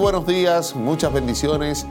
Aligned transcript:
buenos 0.00 0.26
días, 0.26 0.74
muchas 0.74 1.12
bendiciones. 1.12 1.86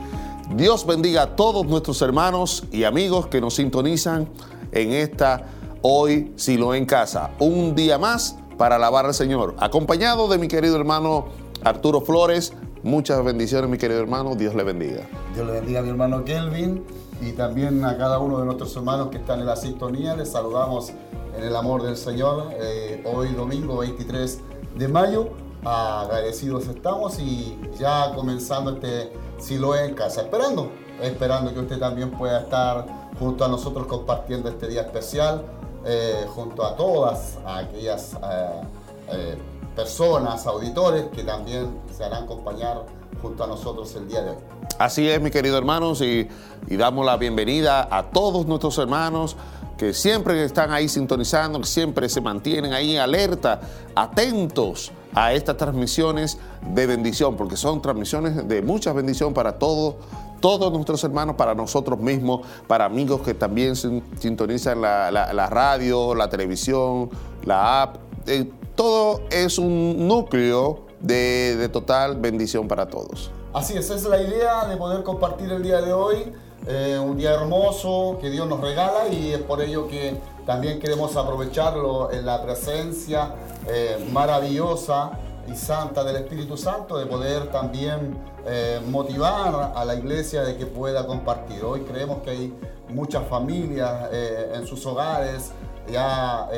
Dios 0.56 0.84
bendiga 0.84 1.22
a 1.22 1.36
todos 1.36 1.64
nuestros 1.66 2.02
hermanos 2.02 2.64
y 2.72 2.82
amigos 2.82 3.28
que 3.28 3.40
nos 3.40 3.54
sintonizan 3.54 4.28
en 4.72 4.90
esta 4.90 5.46
hoy 5.80 6.32
Silo 6.34 6.74
en 6.74 6.86
casa. 6.86 7.30
Un 7.38 7.76
día 7.76 7.98
más 7.98 8.36
para 8.58 8.76
alabar 8.76 9.06
al 9.06 9.14
Señor. 9.14 9.54
Acompañado 9.60 10.26
de 10.26 10.38
mi 10.38 10.48
querido 10.48 10.76
hermano 10.76 11.26
Arturo 11.62 12.00
Flores. 12.00 12.52
Muchas 12.82 13.24
bendiciones, 13.24 13.70
mi 13.70 13.78
querido 13.78 14.00
hermano. 14.00 14.34
Dios 14.34 14.56
le 14.56 14.64
bendiga. 14.64 15.02
Dios 15.32 15.46
le 15.46 15.52
bendiga 15.52 15.78
a 15.78 15.82
mi 15.84 15.90
hermano 15.90 16.24
Kelvin 16.24 16.82
y 17.20 17.30
también 17.32 17.84
a 17.84 17.96
cada 17.96 18.18
uno 18.18 18.40
de 18.40 18.44
nuestros 18.44 18.74
hermanos 18.74 19.10
que 19.10 19.18
están 19.18 19.38
en 19.38 19.46
la 19.46 19.54
sintonía. 19.54 20.16
Les 20.16 20.30
saludamos 20.30 20.92
en 21.38 21.44
el 21.44 21.54
amor 21.54 21.84
del 21.84 21.96
Señor. 21.96 22.48
Eh, 22.54 23.04
hoy 23.06 23.28
domingo 23.34 23.78
23 23.78 24.40
de 24.76 24.88
mayo 24.88 25.30
agradecidos 25.64 26.66
estamos 26.68 27.18
y 27.18 27.58
ya 27.78 28.12
comenzando 28.14 28.72
este 28.72 29.12
Siloé 29.38 29.86
en 29.86 29.94
casa, 29.94 30.22
esperando, 30.22 30.70
esperando 31.00 31.52
que 31.52 31.60
usted 31.60 31.78
también 31.78 32.10
pueda 32.10 32.40
estar 32.40 32.86
junto 33.18 33.44
a 33.44 33.48
nosotros 33.48 33.86
compartiendo 33.86 34.48
este 34.48 34.68
día 34.68 34.82
especial, 34.82 35.44
eh, 35.84 36.26
junto 36.34 36.64
a 36.64 36.76
todas 36.76 37.38
aquellas 37.46 38.14
eh, 38.14 38.60
eh, 39.12 39.38
personas, 39.74 40.46
auditores 40.46 41.06
que 41.14 41.22
también 41.24 41.70
se 41.90 42.04
harán 42.04 42.24
acompañar 42.24 42.84
junto 43.22 43.44
a 43.44 43.46
nosotros 43.46 43.94
el 43.96 44.08
día 44.08 44.22
de 44.22 44.30
hoy. 44.30 44.36
Así 44.78 45.08
es, 45.08 45.20
mi 45.20 45.30
querido 45.30 45.58
hermanos, 45.58 46.00
y, 46.00 46.28
y 46.66 46.76
damos 46.76 47.04
la 47.04 47.16
bienvenida 47.16 47.88
a 47.90 48.10
todos 48.10 48.46
nuestros 48.46 48.76
hermanos 48.78 49.36
que 49.76 49.94
siempre 49.94 50.44
están 50.44 50.70
ahí 50.72 50.88
sintonizando, 50.88 51.60
que 51.60 51.66
siempre 51.66 52.08
se 52.10 52.20
mantienen 52.20 52.74
ahí 52.74 52.98
alerta, 52.98 53.60
atentos 53.94 54.92
a 55.14 55.32
estas 55.32 55.56
transmisiones 55.56 56.38
de 56.74 56.86
bendición, 56.86 57.36
porque 57.36 57.56
son 57.56 57.82
transmisiones 57.82 58.46
de 58.46 58.62
mucha 58.62 58.92
bendición 58.92 59.34
para 59.34 59.58
todos 59.58 59.96
todos 60.40 60.72
nuestros 60.72 61.04
hermanos, 61.04 61.36
para 61.36 61.54
nosotros 61.54 61.98
mismos, 61.98 62.46
para 62.66 62.86
amigos 62.86 63.20
que 63.20 63.34
también 63.34 63.76
sintonizan 63.76 64.80
la, 64.80 65.48
radio, 65.50 66.14
la 66.14 66.30
televisión, 66.30 67.10
la 67.44 67.82
app. 67.82 67.96
Eh, 68.26 68.50
todo 68.74 69.20
es 69.30 69.58
un 69.58 70.08
núcleo 70.08 70.86
de, 71.00 71.56
de, 71.56 71.68
total 71.68 72.16
bendición 72.16 72.68
para 72.68 72.88
todos. 72.88 73.30
Así 73.52 73.76
es, 73.76 73.86
esa 73.86 73.96
es 73.96 74.04
la 74.04 74.22
idea 74.22 74.64
de 74.64 74.76
poder 74.76 75.02
compartir 75.02 75.52
el 75.52 75.62
día 75.62 75.82
de 75.82 75.92
hoy. 75.92 76.32
Eh, 76.66 76.98
un 77.02 77.16
día 77.16 77.32
hermoso 77.32 78.18
que 78.20 78.28
Dios 78.28 78.46
nos 78.46 78.60
regala 78.60 79.08
y 79.10 79.32
es 79.32 79.40
por 79.40 79.62
ello 79.62 79.88
que 79.88 80.20
también 80.44 80.78
queremos 80.78 81.16
aprovecharlo 81.16 82.12
en 82.12 82.26
la 82.26 82.42
presencia 82.42 83.34
eh, 83.68 84.08
maravillosa 84.12 85.12
y 85.46 85.54
santa 85.54 86.04
del 86.04 86.16
Espíritu 86.16 86.56
Santo, 86.56 86.98
de 86.98 87.06
poder 87.06 87.50
también 87.50 88.16
eh, 88.46 88.80
motivar 88.88 89.72
a 89.74 89.84
la 89.84 89.94
iglesia 89.94 90.42
de 90.42 90.56
que 90.56 90.66
pueda 90.66 91.06
compartir. 91.06 91.64
Hoy 91.64 91.80
creemos 91.80 92.22
que 92.22 92.30
hay 92.30 92.54
muchas 92.88 93.26
familias 93.28 94.08
eh, 94.12 94.52
en 94.54 94.66
sus 94.66 94.84
hogares 94.86 95.52
ya 95.90 96.48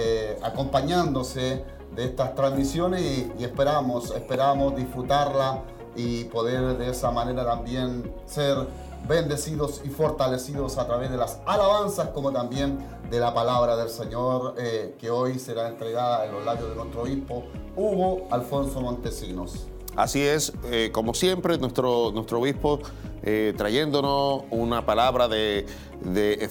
acompañándose 0.43 1.65
de 1.95 2.05
estas 2.05 2.35
transmisiones 2.35 3.01
y, 3.01 3.33
y, 3.39 3.45
esperamos, 3.45 4.11
esperamos 4.11 4.77
disfrutarla 4.77 5.61
y 5.97 6.25
poder 6.25 6.77
de 6.77 6.91
esa 6.91 7.11
manera 7.11 7.45
también 7.45 8.13
ser 8.27 8.67
bendecidos 9.09 9.81
y 9.85 9.89
fortalecidos 9.89 10.79
a 10.79 10.87
través 10.87 11.11
de 11.11 11.17
las 11.17 11.41
alabanzas 11.47 12.09
como 12.09 12.31
también 12.31 12.79
de 13.13 13.21
la 13.21 13.35
palabra 13.35 13.77
del 13.77 13.91
Señor 13.91 14.55
eh, 14.57 14.95
que 14.99 15.11
hoy 15.11 15.39
será 15.39 15.69
entregada 15.69 16.25
en 16.25 16.33
los 16.33 16.47
labios 16.47 16.71
de 16.71 16.77
nuestro 16.77 17.03
obispo 17.03 17.45
Hugo 17.77 18.27
Alfonso 18.31 18.81
Montesinos. 18.81 19.67
Así 19.95 20.23
es, 20.23 20.51
eh, 20.71 20.89
como 20.95 21.13
siempre, 21.13 21.59
nuestro, 21.59 22.11
nuestro 22.11 22.41
obispo 22.41 22.81
eh, 23.23 23.55
trayéndonos 23.57 24.43
una 24.51 24.85
palabra 24.85 25.29
de, 25.29 25.67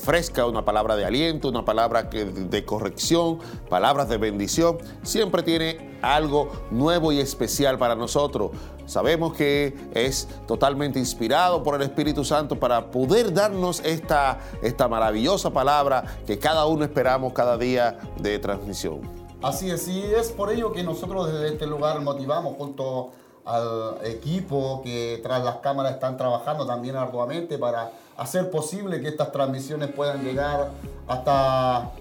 fresca, 0.01 0.45
una 0.45 0.63
palabra 0.63 0.95
de 0.95 1.05
aliento, 1.05 1.49
una 1.49 1.65
palabra 1.65 2.03
de 2.03 2.65
corrección, 2.65 3.39
palabras 3.69 4.07
de 4.07 4.17
bendición. 4.17 4.77
Siempre 5.03 5.43
tiene 5.43 5.97
algo 6.01 6.51
nuevo 6.71 7.11
y 7.11 7.19
especial 7.19 7.77
para 7.77 7.95
nosotros. 7.95 8.51
Sabemos 8.85 9.33
que 9.33 9.75
es 9.93 10.27
totalmente 10.47 10.99
inspirado 10.99 11.63
por 11.63 11.75
el 11.75 11.81
Espíritu 11.81 12.23
Santo 12.23 12.59
para 12.59 12.91
poder 12.91 13.33
darnos 13.33 13.81
esta, 13.85 14.39
esta 14.61 14.87
maravillosa 14.87 15.51
palabra 15.51 16.03
que 16.25 16.39
cada 16.39 16.65
uno 16.65 16.83
esperamos 16.83 17.33
cada 17.33 17.57
día 17.57 17.99
de 18.19 18.39
transmisión. 18.39 19.01
Así 19.41 19.71
es, 19.71 19.87
y 19.87 20.03
es 20.03 20.31
por 20.31 20.51
ello 20.51 20.71
que 20.71 20.83
nosotros 20.83 21.33
desde 21.33 21.53
este 21.53 21.65
lugar 21.65 21.99
motivamos 22.01 22.55
junto 22.57 23.11
al 23.45 23.97
equipo 24.03 24.81
que 24.83 25.19
tras 25.23 25.43
las 25.43 25.57
cámaras 25.57 25.93
están 25.93 26.17
trabajando 26.17 26.65
también 26.65 26.95
arduamente 26.95 27.57
para 27.57 27.91
hacer 28.17 28.51
posible 28.51 29.01
que 29.01 29.07
estas 29.07 29.31
transmisiones 29.31 29.89
puedan 29.89 30.23
llegar 30.23 30.69
hasta, 31.07 31.91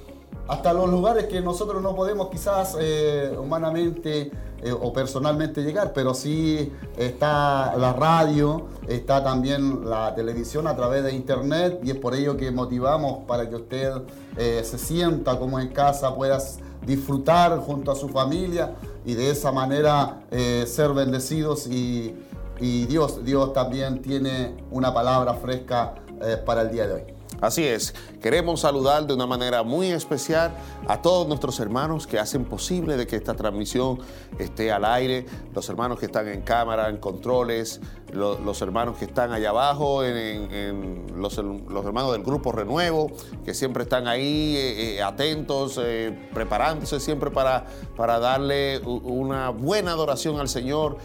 hasta 0.49 0.73
los 0.73 0.89
lugares 0.91 1.25
que 1.25 1.41
nosotros 1.41 1.83
no 1.83 1.95
podemos 1.95 2.29
quizás 2.29 2.77
eh, 2.79 3.35
humanamente 3.39 4.31
eh, 4.63 4.73
o 4.73 4.93
personalmente 4.93 5.63
llegar, 5.63 5.95
pero 5.95 6.13
sí 6.13 6.71
está 6.99 7.75
la 7.79 7.95
radio, 7.95 8.67
está 8.87 9.25
también 9.25 9.89
la 9.89 10.15
televisión 10.15 10.67
a 10.67 10.77
través 10.77 11.03
de 11.03 11.15
internet 11.15 11.81
y 11.83 11.91
es 11.91 11.97
por 11.97 12.15
ello 12.15 12.37
que 12.37 12.51
motivamos 12.51 13.25
para 13.27 13.49
que 13.49 13.57
usted 13.57 13.91
eh, 14.37 14.61
se 14.63 14.77
sienta 14.77 15.39
como 15.39 15.59
en 15.59 15.69
casa, 15.69 16.15
pueda 16.15 16.39
disfrutar 16.85 17.59
junto 17.61 17.91
a 17.91 17.97
su 17.97 18.11
familia 18.11 18.73
y 19.05 19.15
de 19.15 19.31
esa 19.31 19.53
manera 19.53 20.21
eh, 20.31 20.65
ser 20.67 20.93
bendecidos 20.93 21.67
y, 21.67 22.17
Dios, 22.61 23.25
Dios 23.25 23.55
también 23.55 24.03
tiene 24.03 24.55
una 24.71 24.93
palabra 24.93 25.33
fresca 25.33 25.95
eh, 26.21 26.37
para 26.45 26.61
el 26.63 26.71
día 26.71 26.87
de 26.87 26.93
hoy. 26.93 27.20
Así 27.41 27.65
es, 27.65 27.95
queremos 28.21 28.61
saludar 28.61 29.07
de 29.07 29.15
una 29.15 29.27
manera 29.27 29.63
muy 29.63 29.87
especial 29.87 30.53
a 30.87 31.01
todos 31.01 31.27
nuestros 31.27 31.59
hermanos 31.59 32.07
que 32.07 32.19
hacen 32.19 32.45
posible 32.45 32.99
de 32.99 33.07
que 33.07 33.17
esta 33.17 33.33
transmisión 33.33 33.99
esté 34.39 34.71
al 34.71 34.85
aire, 34.85 35.25
los 35.55 35.67
hermanos 35.71 35.99
que 35.99 36.07
están 36.07 36.29
en 36.29 36.43
cámara, 36.43 36.91
en 36.91 36.99
controles, 36.99 37.81
los, 38.13 38.61
hermanos 38.61 38.99
que 38.99 39.07
están 39.07 39.33
allá 39.33 39.51
abajo, 39.51 40.05
en, 40.05 41.07
los, 41.17 41.39
hermanos 41.39 42.13
del 42.13 42.23
grupo 42.23 42.53
Renuevo, 42.53 43.11
que 43.45 43.55
siempre 43.55 43.85
están 43.85 44.07
ahí 44.07 44.57
eh, 44.57 44.97
eh, 44.97 45.03
atentos, 45.03 45.81
eh, 45.83 46.29
preparándose 46.35 47.01
siempre 47.01 47.31
para, 47.31 47.65
para 47.97 48.19
darle 48.19 48.81
una 48.81 49.49
buena 49.49 49.93
adoración 49.93 50.41
al 50.41 50.49
Señor 50.49 50.99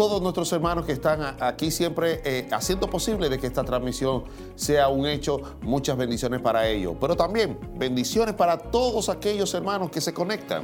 todos 0.00 0.22
nuestros 0.22 0.50
hermanos 0.54 0.86
que 0.86 0.92
están 0.92 1.36
aquí 1.40 1.70
siempre 1.70 2.22
eh, 2.24 2.48
haciendo 2.52 2.88
posible 2.88 3.28
de 3.28 3.38
que 3.38 3.46
esta 3.46 3.64
transmisión 3.64 4.24
sea 4.54 4.88
un 4.88 5.06
hecho. 5.06 5.42
Muchas 5.60 5.94
bendiciones 5.98 6.40
para 6.40 6.66
ellos. 6.66 6.94
Pero 6.98 7.18
también 7.18 7.58
bendiciones 7.76 8.34
para 8.34 8.56
todos 8.56 9.10
aquellos 9.10 9.52
hermanos 9.52 9.90
que 9.90 10.00
se 10.00 10.14
conectan. 10.14 10.62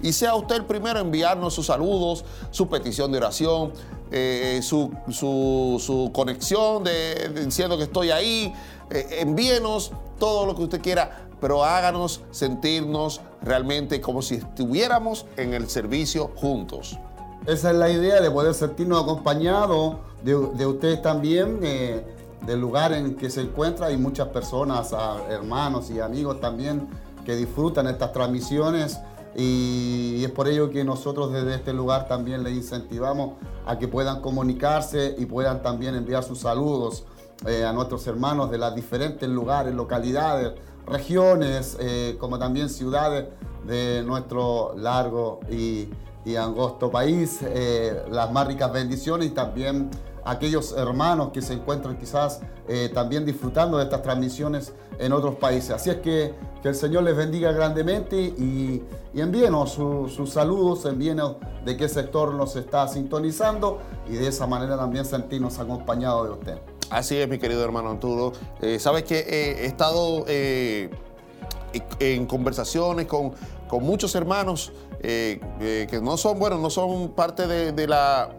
Y 0.00 0.14
sea 0.14 0.34
usted 0.34 0.56
el 0.56 0.64
primero 0.64 0.98
en 0.98 1.04
enviarnos 1.04 1.52
sus 1.52 1.66
saludos, 1.66 2.24
su 2.52 2.70
petición 2.70 3.12
de 3.12 3.18
oración, 3.18 3.74
eh, 4.10 4.60
su, 4.62 6.10
conexión 6.14 6.82
de, 6.82 7.42
diciendo 7.44 7.76
que 7.76 7.84
estoy 7.84 8.10
ahí. 8.10 8.50
Eh, 8.90 9.18
envíenos 9.18 9.92
todo 10.18 10.46
lo 10.46 10.54
que 10.56 10.62
usted 10.62 10.80
quiera, 10.80 11.28
pero 11.38 11.66
háganos 11.66 12.22
sentirnos 12.30 13.20
realmente 13.42 14.00
como 14.00 14.22
si 14.22 14.36
estuviéramos 14.36 15.26
en 15.36 15.52
el 15.52 15.68
servicio 15.68 16.30
juntos. 16.34 16.98
Esa 17.46 17.70
es 17.70 17.76
la 17.76 17.90
idea 17.90 18.20
de 18.20 18.30
poder 18.30 18.54
sentirnos 18.54 19.02
acompañados 19.02 19.96
de, 20.22 20.66
ustedes 20.66 21.00
también, 21.00 21.60
eh, 21.62 22.04
del 22.46 22.60
lugar 22.60 22.92
en 22.92 23.16
que 23.16 23.30
se 23.30 23.40
encuentra. 23.40 23.86
Hay 23.86 23.96
muchas 23.96 24.28
personas, 24.28 24.94
hermanos 25.28 25.90
y 25.90 26.00
amigos 26.00 26.40
también 26.40 26.88
que 27.24 27.36
disfrutan 27.36 27.86
estas 27.86 28.12
transmisiones 28.12 29.00
y, 29.36 30.22
es 30.24 30.30
por 30.32 30.48
ello 30.48 30.70
que 30.70 30.84
nosotros 30.84 31.32
desde 31.32 31.54
este 31.54 31.72
lugar 31.72 32.08
también 32.08 32.42
les 32.42 32.54
incentivamos 32.54 33.34
a 33.66 33.78
que 33.78 33.88
puedan 33.88 34.20
comunicarse 34.20 35.14
y 35.18 35.26
puedan 35.26 35.62
también 35.62 35.94
enviar 35.94 36.22
sus 36.22 36.40
saludos 36.40 37.04
eh, 37.46 37.64
a 37.64 37.72
nuestros 37.72 38.06
hermanos 38.06 38.50
de 38.50 38.58
las 38.58 38.74
diferentes 38.74 39.28
lugares, 39.28 39.74
localidades, 39.74 40.52
regiones, 40.86 41.76
eh, 41.80 42.16
como 42.18 42.38
también 42.38 42.68
ciudades 42.68 43.28
de 43.66 44.02
nuestro 44.04 44.74
largo 44.76 45.40
y 45.50 45.88
y 46.24 46.36
angosto 46.36 46.90
país, 46.90 47.40
eh, 47.42 48.02
las 48.10 48.30
más 48.32 48.46
ricas 48.46 48.72
bendiciones 48.72 49.28
y 49.28 49.30
también 49.30 49.90
aquellos 50.24 50.72
hermanos 50.72 51.30
que 51.32 51.40
se 51.40 51.54
encuentran 51.54 51.96
quizás 51.96 52.40
eh, 52.68 52.90
también 52.92 53.24
disfrutando 53.24 53.78
de 53.78 53.84
estas 53.84 54.02
transmisiones 54.02 54.72
en 54.98 55.12
otros 55.12 55.36
países. 55.36 55.70
Así 55.70 55.90
es 55.90 55.96
que 55.96 56.34
que 56.62 56.68
el 56.68 56.74
Señor 56.74 57.04
les 57.04 57.16
bendiga 57.16 57.52
grandemente 57.52 58.16
y, 58.16 58.82
envíenos 59.14 59.72
sus 59.72 60.30
saludos, 60.30 60.84
envíenos 60.84 61.36
de 61.64 61.76
qué 61.76 61.88
sector 61.88 62.34
nos 62.34 62.54
está 62.54 62.86
sintonizando 62.86 63.78
y 64.08 64.12
de 64.12 64.28
esa 64.28 64.46
manera 64.46 64.76
también 64.76 65.04
sentirnos 65.04 65.58
acompañados 65.58 66.26
de 66.26 66.32
usted. 66.32 66.58
Así 66.90 67.16
es, 67.16 67.28
mi 67.28 67.38
querido 67.38 67.64
hermano 67.64 67.90
Arturo. 67.90 68.32
Eh, 68.60 68.78
Sabes 68.78 69.04
que 69.04 69.18
he 69.18 69.66
estado 69.66 70.24
en 70.26 72.26
conversaciones 72.26 73.06
con, 73.06 73.32
con 73.68 73.84
muchos 73.84 74.14
hermanos 74.14 74.72
eh, 75.02 75.40
eh, 75.60 75.86
que 75.88 76.00
no 76.00 76.16
son, 76.16 76.38
bueno, 76.38 76.58
no 76.58 76.68
son 76.68 77.10
parte 77.10 77.46
de, 77.46 77.86
la 77.86 78.30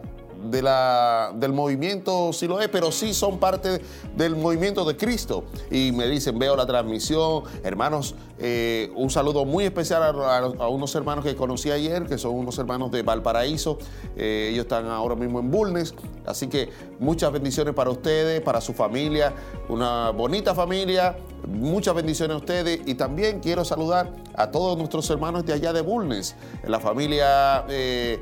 de 0.44 0.62
la, 0.62 1.32
del 1.34 1.52
movimiento 1.52 2.32
si 2.32 2.46
lo 2.46 2.60
es, 2.60 2.68
pero 2.68 2.92
sí 2.92 3.14
son 3.14 3.38
parte 3.38 3.80
del 4.16 4.36
movimiento 4.36 4.84
de 4.84 4.96
Cristo. 4.96 5.44
Y 5.70 5.90
me 5.92 6.06
dicen, 6.06 6.38
veo 6.38 6.54
la 6.54 6.64
transmisión, 6.64 7.42
hermanos, 7.64 8.14
eh, 8.38 8.92
un 8.94 9.10
saludo 9.10 9.44
muy 9.44 9.64
especial 9.64 10.02
a, 10.02 10.68
unos 10.68 10.94
hermanos 10.94 11.24
que 11.24 11.34
conocí 11.34 11.70
ayer, 11.70 12.06
que 12.06 12.16
son 12.16 12.34
unos 12.34 12.56
hermanos 12.58 12.92
de 12.92 13.02
Valparaíso. 13.02 13.78
Ellos 14.16 14.62
están 14.62 14.86
ahora 14.86 15.16
mismo 15.16 15.40
en 15.40 15.50
Bulnes. 15.50 15.94
Así 16.26 16.46
que 16.46 16.70
muchas 17.00 17.32
bendiciones 17.32 17.74
para 17.74 17.90
ustedes, 17.90 18.40
para 18.40 18.60
su 18.60 18.72
familia, 18.72 19.32
una 19.68 20.10
bonita 20.10 20.54
familia. 20.54 21.16
Muchas 21.48 21.94
bendiciones 21.94 22.34
a 22.34 22.38
ustedes 22.38 22.80
y 22.86 22.94
también 22.94 23.40
quiero 23.40 23.64
saludar 23.64 24.12
a 24.34 24.50
todos 24.50 24.78
nuestros 24.78 25.08
hermanos 25.10 25.44
de 25.44 25.52
allá 25.52 25.72
de 25.72 25.80
Bulnes, 25.80 26.36
la 26.64 26.80
familia 26.80 27.64
eh, 27.68 28.20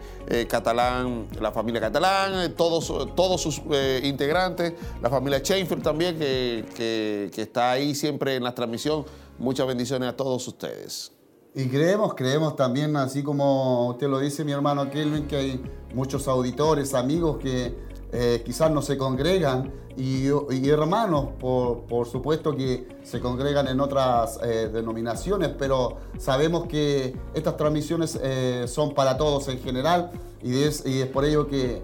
catalán, 0.48 1.28
la 1.38 1.52
familia 1.52 1.80
catalán, 1.80 2.54
todos, 2.54 3.14
todos 3.14 3.40
sus 3.40 3.60
integrantes, 4.02 4.74
la 5.02 5.10
familia 5.10 5.42
Chainfield 5.42 5.82
también 5.82 6.18
que, 6.18 7.30
que 7.32 7.42
está 7.42 7.72
ahí 7.72 7.94
siempre 7.94 8.36
en 8.36 8.44
la 8.44 8.54
transmisión 8.54 9.04
Muchas 9.40 9.66
bendiciones 9.66 10.06
a 10.06 10.14
todos 10.14 10.46
ustedes. 10.46 11.12
Y 11.54 11.66
creemos, 11.68 12.12
creemos 12.14 12.56
también, 12.56 12.94
así 12.96 13.22
como 13.22 13.88
usted 13.88 14.06
lo 14.06 14.18
dice, 14.20 14.44
mi 14.44 14.52
hermano 14.52 14.90
Kelvin, 14.90 15.26
que 15.26 15.36
hay 15.36 15.62
muchos 15.94 16.28
auditores, 16.28 16.92
amigos 16.92 17.38
que 17.38 17.74
eh, 18.12 18.42
quizás 18.44 18.70
no 18.70 18.82
se 18.82 18.98
congregan 18.98 19.72
y, 19.96 20.28
hermanos, 20.68 21.28
por, 21.38 22.06
supuesto 22.06 22.56
que 22.56 22.88
se 23.02 23.20
congregan 23.20 23.68
en 23.68 23.80
otras 23.80 24.40
eh, 24.42 24.70
denominaciones, 24.72 25.50
pero 25.58 25.98
sabemos 26.18 26.66
que 26.66 27.14
estas 27.34 27.56
transmisiones 27.56 28.18
eh, 28.22 28.64
son 28.66 28.94
para 28.94 29.16
todos 29.16 29.48
en 29.48 29.60
general 29.60 30.10
y 30.42 30.62
es, 30.62 30.84
y 30.86 31.02
es 31.02 31.06
por 31.08 31.24
ello 31.24 31.46
que 31.46 31.82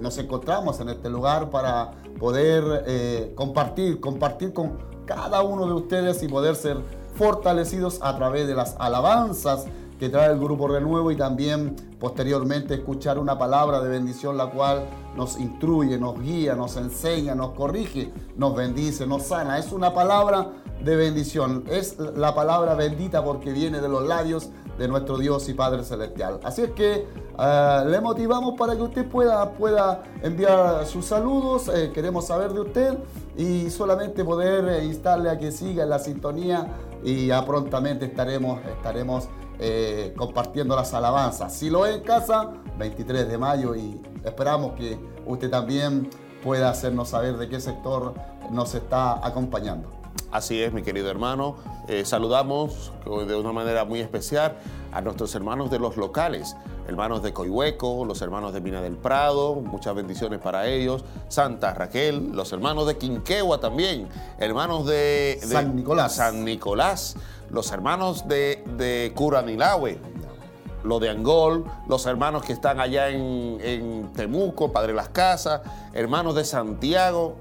nos 0.00 0.18
encontramos 0.18 0.80
en 0.80 0.88
este 0.88 1.08
lugar 1.08 1.50
para 1.50 1.92
poder 2.18 3.32
compartir, 3.36 4.00
compartir 4.00 4.52
con 4.52 4.78
cada 5.06 5.42
uno 5.42 5.66
de 5.66 5.74
ustedes 5.74 6.20
y 6.24 6.28
poder 6.28 6.56
ser 6.56 6.78
fortalecidos 7.14 8.00
a 8.02 8.16
través 8.16 8.48
de 8.48 8.54
las 8.54 8.74
alabanzas 8.80 9.66
que 10.00 10.08
trae 10.08 10.32
el 10.32 10.40
Grupo 10.40 10.66
Renuevo 10.66 11.12
y 11.12 11.16
también 11.16 11.76
posteriormente 12.02 12.74
escuchar 12.74 13.16
una 13.16 13.38
palabra 13.38 13.80
de 13.80 13.88
bendición 13.88 14.36
la 14.36 14.50
cual 14.50 14.88
nos 15.16 15.38
instruye, 15.38 15.96
nos 15.98 16.20
guía, 16.20 16.56
nos 16.56 16.76
enseña, 16.76 17.36
nos 17.36 17.52
corrige, 17.52 18.12
nos 18.36 18.56
bendice, 18.56 19.06
nos 19.06 19.22
sana. 19.22 19.56
Es 19.56 19.70
una 19.70 19.94
palabra 19.94 20.50
de 20.82 20.96
bendición, 20.96 21.62
es 21.70 21.96
la 22.00 22.34
palabra 22.34 22.74
bendita 22.74 23.22
porque 23.22 23.52
viene 23.52 23.80
de 23.80 23.88
los 23.88 24.04
labios 24.04 24.50
de 24.78 24.88
nuestro 24.88 25.16
Dios 25.16 25.48
y 25.48 25.54
Padre 25.54 25.84
Celestial. 25.84 26.40
Así 26.42 26.62
es 26.62 26.70
que 26.72 27.06
eh, 27.38 27.84
le 27.86 28.00
motivamos 28.00 28.58
para 28.58 28.74
que 28.74 28.82
usted 28.82 29.08
pueda, 29.08 29.52
pueda 29.52 30.02
enviar 30.24 30.84
sus 30.86 31.04
saludos, 31.04 31.68
eh, 31.68 31.92
queremos 31.94 32.26
saber 32.26 32.52
de 32.52 32.62
usted 32.62 32.98
y 33.36 33.70
solamente 33.70 34.24
poder 34.24 34.68
eh, 34.68 34.84
instarle 34.84 35.30
a 35.30 35.38
que 35.38 35.52
siga 35.52 35.84
en 35.84 35.90
la 35.90 36.00
sintonía 36.00 36.66
y 37.04 37.28
ya 37.28 37.44
prontamente 37.46 38.06
estaremos, 38.06 38.58
estaremos 38.66 39.28
compartiendo 40.16 40.74
las 40.74 40.92
alabanzas. 40.94 41.54
Si 41.54 41.70
lo 41.70 41.86
es 41.86 41.96
en 41.96 42.02
casa, 42.02 42.50
23 42.78 43.28
de 43.28 43.38
mayo 43.38 43.76
y 43.76 44.00
esperamos 44.24 44.72
que 44.72 44.98
usted 45.26 45.50
también 45.50 46.10
pueda 46.42 46.70
hacernos 46.70 47.10
saber 47.10 47.36
de 47.36 47.48
qué 47.48 47.60
sector 47.60 48.14
nos 48.50 48.74
está 48.74 49.24
acompañando. 49.24 50.02
Así 50.30 50.62
es, 50.62 50.72
mi 50.72 50.82
querido 50.82 51.10
hermano. 51.10 51.56
Eh, 51.88 52.04
saludamos 52.04 52.92
de 53.04 53.36
una 53.36 53.52
manera 53.52 53.84
muy 53.84 54.00
especial 54.00 54.56
a 54.92 55.00
nuestros 55.00 55.34
hermanos 55.34 55.70
de 55.70 55.78
los 55.78 55.96
locales, 55.96 56.56
hermanos 56.86 57.22
de 57.22 57.32
Coihueco, 57.32 58.04
los 58.04 58.22
hermanos 58.22 58.52
de 58.52 58.60
Mina 58.60 58.80
del 58.80 58.96
Prado, 58.96 59.56
muchas 59.56 59.94
bendiciones 59.94 60.38
para 60.40 60.66
ellos, 60.66 61.04
Santa 61.28 61.74
Raquel, 61.74 62.32
los 62.32 62.52
hermanos 62.52 62.86
de 62.86 62.96
Quinquegua 62.96 63.60
también, 63.60 64.08
hermanos 64.38 64.86
de, 64.86 65.38
San 65.42 65.76
Nicolás. 65.76 66.16
San 66.16 66.44
Nicolás, 66.44 67.16
los 67.52 67.70
hermanos 67.70 68.26
de, 68.26 68.64
de 68.76 69.12
Curanilahue, 69.14 70.00
los 70.82 71.00
de 71.00 71.10
Angol, 71.10 71.64
los 71.86 72.06
hermanos 72.06 72.42
que 72.42 72.52
están 72.52 72.80
allá 72.80 73.10
en, 73.10 73.58
en 73.60 74.12
Temuco, 74.12 74.72
Padre 74.72 74.94
Las 74.94 75.10
Casas, 75.10 75.60
hermanos 75.92 76.34
de 76.34 76.44
Santiago, 76.44 77.36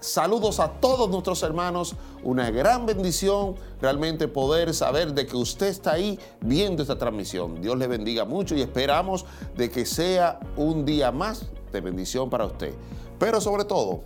Saludos 0.00 0.60
a 0.60 0.70
todos 0.74 1.10
nuestros 1.10 1.42
hermanos, 1.42 1.96
una 2.22 2.52
gran 2.52 2.86
bendición 2.86 3.56
realmente 3.80 4.28
poder 4.28 4.72
saber 4.72 5.12
de 5.12 5.26
que 5.26 5.36
usted 5.36 5.66
está 5.66 5.94
ahí 5.94 6.20
viendo 6.40 6.82
esta 6.82 6.96
transmisión. 6.96 7.60
Dios 7.60 7.76
le 7.76 7.88
bendiga 7.88 8.24
mucho 8.24 8.54
y 8.54 8.62
esperamos 8.62 9.26
de 9.56 9.68
que 9.70 9.84
sea 9.84 10.38
un 10.56 10.84
día 10.84 11.10
más 11.10 11.46
de 11.72 11.80
bendición 11.80 12.30
para 12.30 12.46
usted. 12.46 12.74
Pero 13.18 13.40
sobre 13.40 13.64
todo, 13.64 14.02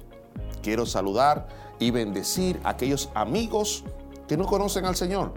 quiero 0.62 0.86
saludar 0.86 1.46
y 1.78 1.90
bendecir 1.90 2.58
a 2.64 2.70
aquellos 2.70 3.10
amigos 3.14 3.84
que 4.32 4.38
no 4.38 4.46
conocen 4.46 4.86
al 4.86 4.96
Señor 4.96 5.30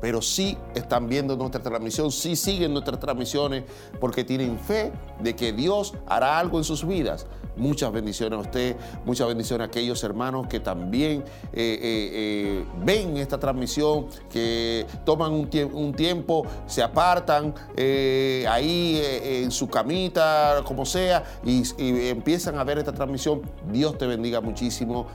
pero 0.00 0.22
sí 0.22 0.56
están 0.74 1.08
viendo 1.08 1.36
nuestra 1.36 1.62
transmisión, 1.62 2.10
sí 2.10 2.34
siguen 2.34 2.72
nuestras 2.72 2.98
transmisiones 2.98 3.64
porque 4.00 4.24
tienen 4.24 4.58
fe 4.58 4.92
de 5.20 5.36
que 5.36 5.52
Dios 5.52 5.94
hará 6.06 6.38
algo 6.38 6.56
en 6.56 6.64
sus 6.64 6.86
vidas. 6.86 7.26
Muchas 7.56 7.92
bendiciones 7.92 8.38
a 8.38 8.40
usted, 8.40 8.76
muchas 9.04 9.28
bendiciones 9.28 9.66
a 9.66 9.68
aquellos 9.68 10.02
hermanos 10.02 10.46
que 10.46 10.60
también 10.60 11.22
eh, 11.52 11.52
eh, 11.52 11.80
eh, 11.82 12.64
ven 12.82 13.18
esta 13.18 13.38
transmisión, 13.38 14.06
que 14.30 14.86
toman 15.04 15.32
un, 15.32 15.92
tiempo, 15.92 16.46
se 16.66 16.82
apartan 16.82 17.54
ahí 17.76 19.02
en 19.22 19.50
su 19.50 19.68
camita, 19.68 20.62
como 20.64 20.86
sea, 20.86 21.24
y 21.44 21.62
empiezan 22.08 22.56
a 22.56 22.64
ver 22.64 22.78
esta 22.78 22.92
transmisión. 22.92 23.42
Dios 23.70 23.98
te 23.98 24.06
bendiga 24.06 24.40
muchísimo 24.40 25.06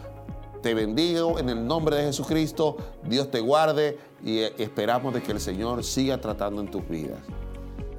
te 0.65 0.73
bendigo 0.73 1.37
en 1.37 1.49
el 1.49 1.67
nombre 1.67 1.97
de 1.97 2.05
Jesucristo. 2.05 2.77
Dios 3.03 3.29
te 3.29 3.39
guarde 3.39 3.99
y 4.23 4.39
esperamos 4.39 5.13
de 5.13 5.21
que 5.21 5.31
el 5.31 5.39
Señor 5.39 5.83
siga 5.83 6.19
tratando 6.19 6.59
en 6.59 6.71
tus 6.71 6.89
vidas. 6.89 7.19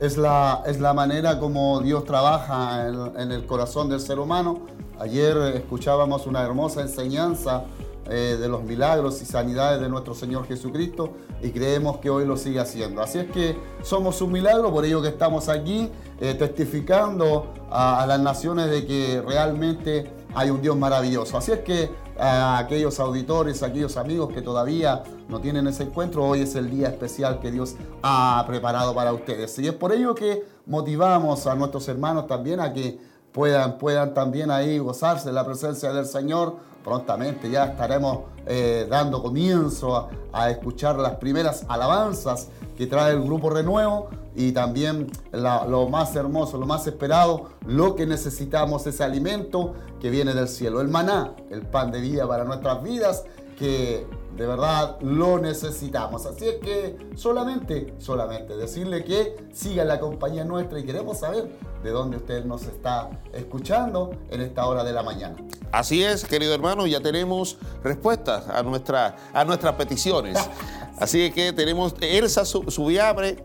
Es 0.01 0.17
la, 0.17 0.65
es 0.67 0.81
la 0.81 0.93
manera 0.93 1.39
como 1.39 1.81
Dios 1.81 2.05
trabaja 2.05 2.89
en, 2.89 3.31
el 3.31 3.47
corazón 3.47 3.89
del 3.89 4.01
ser 4.01 4.19
humano. 4.19 4.63
Ayer 4.99 5.37
escuchábamos 5.55 6.27
una 6.27 6.43
hermosa 6.43 6.83
enseñanza 6.83 7.67
eh, 8.11 8.37
de 8.37 8.49
los 8.49 8.65
milagros 8.65 9.23
y 9.23 9.27
sanidades 9.27 9.81
de 9.81 9.89
nuestro 9.89 10.15
Señor 10.15 10.49
Jesucristo 10.49 11.13
y 11.41 11.51
creemos 11.51 11.99
que 11.99 12.11
hoy 12.11 12.27
lo 12.27 12.37
sigue 12.37 12.59
haciendo. 12.59 13.01
Así 13.01 13.21
es 13.21 13.31
que 13.31 13.57
somos 13.85 14.21
un 14.23 14.33
milagro, 14.33 14.73
por 14.73 14.85
ello 14.85 15.01
que 15.01 15.09
estamos 15.09 15.49
aquí 15.49 15.89
eh, 16.21 16.35
testificando 16.35 17.47
a, 17.71 18.03
a 18.03 18.07
las 18.09 18.19
naciones 18.19 18.71
de 18.71 18.85
que 18.85 19.23
realmente 19.25 20.11
hay 20.35 20.51
un 20.51 20.61
Dios 20.61 20.77
maravilloso. 20.77 21.39
Así 21.39 21.53
es 21.53 21.61
que 21.61 22.06
a 22.19 22.59
aquellos 22.59 22.99
auditores, 23.01 23.63
a 23.63 23.67
aquellos 23.67 23.97
amigos 23.97 24.33
que 24.33 24.43
todavía 24.43 25.03
no 25.29 25.41
tienen 25.41 25.67
ese 25.67 25.85
encuentro, 25.85 26.25
hoy 26.25 26.43
es 26.43 26.55
el 26.55 26.71
día 26.71 26.89
especial 26.89 27.41
que 27.41 27.51
Dios 27.51 27.77
ha 28.03 28.45
preparado 28.47 28.95
para 28.95 29.13
ustedes. 29.13 29.59
Y 29.59 29.69
es 29.69 29.75
por 29.75 29.93
ello 29.93 30.15
que 30.15 30.45
motivamos 30.67 31.47
a 31.47 31.55
nuestros 31.55 31.89
hermanos 31.89 32.27
también 32.27 32.61
a 32.61 32.73
que 32.73 32.99
puedan, 33.33 33.79
puedan 33.79 34.15
también 34.15 34.51
ahí 34.51 34.79
gozarse 34.79 35.31
la 35.33 35.45
presencia 35.45 35.93
del 35.93 36.07
Señor. 36.07 36.57
Prontamente 36.87 37.51
ya 37.51 37.65
estaremos 37.65 38.19
eh, 38.47 38.87
dando 38.89 39.21
comienzo 39.21 40.09
a, 40.33 40.51
escuchar 40.51 40.95
las 41.01 41.17
primeras 41.17 41.65
alabanzas 41.67 42.47
que 42.79 42.87
trae 42.87 43.13
el 43.13 43.23
Grupo 43.23 43.51
Renuevo 43.51 44.09
y 44.37 44.53
también 44.53 45.11
lo 45.33 45.89
más 45.89 46.15
hermoso, 46.15 46.59
lo 46.59 46.67
más 46.67 46.87
esperado, 46.87 47.47
lo 47.67 47.97
que 47.97 48.07
necesitamos, 48.07 48.87
ese 48.87 49.03
alimento 49.03 49.75
que 49.99 50.11
viene 50.11 50.33
del 50.33 50.47
cielo, 50.47 50.81
el 50.81 50.87
maná, 50.87 51.33
el 51.51 51.63
pan 51.63 51.91
de 51.91 52.01
vida 52.01 52.29
para 52.29 52.45
nuestras 52.45 52.81
vidas, 52.85 53.25
que 53.59 54.07
de 54.37 54.47
verdad 54.47 54.99
lo 55.01 55.39
necesitamos. 55.39 56.27
Así 56.27 56.47
es 56.47 56.57
que 56.57 56.97
solamente, 57.15 57.95
solamente 57.99 58.57
decirle 58.57 59.03
que 59.05 59.37
siga 59.53 59.85
la 59.85 59.99
compañía 59.99 60.45
nuestra 60.45 60.79
y 60.79 60.85
queremos 60.85 61.19
saber 61.19 61.51
de 61.83 61.91
dónde 61.91 62.19
usted 62.19 62.45
nos 62.45 62.63
está 62.65 63.11
escuchando 63.33 64.11
en 64.31 64.43
esta 64.43 64.67
hora 64.67 64.85
de 64.85 64.93
la 64.93 65.03
mañana. 65.03 65.37
Así 65.73 66.03
es, 66.03 66.25
querido 66.25 66.55
hermano, 66.55 66.87
ya 66.87 67.01
tenemos 67.01 67.59
respuestas 67.83 68.49
a, 68.49 68.63
nuestra, 68.63 69.17
a 69.33 69.45
nuestras 69.45 69.75
peticiones. 69.75 70.39
Así 70.99 71.31
que 71.31 71.53
tenemos 71.53 71.95
Elsa 72.01 72.45
Subiabre, 72.45 73.43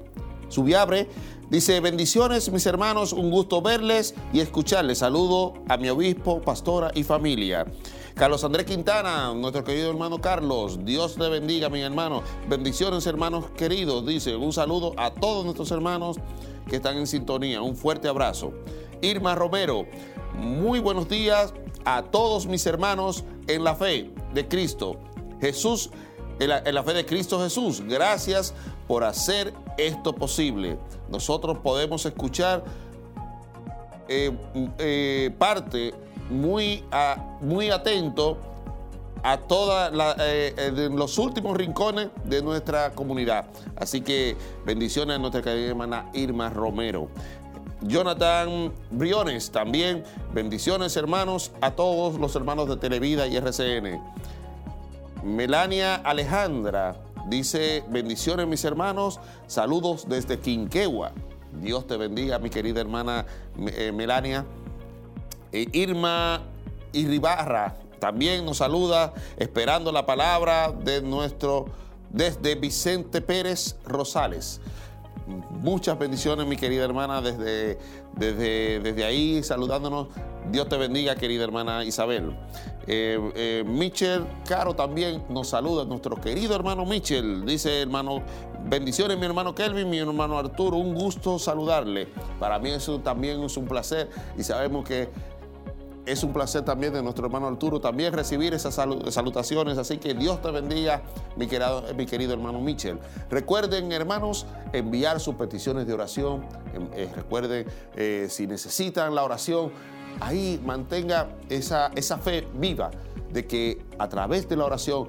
Subiabre 0.50 1.10
Dice, 1.51 1.82
bendiciones 1.82 2.50
mis 2.50 2.65
hermanos, 2.65 3.12
un 3.12 3.30
gusto 3.30 3.62
verles 3.62 4.15
y 4.32 4.39
escucharles. 4.39 5.00
Saludo 5.00 5.56
a 5.68 5.75
mi 5.75 5.89
obispo, 5.89 6.41
pastora 6.41 6.91
y 6.96 7.03
familia. 7.03 7.65
Carlos 8.15 8.44
Andrés 8.44 8.65
Quintana, 8.65 9.34
nuestro 9.34 9.63
querido 9.63 9.89
hermano 9.89 10.20
Carlos, 10.20 10.84
Dios 10.84 11.15
te 11.15 11.27
bendiga 11.30 11.70
mi 11.70 11.82
hermano. 11.82 12.22
Bendiciones 12.48 13.06
hermanos 13.08 13.46
queridos, 13.58 14.06
dice, 14.06 14.36
un 14.36 14.53
saludo 14.53 14.94
a 14.98 15.12
todos 15.12 15.44
nuestros 15.46 15.72
hermanos 15.72 16.18
que 16.70 16.75
están 16.75 16.98
en 16.98 17.08
sintonía. 17.08 17.62
Un 17.62 17.75
fuerte 17.75 18.08
abrazo. 18.08 18.53
Irma 19.01 19.34
Romero, 19.34 19.86
muy 20.36 20.80
buenos 20.80 21.08
días 21.08 21.53
a 21.86 22.03
todos 22.03 22.46
mis 22.46 22.65
hermanos 22.65 23.24
en 23.48 23.63
la 23.63 23.75
fe 23.75 24.12
de 24.34 24.48
Cristo. 24.48 25.00
Jesús, 25.39 25.89
en 26.39 26.75
la, 26.75 26.84
fe 26.84 26.94
de 26.94 27.06
Cristo 27.06 27.39
Jesús. 27.41 27.82
Gracias 27.82 28.53
por 28.88 29.03
hacer 29.03 29.53
esto 29.77 30.13
posible. 30.13 30.77
Nosotros 31.10 31.58
podemos 31.60 32.06
escuchar 32.06 32.63
parte 35.39 35.94
muy, 36.31 36.83
muy 37.41 37.69
atento 37.69 38.38
a 39.23 39.38
todos 39.38 39.91
los 40.91 41.17
últimos 41.17 41.55
rincones 41.55 42.09
de 42.25 42.41
nuestra 42.41 42.91
comunidad. 42.91 43.45
Así 43.75 44.01
que 44.01 44.35
bendiciones 44.65 45.17
a 45.17 45.19
nuestra 45.19 45.41
querida 45.41 45.69
hermana 45.69 46.09
Irma 46.13 46.50
Romero. 46.50 47.09
Jonathan 47.81 48.71
Briones 48.91 49.51
también. 49.51 50.03
Bendiciones, 50.33 50.95
hermanos, 50.97 51.51
a 51.61 51.71
todos 51.71 52.19
los 52.19 52.35
hermanos 52.35 52.69
de 52.69 52.77
Televida 52.77 53.27
y 53.27 53.38
RCN. 53.38 54.00
Melania 55.23 55.95
Alejandra 55.95 56.95
dice: 57.27 57.83
Bendiciones, 57.89 58.47
mis 58.47 58.63
hermanos. 58.65 59.19
Saludos 59.47 60.07
desde 60.07 60.39
Quinquegua. 60.39 61.11
Dios 61.59 61.85
te 61.85 61.97
bendiga, 61.97 62.39
mi 62.39 62.50
querida 62.50 62.81
hermana 62.81 63.25
eh, 63.57 63.91
Melania. 63.91 64.45
Irma 65.51 66.41
Irribarra 66.93 67.75
también 68.01 68.43
nos 68.46 68.58
saluda, 68.58 69.13
esperando 69.38 69.91
la 69.91 70.08
palabra 70.08 70.72
de 70.72 71.03
nuestro, 71.03 71.67
desde 72.10 72.55
Vicente 72.55 73.22
Pérez 73.22 73.75
Rosales. 73.86 74.60
Muchas 75.51 76.00
bendiciones, 76.00 76.48
mi 76.48 76.58
querida 76.58 76.84
hermana, 76.84 77.22
desde, 77.22 77.77
desde, 78.15 78.79
desde 78.79 79.05
ahí 79.05 79.43
saludándonos. 79.43 80.08
Dios 80.51 80.67
te 80.67 80.77
bendiga, 80.77 81.15
querida 81.15 81.43
hermana 81.43 81.84
Isabel. 81.84 82.36
Eh, 82.88 83.20
eh, 83.36 83.63
Michel 83.67 84.25
Caro 84.48 84.74
también 84.74 85.24
nos 85.29 85.50
saluda, 85.50 85.86
nuestro 85.86 86.20
querido 86.20 86.55
hermano 86.55 86.84
Michel. 86.88 87.46
Dice, 87.46 87.84
hermano, 87.84 88.24
bendiciones, 88.65 89.20
mi 89.20 89.25
hermano 89.27 89.53
Kelvin, 89.53 89.88
mi 89.88 90.00
hermano 90.00 90.39
Arturo. 90.39 90.77
Un 90.77 90.96
gusto 90.96 91.38
saludarle. 91.38 92.08
Para 92.39 92.58
mí 92.58 92.72
eso 92.72 93.00
también 93.00 93.43
es 93.43 93.55
un 93.58 93.65
placer 93.65 94.10
y 94.36 94.43
sabemos 94.43 94.84
que 94.84 95.10
es 96.05 96.24
un 96.24 96.34
placer 96.34 96.63
también 96.63 96.93
de 96.93 97.03
nuestro 97.03 97.25
hermano 97.25 97.48
Arturo 97.48 97.79
también 97.79 98.13
recibir 98.13 98.53
esas 98.53 98.74
salutaciones. 98.74 99.77
Así 99.77 99.98
que 99.98 100.13
Dios 100.13 100.41
te 100.41 100.51
bendiga, 100.51 101.01
mi 101.36 101.48
querido, 101.48 101.84
mi 101.96 102.05
querido 102.05 102.34
hermano 102.34 102.60
Michel. 102.60 103.00
Recuerden, 103.29 103.91
hermanos, 103.91 104.46
enviar 104.74 105.20
sus 105.20 105.36
peticiones 105.36 105.86
de 105.88 105.93
oración. 105.93 106.46
Em, 106.74 106.88
eh, 106.93 107.10
recuerden, 107.15 107.67
eh, 107.96 108.27
si 108.29 108.48
necesitan 108.48 109.13
la 109.13 109.24
oración, 109.24 109.72
ahí 110.20 110.60
mantenga 110.65 111.29
esa, 111.50 111.91
esa 111.96 112.17
fe 112.17 112.48
viva 112.53 112.91
de 113.31 113.48
que 113.48 113.81
a 113.98 114.10
través 114.10 114.50
de 114.50 114.58
la 114.58 114.65
oración 114.65 115.08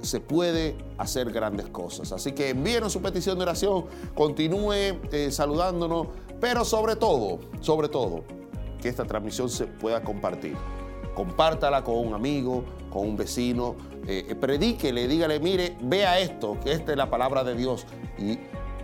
se 0.00 0.20
puede 0.20 0.76
hacer 0.96 1.30
grandes 1.30 1.66
cosas. 1.68 2.12
Así 2.12 2.32
que 2.32 2.50
envíenos 2.50 2.92
su 2.92 3.02
petición 3.02 3.36
de 3.36 3.42
oración, 3.42 3.84
continúe 4.14 4.72
eh, 5.12 5.28
saludándonos, 5.30 6.06
pero 6.40 6.64
sobre 6.64 6.96
todo, 6.96 7.40
sobre 7.60 7.88
todo, 7.88 8.24
que 8.80 8.88
esta 8.88 9.04
transmisión 9.04 9.48
se 9.48 9.66
pueda 9.66 10.02
compartir. 10.02 10.56
Compártala 11.14 11.82
con 11.82 11.96
un 11.96 12.14
amigo, 12.14 12.64
con 12.90 13.08
un 13.08 13.16
vecino, 13.16 13.76
eh, 14.06 14.34
predíquele, 14.40 15.08
dígale, 15.08 15.40
mire, 15.40 15.76
vea 15.82 16.18
esto, 16.18 16.56
que 16.62 16.72
esta 16.72 16.92
es 16.92 16.98
la 16.98 17.10
palabra 17.10 17.44
de 17.44 17.54
Dios 17.54 17.86
y 18.18 18.38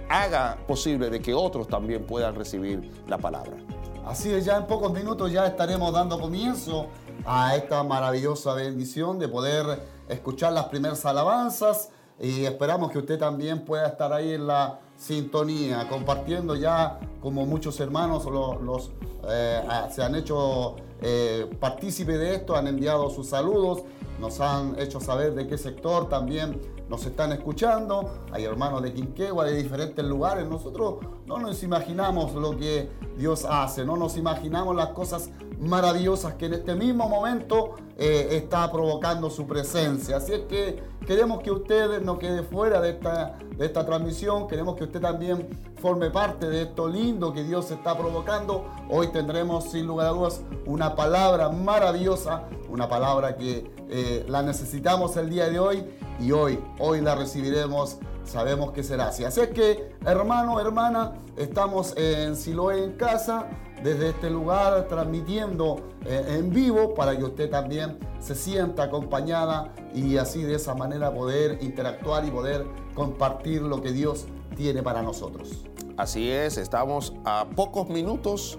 haga 0.09 0.59
posible 0.67 1.11
de 1.11 1.21
que 1.21 1.33
otros 1.35 1.69
también 1.69 2.07
puedan 2.07 2.35
recibir 2.35 2.91
la 3.07 3.19
palabra. 3.19 3.57
Así 4.05 4.31
es, 4.31 4.45
ya 4.45 4.57
en 4.57 4.67
pocos 4.67 4.93
minutos 4.93 5.33
ya 5.33 5.47
estaremos 5.47 5.93
dando 5.93 6.21
comienzo 6.21 6.89
a 7.25 7.57
esta 7.57 7.83
maravillosa 7.83 8.53
bendición 8.55 9.19
de 9.19 9.29
poder 9.29 9.83
escuchar 10.09 10.53
las 10.53 10.67
primeras 10.67 11.07
alabanzas 11.07 11.91
y 12.21 12.45
esperamos 12.45 12.91
que 12.91 12.99
usted 12.99 13.19
también 13.19 13.65
pueda 13.65 13.87
estar 13.87 14.13
ahí 14.13 14.35
en 14.35 14.47
la 14.47 14.79
sintonía, 15.05 15.87
compartiendo 15.89 16.57
ya 16.57 16.99
como 17.21 17.45
muchos 17.45 17.79
hermanos 17.81 18.25
los, 18.25 18.91
eh, 19.29 19.63
se 19.91 20.03
han 20.03 20.15
hecho 20.15 20.77
eh, 21.03 21.51
partícipe 21.61 22.17
de 22.17 22.37
esto, 22.37 22.57
han 22.57 22.67
enviado 22.67 23.11
sus 23.11 23.29
saludos, 23.29 23.83
nos 24.19 24.41
han 24.41 24.79
hecho 24.81 25.01
saber 25.01 25.35
de 25.35 25.47
qué 25.47 25.59
sector 25.59 26.09
también 26.09 26.61
nos 26.89 27.05
están 27.07 27.33
escuchando. 27.33 28.11
Hay 28.33 28.45
hermanos 28.45 28.83
de 28.83 28.93
Quinquegua, 28.93 29.45
de 29.45 29.57
diferentes 29.57 30.05
lugares. 30.05 30.49
Nosotros 30.49 30.97
no 31.27 31.39
nos 31.39 31.63
imaginamos 31.63 32.35
lo 32.35 32.57
que 32.57 32.91
Dios 33.17 33.47
hace, 33.49 33.85
no 33.85 33.97
nos 33.97 34.17
imaginamos 34.17 34.77
las 34.77 34.89
cosas 34.89 35.31
maravillosas 35.59 36.35
que 36.35 36.47
en 36.47 36.55
este 36.55 36.75
mismo 36.75 37.09
momento 37.09 37.77
eh, 37.97 38.29
está 38.33 38.71
provocando 38.71 39.31
su 39.31 39.47
presencia. 39.47 40.17
Así 40.17 40.33
es 40.33 40.41
que 40.43 40.83
queremos 41.07 41.43
que 41.43 41.51
usted 41.51 42.03
no 42.03 42.19
quede 42.19 42.43
fuera 42.43 42.81
de 42.81 42.91
esta, 42.91 43.39
de 43.57 43.65
esta 43.65 43.87
transmisión, 43.87 44.49
queremos 44.49 44.77
que 44.77 44.85
usted 44.85 45.01
también 45.01 45.49
forme 45.85 46.09
parte 46.09 46.49
de 46.49 46.63
esto 46.63 46.89
lindo 46.89 47.35
que 47.35 47.45
Dios 47.45 47.71
está 47.71 47.95
provocando. 47.95 48.65
Hoy 48.89 49.09
tendremos 49.09 49.65
sin 49.65 49.87
lugar 49.87 50.07
a 50.07 50.11
dudas 50.13 50.41
una 50.65 50.97
palabra 50.97 51.51
maravillosa, 51.51 52.45
una 52.71 52.89
palabra 52.89 53.37
que 53.37 53.71
eh, 53.91 54.25
la 54.27 54.43
necesitamos 54.43 55.15
el 55.19 55.29
día 55.29 55.51
de 55.51 55.59
hoy 55.59 55.85
y 56.19 56.33
hoy, 56.33 56.59
hoy 56.79 57.03
la 57.03 57.15
recibiremos 57.15 57.99
sabemos 58.25 58.73
que 58.73 58.83
será 58.83 59.09
así. 59.09 59.25
Así 59.25 59.43
es 59.43 59.49
que, 59.49 59.93
hermano, 60.07 60.59
hermana, 60.59 61.17
estamos 61.37 61.95
en 61.99 62.35
Siloé 62.35 62.83
en 62.83 62.93
casa, 62.93 63.51
desde 63.83 64.09
este 64.09 64.31
lugar, 64.31 64.89
transmitiendo 64.89 65.83
eh, 66.07 66.39
en 66.39 66.49
vivo 66.49 66.95
para 66.95 67.15
que 67.15 67.25
usted 67.25 67.51
también 67.51 67.99
se 68.21 68.35
sienta 68.35 68.85
acompañada 68.85 69.75
y 69.93 70.17
así 70.17 70.45
de 70.45 70.55
esa 70.55 70.75
manera 70.75 71.13
poder 71.13 71.59
interactuar 71.61 72.25
y 72.25 72.31
poder 72.31 72.65
compartir 72.95 73.61
lo 73.61 73.83
que 73.83 73.93
Dios 73.93 74.25
tiene 74.57 74.83
para 74.83 75.03
nosotros. 75.03 75.67
Así 75.97 76.29
es, 76.29 76.59
estamos 76.59 77.13
a 77.25 77.47
pocos 77.55 77.89
minutos 77.89 78.59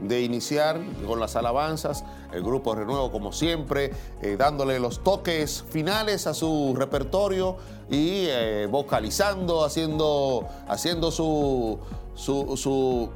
de 0.00 0.22
iniciar 0.22 0.80
con 1.06 1.18
las 1.18 1.34
alabanzas, 1.34 2.04
el 2.32 2.42
grupo 2.42 2.74
Renuevo 2.74 3.10
como 3.10 3.32
siempre, 3.32 3.90
eh, 4.20 4.36
dándole 4.36 4.78
los 4.78 5.02
toques 5.02 5.64
finales 5.70 6.26
a 6.26 6.34
su 6.34 6.74
repertorio 6.76 7.56
y 7.88 8.26
eh, 8.28 8.68
vocalizando, 8.70 9.64
haciendo, 9.64 10.46
haciendo 10.68 11.10
su, 11.10 11.78
su, 12.14 12.54
su 12.56 13.08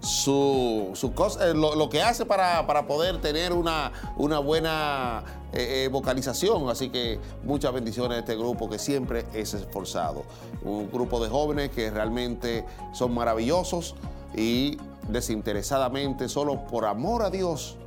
su, 0.00 1.12
cosa, 1.14 1.48
eh, 1.48 1.54
lo, 1.54 1.88
que 1.88 2.02
hace 2.02 2.24
para, 2.24 2.86
poder 2.86 3.20
tener 3.20 3.52
una, 3.52 3.92
una 4.16 4.38
buena 4.38 5.24
vocalización. 5.90 6.68
Así 6.68 6.90
que 6.90 7.18
muchas 7.44 7.72
bendiciones 7.72 8.16
a 8.16 8.20
este 8.20 8.36
grupo 8.36 8.68
que 8.68 8.78
siempre 8.78 9.24
es 9.32 9.54
esforzado. 9.54 10.24
Un 10.62 10.90
grupo 10.90 11.22
de 11.22 11.30
jóvenes 11.30 11.70
que 11.70 11.90
realmente 11.90 12.66
son 12.92 13.14
maravillosos 13.14 13.94
y 14.36 14.76
desinteresadamente, 15.08 16.28
solo 16.28 16.66
por 16.66 16.84
amor 16.84 17.22
a 17.22 17.30
Dios, 17.30 17.78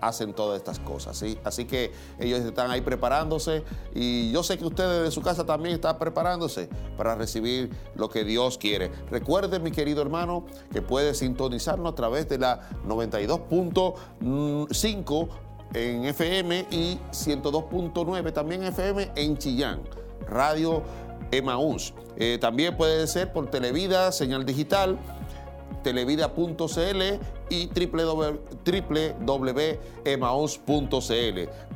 hacen 0.00 0.34
todas 0.34 0.58
estas 0.58 0.80
cosas. 0.80 1.16
¿sí? 1.16 1.38
Así 1.44 1.64
que 1.64 1.92
ellos 2.18 2.40
están 2.40 2.68
ahí 2.70 2.82
preparándose 2.82 3.64
y 3.94 4.30
yo 4.32 4.42
sé 4.42 4.58
que 4.58 4.66
ustedes 4.66 5.04
de 5.04 5.10
su 5.10 5.22
casa 5.22 5.46
también 5.46 5.76
están 5.76 5.98
preparándose 5.98 6.68
para 6.96 7.14
recibir 7.14 7.70
lo 7.94 8.10
que 8.10 8.24
Dios 8.24 8.58
quiere. 8.58 8.90
Recuerden, 9.10 9.62
mi 9.62 9.70
querido 9.70 10.02
hermano, 10.02 10.44
que 10.72 10.82
puede 10.82 11.14
sintonizarnos 11.14 11.92
a 11.92 11.94
través 11.94 12.28
de 12.28 12.36
la 12.38 12.68
92.5 12.86 15.28
en 15.74 16.04
FM 16.04 16.66
y 16.70 16.98
102.9 17.10 18.32
también 18.32 18.62
FM 18.64 19.10
en 19.14 19.36
Chillán. 19.36 19.82
Radio 20.26 20.82
Emaús. 21.30 21.92
Eh, 22.16 22.38
también 22.40 22.76
puede 22.76 23.06
ser 23.06 23.32
por 23.32 23.50
Televida, 23.50 24.12
señal 24.12 24.46
digital 24.46 24.98
televida.cl 25.82 27.02
y 27.50 27.68
www.emaus.cl. 27.68 28.16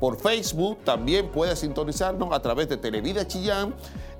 Por 0.00 0.16
Facebook 0.16 0.78
también 0.82 1.28
puedes 1.28 1.58
sintonizarnos 1.60 2.32
a 2.32 2.40
través 2.40 2.68
de 2.68 2.78
Televida 2.78 3.26
Chillán 3.26 3.74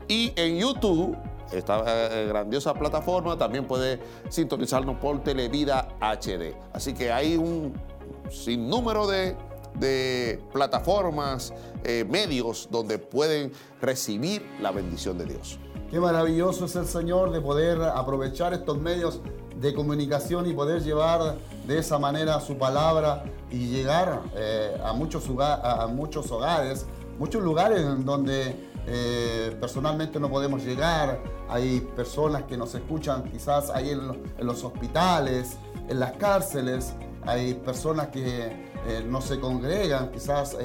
y 0.07 0.33
en 0.37 0.59
YouTube 0.59 1.17
esta 1.53 1.83
eh, 1.87 2.27
grandiosa 2.29 2.75
plataforma 2.75 3.39
también 3.39 3.67
puede 3.67 3.99
sintonizarnos 4.29 4.99
por 4.99 5.23
Televida 5.23 5.89
HD. 6.01 6.55
Así 6.75 6.93
que 6.93 7.11
hay 7.11 7.37
un 7.37 7.73
sinnúmero 8.31 9.07
de, 9.07 9.35
de 9.75 10.41
plataformas, 10.53 11.53
eh, 11.85 12.05
medios 12.09 12.69
donde 12.71 12.99
pueden 12.99 13.53
recibir 13.81 14.47
la 14.61 14.71
bendición 14.71 15.19
de 15.19 15.27
Dios. 15.27 15.59
Qué 15.91 16.01
maravilloso 16.01 16.67
es 16.67 16.77
el 16.77 16.87
Señor 16.87 17.31
de 17.31 17.41
poder 17.41 17.81
aprovechar 17.83 18.53
estos 18.53 18.79
medios 18.79 19.21
de 19.59 19.75
comunicación 19.75 20.47
y 20.47 20.53
poder 20.53 20.83
llevar 20.83 21.37
de 21.67 21.79
esa 21.79 21.99
manera 21.99 22.41
su 22.41 22.59
palabra 22.59 23.25
y 23.51 23.69
llegar 23.69 24.23
eh, 24.37 24.79
a, 24.85 24.93
muchos 24.93 25.29
hogares, 25.29 26.87
muchos 27.19 27.43
lugares 27.43 27.81
en 27.81 28.05
donde 28.05 28.55
eh, 28.87 29.57
personalmente 29.61 30.19
no 30.21 30.31
podemos 30.31 30.65
llegar. 30.65 31.21
Hay 31.49 31.81
personas 31.97 32.45
que 32.45 32.57
nos 32.57 32.75
escuchan 32.75 33.25
quizás 33.31 33.71
ahí 33.71 33.91
en, 33.91 34.47
los 34.47 34.65
hospitales, 34.65 35.57
en 35.89 36.01
las 36.01 36.13
cárceles. 36.13 36.95
Hay 37.27 37.55
personas 37.55 38.09
que 38.09 38.68
eh, 38.87 39.05
no 39.07 39.21
se 39.21 39.41
congregan, 39.41 40.11
quizás 40.11 40.57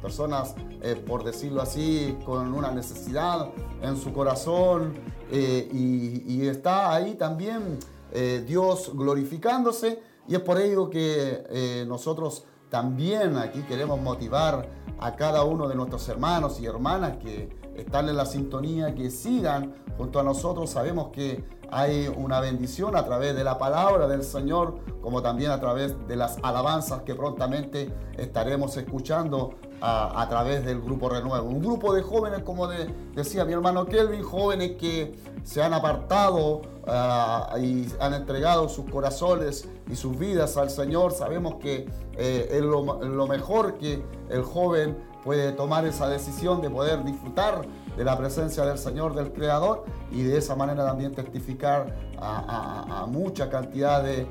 personas, 0.00 0.54
por 1.06 1.24
decirlo 1.24 1.60
así, 1.60 2.16
con 2.24 2.54
una 2.54 2.70
necesidad 2.70 3.50
en 3.82 3.96
su 3.96 4.12
corazón. 4.12 4.94
y, 5.30 6.24
y 6.26 6.48
está 6.48 6.92
ahí 6.92 7.14
también 7.14 7.78
eh, 8.12 8.44
Dios 8.46 8.90
glorificándose 8.94 10.02
Y 10.26 10.34
es 10.34 10.40
por 10.40 10.60
ello 10.60 10.90
que 10.90 11.44
eh, 11.48 11.84
nosotros 11.86 12.44
también 12.68 13.36
aquí 13.36 13.62
queremos 13.62 14.00
motivar 14.00 14.68
a 14.98 15.16
cada 15.16 15.44
uno 15.44 15.68
de 15.68 15.74
nuestros 15.74 16.08
hermanos 16.08 16.60
y 16.60 16.66
hermanas 16.66 17.16
que 17.18 17.48
están 17.74 18.08
en 18.08 18.16
la 18.16 18.26
sintonía, 18.26 18.94
que 18.94 19.10
sigan 19.10 19.74
junto 19.96 20.20
a 20.20 20.22
nosotros. 20.22 20.70
Sabemos 20.70 21.08
que 21.08 21.42
hay 21.70 22.12
una 22.14 22.40
bendición 22.40 22.96
a 22.96 23.04
través 23.04 23.34
de 23.36 23.44
la 23.44 23.58
palabra 23.58 24.08
del 24.08 24.22
Señor, 24.22 24.78
como 25.00 25.22
también 25.22 25.50
a 25.50 25.60
través 25.60 25.94
de 26.08 26.16
las 26.16 26.38
alabanzas 26.42 27.02
que 27.02 27.14
prontamente 27.14 27.92
estaremos 28.16 28.76
escuchando 28.76 29.54
a, 29.80 30.26
través 30.28 30.64
del 30.64 30.80
grupo 30.80 31.08
Renuevo. 31.08 31.48
Un 31.48 31.60
grupo 31.60 31.94
de 31.94 32.02
jóvenes, 32.02 32.42
como 32.42 32.68
decía 32.68 33.44
mi 33.44 33.52
hermano 33.52 33.86
Kelvin, 33.86 34.22
jóvenes 34.22 34.72
que 34.72 35.16
se 35.42 35.62
han 35.62 35.72
apartado 35.72 36.62
ah, 36.86 37.56
y 37.58 37.88
han 37.98 38.12
entregado 38.12 38.68
sus 38.68 38.84
corazones 38.90 39.68
y 39.90 39.96
sus 39.96 40.18
vidas 40.18 40.56
al 40.58 40.68
Señor. 40.68 41.12
Sabemos 41.12 41.54
que 41.56 41.88
eh, 42.18 42.48
es 42.50 42.62
lo 42.62 43.26
mejor 43.26 43.78
que 43.78 44.02
el 44.28 44.42
joven 44.42 44.98
puede 45.24 45.52
tomar 45.52 45.86
esa 45.86 46.08
decisión 46.08 46.60
de 46.60 46.70
poder 46.70 47.04
disfrutar 47.04 47.62
de 47.96 48.04
la 48.04 48.16
presencia 48.16 48.64
del 48.64 48.78
Señor, 48.78 49.14
del 49.14 49.32
Creador, 49.32 49.84
y 50.10 50.22
de 50.22 50.38
esa 50.38 50.56
manera 50.56 50.86
también 50.86 51.12
testificar 51.12 51.94
a, 52.18 53.06
mucha 53.08 53.48
cantidad 53.48 54.02
de, 54.02 54.26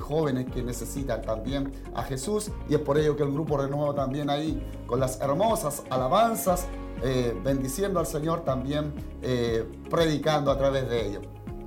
jóvenes 0.00 0.46
que 0.50 0.62
necesitan 0.62 1.22
también 1.22 1.72
a 1.94 2.02
Jesús. 2.02 2.50
Y 2.68 2.74
es 2.74 2.80
por 2.80 2.98
ello 2.98 3.16
que 3.16 3.22
el 3.22 3.32
grupo 3.32 3.56
Renuevo 3.56 3.94
también 3.94 4.30
ahí, 4.30 4.62
con 4.86 5.00
las 5.00 5.20
hermosas 5.20 5.82
alabanzas, 5.90 6.66
eh, 7.02 7.38
bendiciendo 7.42 7.98
al 7.98 8.06
Señor, 8.06 8.44
también 8.44 8.92
eh, 9.22 9.64
predicando 9.88 10.50
a 10.50 10.58
través 10.58 10.88
de 10.88 11.06
ellos. 11.06 11.22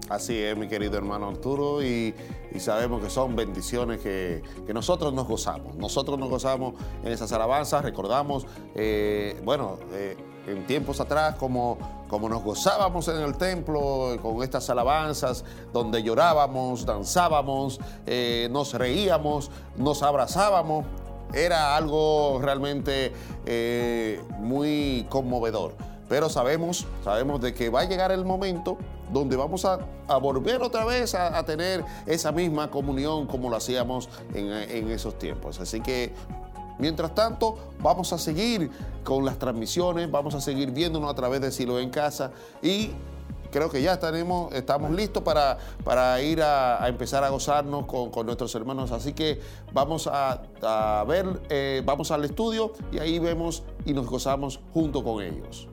Así 0.10 0.38
es, 0.38 0.56
mi 0.58 0.68
querido 0.68 0.98
hermano 0.98 1.30
Arturo, 1.30 1.82
y, 1.82 2.14
sabemos 2.60 3.02
que 3.02 3.10
son 3.10 3.36
bendiciones 3.36 4.00
que, 4.02 4.44
nosotros 4.74 5.14
nos 5.14 5.28
gozamos. 5.28 5.76
Nosotros 5.76 6.20
nos 6.20 6.30
gozamos 6.30 6.76
en 7.04 7.12
esas 7.12 7.32
alabanzas, 7.32 7.84
recordamos, 7.84 8.46
eh, 8.76 9.42
bueno, 9.44 9.80
en 10.48 10.66
tiempos 10.66 11.00
atrás, 11.00 11.36
como, 11.36 11.78
como 12.08 12.30
nos 12.30 12.44
gozábamos 12.44 13.08
en 13.08 13.18
el 13.18 13.36
templo 13.38 14.18
con 14.22 14.44
estas 14.44 14.70
alabanzas, 14.70 15.44
donde 15.72 16.04
llorábamos, 16.04 16.86
danzábamos, 16.86 17.80
eh, 18.06 18.48
nos 18.52 18.74
reíamos, 18.74 19.52
nos 19.78 20.04
abrazábamos. 20.04 20.86
Era 21.34 21.76
algo 21.76 22.40
realmente 22.42 23.12
eh, 23.46 24.22
muy 24.38 25.06
conmovedor. 25.10 25.74
Pero 26.10 26.30
sabemos, 26.30 26.86
sabemos 27.04 27.42
de 27.42 27.54
que 27.54 27.70
va 27.70 27.82
a 27.82 27.86
llegar 27.86 28.12
el 28.12 28.24
momento 28.24 28.78
donde 29.12 29.36
vamos 29.36 29.66
a, 29.66 29.80
volver 30.22 30.62
otra 30.62 30.86
vez 30.86 31.16
a, 31.16 31.44
tener 31.46 31.84
esa 32.06 32.32
misma 32.32 32.70
comunión 32.70 33.26
como 33.26 33.50
lo 33.50 33.56
hacíamos 33.56 34.10
en, 34.34 34.52
en 34.52 34.92
esos 34.92 35.18
tiempos. 35.18 35.60
Así 35.60 35.82
que 35.82 36.14
Mientras 36.80 37.14
tanto, 37.14 37.58
vamos 37.82 38.14
a 38.14 38.18
seguir 38.18 38.70
con 39.04 39.26
las 39.26 39.38
transmisiones, 39.38 40.10
vamos 40.10 40.36
a 40.36 40.42
seguir 40.42 40.72
viéndonos 40.72 41.12
a 41.12 41.16
través 41.16 41.42
de 41.42 41.52
Silo 41.52 41.80
en 41.80 41.90
Casa 41.90 42.32
y 42.62 42.92
creo 43.54 43.70
que 43.70 43.82
ya 43.82 43.94
estaremos, 43.94 44.52
estamos 44.54 44.92
listos 44.92 45.22
para, 45.24 45.58
para 45.84 46.20
ir 46.22 46.42
a, 46.42 46.86
empezar 46.88 47.24
a 47.24 47.30
gozarnos 47.30 47.86
con, 47.86 48.26
nuestros 48.26 48.54
hermanos. 48.56 48.92
Así 48.92 49.14
que 49.14 49.40
vamos 49.72 50.10
a, 50.12 50.42
ver, 51.08 51.42
eh, 51.50 51.82
vamos 51.86 52.12
al 52.12 52.26
estudio 52.26 52.74
y 52.92 52.98
ahí 52.98 53.20
vemos 53.20 53.64
y 53.86 53.94
nos 53.94 54.08
gozamos 54.08 54.60
junto 54.74 55.04
con 55.04 55.22
ellos. 55.22 55.70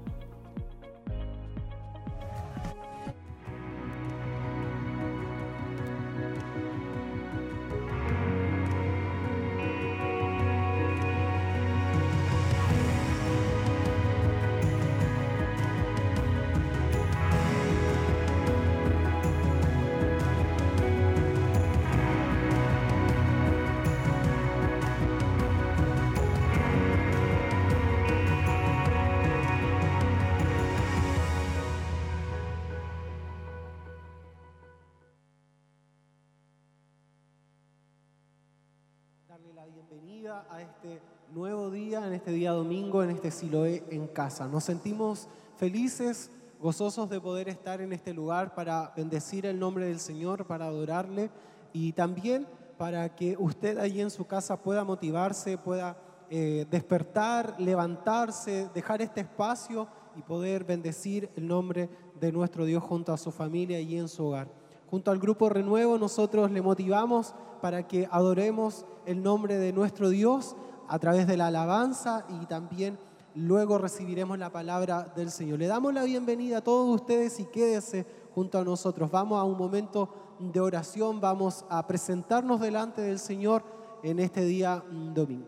Este 40.60 41.00
nuevo 41.32 41.70
día, 41.70 42.06
en 42.06 42.12
este 42.12 42.32
día 42.32 42.52
domingo, 42.52 43.02
en 43.02 43.10
este 43.10 43.30
Siloé 43.30 43.84
en 43.90 44.06
casa. 44.06 44.46
Nos 44.46 44.64
sentimos 44.64 45.28
felices, 45.56 46.30
gozosos 46.60 47.08
de 47.08 47.20
poder 47.20 47.48
estar 47.48 47.80
en 47.80 47.92
este 47.92 48.12
lugar 48.12 48.54
para 48.54 48.92
bendecir 48.94 49.46
el 49.46 49.58
nombre 49.58 49.86
del 49.86 50.00
Señor, 50.00 50.46
para 50.46 50.66
adorarle 50.66 51.30
y 51.72 51.92
también 51.92 52.46
para 52.76 53.14
que 53.14 53.36
usted 53.38 53.78
allí 53.78 54.00
en 54.00 54.10
su 54.10 54.26
casa 54.26 54.60
pueda 54.60 54.84
motivarse, 54.84 55.56
pueda 55.56 55.96
eh, 56.28 56.66
despertar, 56.70 57.54
levantarse, 57.58 58.68
dejar 58.74 59.00
este 59.00 59.20
espacio 59.20 59.88
y 60.16 60.22
poder 60.22 60.64
bendecir 60.64 61.30
el 61.36 61.46
nombre 61.46 61.88
de 62.20 62.32
nuestro 62.32 62.64
Dios 62.64 62.82
junto 62.82 63.12
a 63.12 63.18
su 63.18 63.30
familia 63.30 63.80
y 63.80 63.96
en 63.96 64.08
su 64.08 64.26
hogar. 64.26 64.59
Junto 64.90 65.12
al 65.12 65.20
grupo 65.20 65.48
Renuevo 65.48 65.98
nosotros 65.98 66.50
le 66.50 66.62
motivamos 66.62 67.34
para 67.60 67.86
que 67.86 68.08
adoremos 68.10 68.84
el 69.06 69.22
nombre 69.22 69.56
de 69.56 69.72
nuestro 69.72 70.08
Dios 70.08 70.56
a 70.88 70.98
través 70.98 71.28
de 71.28 71.36
la 71.36 71.46
alabanza 71.46 72.24
y 72.28 72.46
también 72.46 72.98
luego 73.36 73.78
recibiremos 73.78 74.36
la 74.36 74.50
palabra 74.50 75.04
del 75.14 75.30
Señor. 75.30 75.60
Le 75.60 75.68
damos 75.68 75.94
la 75.94 76.02
bienvenida 76.02 76.58
a 76.58 76.64
todos 76.64 76.92
ustedes 76.92 77.38
y 77.38 77.44
quédese 77.44 78.04
junto 78.34 78.58
a 78.58 78.64
nosotros. 78.64 79.12
Vamos 79.12 79.38
a 79.38 79.44
un 79.44 79.56
momento 79.56 80.12
de 80.40 80.58
oración, 80.58 81.20
vamos 81.20 81.64
a 81.68 81.86
presentarnos 81.86 82.60
delante 82.60 83.00
del 83.00 83.20
Señor 83.20 83.62
en 84.02 84.18
este 84.18 84.44
día 84.44 84.82
mm, 84.90 85.14
domingo. 85.14 85.46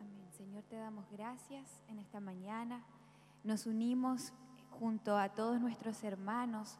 Amén. 0.00 0.28
Señor, 0.36 0.62
te 0.70 0.76
damos 0.76 1.04
gracias 1.10 1.82
en 1.88 1.98
esta 1.98 2.20
mañana. 2.20 2.84
Nos 3.42 3.66
unimos 3.66 4.32
junto 4.78 5.16
a 5.16 5.30
todos 5.30 5.60
nuestros 5.60 6.04
hermanos 6.04 6.78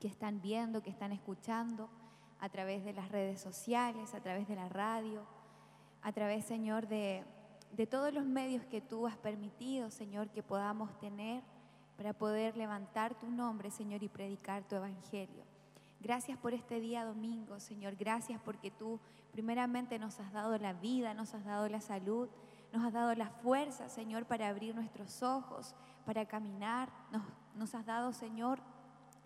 que 0.00 0.08
están 0.08 0.40
viendo, 0.40 0.82
que 0.82 0.90
están 0.90 1.12
escuchando 1.12 1.88
a 2.40 2.48
través 2.48 2.84
de 2.84 2.94
las 2.94 3.10
redes 3.10 3.40
sociales, 3.40 4.14
a 4.14 4.20
través 4.20 4.48
de 4.48 4.56
la 4.56 4.68
radio, 4.68 5.22
a 6.02 6.10
través, 6.10 6.46
Señor, 6.46 6.88
de, 6.88 7.22
de 7.76 7.86
todos 7.86 8.12
los 8.12 8.24
medios 8.24 8.64
que 8.64 8.80
tú 8.80 9.06
has 9.06 9.16
permitido, 9.16 9.90
Señor, 9.90 10.30
que 10.30 10.42
podamos 10.42 10.98
tener 10.98 11.42
para 11.98 12.14
poder 12.14 12.56
levantar 12.56 13.14
tu 13.14 13.30
nombre, 13.30 13.70
Señor, 13.70 14.02
y 14.02 14.08
predicar 14.08 14.62
tu 14.62 14.74
evangelio. 14.74 15.44
Gracias 16.00 16.38
por 16.38 16.54
este 16.54 16.80
día 16.80 17.04
domingo, 17.04 17.60
Señor. 17.60 17.94
Gracias 17.94 18.40
porque 18.42 18.70
tú 18.70 18.98
primeramente 19.32 19.98
nos 19.98 20.18
has 20.18 20.32
dado 20.32 20.56
la 20.56 20.72
vida, 20.72 21.12
nos 21.12 21.34
has 21.34 21.44
dado 21.44 21.68
la 21.68 21.82
salud, 21.82 22.30
nos 22.72 22.82
has 22.82 22.94
dado 22.94 23.14
la 23.14 23.28
fuerza, 23.28 23.90
Señor, 23.90 24.24
para 24.24 24.48
abrir 24.48 24.74
nuestros 24.74 25.22
ojos, 25.22 25.74
para 26.06 26.24
caminar. 26.24 26.88
Nos, 27.12 27.22
nos 27.54 27.74
has 27.74 27.84
dado, 27.84 28.14
Señor, 28.14 28.60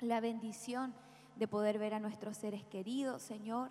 la 0.00 0.20
bendición 0.20 0.94
de 1.36 1.48
poder 1.48 1.78
ver 1.78 1.94
a 1.94 2.00
nuestros 2.00 2.36
seres 2.36 2.64
queridos, 2.64 3.22
Señor. 3.22 3.70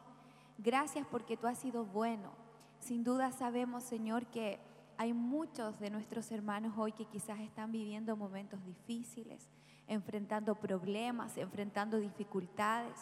Gracias 0.57 1.05
porque 1.09 1.37
tú 1.37 1.47
has 1.47 1.57
sido 1.57 1.85
bueno. 1.85 2.31
Sin 2.79 3.03
duda 3.03 3.31
sabemos, 3.31 3.83
Señor, 3.83 4.25
que 4.27 4.59
hay 4.97 5.13
muchos 5.13 5.79
de 5.79 5.89
nuestros 5.89 6.31
hermanos 6.31 6.73
hoy 6.77 6.91
que 6.91 7.05
quizás 7.05 7.39
están 7.39 7.71
viviendo 7.71 8.15
momentos 8.15 8.63
difíciles, 8.65 9.49
enfrentando 9.87 10.55
problemas, 10.55 11.37
enfrentando 11.37 11.97
dificultades, 11.97 12.95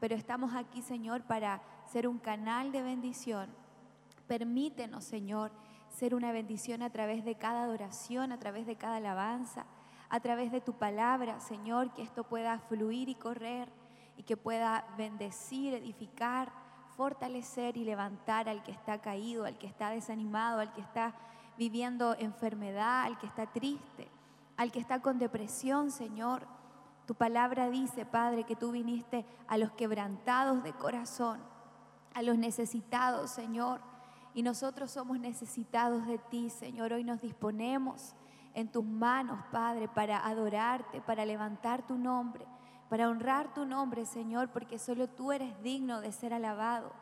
pero 0.00 0.14
estamos 0.14 0.54
aquí, 0.54 0.82
Señor, 0.82 1.22
para 1.22 1.62
ser 1.90 2.06
un 2.06 2.18
canal 2.18 2.72
de 2.72 2.82
bendición. 2.82 3.50
Permítenos, 4.26 5.04
Señor, 5.04 5.52
ser 5.88 6.14
una 6.14 6.32
bendición 6.32 6.82
a 6.82 6.90
través 6.90 7.24
de 7.24 7.36
cada 7.36 7.64
adoración, 7.64 8.32
a 8.32 8.38
través 8.38 8.66
de 8.66 8.76
cada 8.76 8.96
alabanza, 8.96 9.66
a 10.08 10.20
través 10.20 10.52
de 10.52 10.60
tu 10.60 10.72
palabra, 10.74 11.40
Señor, 11.40 11.92
que 11.92 12.02
esto 12.02 12.24
pueda 12.24 12.58
fluir 12.58 13.08
y 13.08 13.14
correr 13.14 13.68
y 14.16 14.22
que 14.22 14.36
pueda 14.36 14.84
bendecir, 14.96 15.74
edificar, 15.74 16.52
fortalecer 16.96 17.76
y 17.76 17.84
levantar 17.84 18.48
al 18.48 18.62
que 18.62 18.72
está 18.72 18.98
caído, 19.00 19.44
al 19.44 19.58
que 19.58 19.66
está 19.66 19.90
desanimado, 19.90 20.60
al 20.60 20.72
que 20.72 20.80
está 20.80 21.14
viviendo 21.58 22.14
enfermedad, 22.18 23.04
al 23.04 23.18
que 23.18 23.26
está 23.26 23.46
triste, 23.46 24.08
al 24.56 24.72
que 24.72 24.78
está 24.78 25.00
con 25.00 25.18
depresión, 25.18 25.90
Señor. 25.90 26.46
Tu 27.06 27.14
palabra 27.14 27.68
dice, 27.68 28.06
Padre, 28.06 28.44
que 28.44 28.56
tú 28.56 28.72
viniste 28.72 29.26
a 29.46 29.58
los 29.58 29.72
quebrantados 29.72 30.62
de 30.62 30.72
corazón, 30.72 31.40
a 32.14 32.22
los 32.22 32.38
necesitados, 32.38 33.30
Señor. 33.30 33.80
Y 34.34 34.42
nosotros 34.42 34.90
somos 34.90 35.18
necesitados 35.18 36.06
de 36.06 36.18
ti, 36.18 36.50
Señor. 36.50 36.92
Hoy 36.92 37.04
nos 37.04 37.20
disponemos 37.20 38.14
en 38.56 38.66
tus 38.72 38.84
manos, 38.84 39.38
Padre, 39.52 39.86
para 39.86 40.26
adorarte, 40.26 41.00
para 41.00 41.24
levantar 41.24 41.86
tu 41.86 41.96
nombre 41.96 42.44
para 42.88 43.08
honrar 43.08 43.52
tu 43.52 43.64
nombre, 43.64 44.04
Señor, 44.06 44.48
porque 44.48 44.78
solo 44.78 45.08
tú 45.08 45.32
eres 45.32 45.60
digno 45.62 46.00
de 46.00 46.12
ser 46.12 46.32
alabado. 46.32 46.92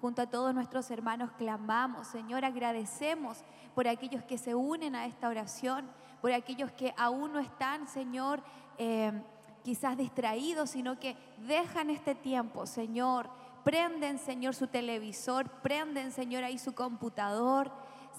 Junto 0.00 0.22
a 0.22 0.26
todos 0.26 0.54
nuestros 0.54 0.90
hermanos 0.90 1.30
clamamos, 1.32 2.06
Señor, 2.06 2.44
agradecemos 2.44 3.38
por 3.74 3.88
aquellos 3.88 4.22
que 4.24 4.38
se 4.38 4.54
unen 4.54 4.94
a 4.94 5.06
esta 5.06 5.28
oración, 5.28 5.86
por 6.20 6.32
aquellos 6.32 6.70
que 6.72 6.94
aún 6.96 7.32
no 7.32 7.38
están, 7.38 7.86
Señor, 7.86 8.42
eh, 8.78 9.12
quizás 9.62 9.96
distraídos, 9.96 10.70
sino 10.70 10.98
que 10.98 11.16
dejan 11.46 11.90
este 11.90 12.14
tiempo, 12.14 12.66
Señor. 12.66 13.28
Prenden, 13.64 14.18
Señor, 14.18 14.54
su 14.54 14.68
televisor, 14.68 15.50
prenden, 15.60 16.12
Señor, 16.12 16.44
ahí 16.44 16.58
su 16.58 16.74
computador, 16.74 17.72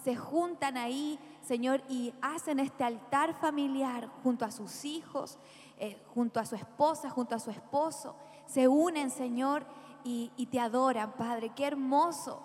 se 0.03 0.15
juntan 0.15 0.77
ahí, 0.77 1.17
Señor, 1.47 1.81
y 1.87 2.13
hacen 2.21 2.59
este 2.59 2.83
altar 2.83 3.33
familiar 3.39 4.09
junto 4.21 4.43
a 4.43 4.51
sus 4.51 4.83
hijos, 4.83 5.39
eh, 5.79 5.97
junto 6.13 6.39
a 6.39 6.45
su 6.45 6.55
esposa, 6.55 7.09
junto 7.09 7.35
a 7.35 7.39
su 7.39 7.51
esposo. 7.51 8.15
Se 8.45 8.67
unen, 8.67 9.09
Señor, 9.09 9.65
y, 10.03 10.31
y 10.35 10.47
te 10.47 10.59
adoran, 10.59 11.13
Padre. 11.13 11.53
Qué 11.55 11.65
hermoso 11.65 12.41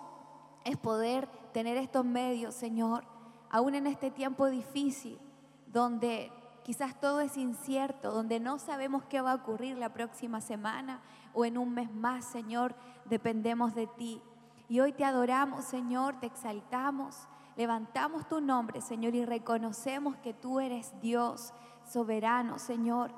es 0.63 0.77
poder 0.77 1.27
tener 1.51 1.77
estos 1.77 2.05
medios, 2.05 2.55
Señor, 2.55 3.03
aún 3.49 3.75
en 3.75 3.87
este 3.87 4.09
tiempo 4.09 4.49
difícil, 4.49 5.19
donde 5.67 6.31
quizás 6.63 6.99
todo 6.99 7.19
es 7.19 7.35
incierto, 7.37 8.11
donde 8.11 8.39
no 8.39 8.57
sabemos 8.57 9.03
qué 9.03 9.21
va 9.21 9.33
a 9.33 9.35
ocurrir 9.35 9.77
la 9.77 9.93
próxima 9.93 10.39
semana 10.39 11.01
o 11.33 11.45
en 11.45 11.57
un 11.57 11.73
mes 11.73 11.91
más, 11.91 12.25
Señor, 12.25 12.73
dependemos 13.05 13.75
de 13.75 13.87
ti. 13.87 14.21
Y 14.69 14.79
hoy 14.79 14.93
te 14.93 15.03
adoramos, 15.03 15.65
Señor, 15.65 16.19
te 16.19 16.27
exaltamos, 16.27 17.27
levantamos 17.55 18.27
tu 18.27 18.41
nombre, 18.41 18.81
Señor, 18.81 19.15
y 19.15 19.25
reconocemos 19.25 20.15
que 20.17 20.33
tú 20.33 20.59
eres 20.59 20.93
Dios 21.01 21.53
soberano, 21.85 22.59
Señor, 22.59 23.11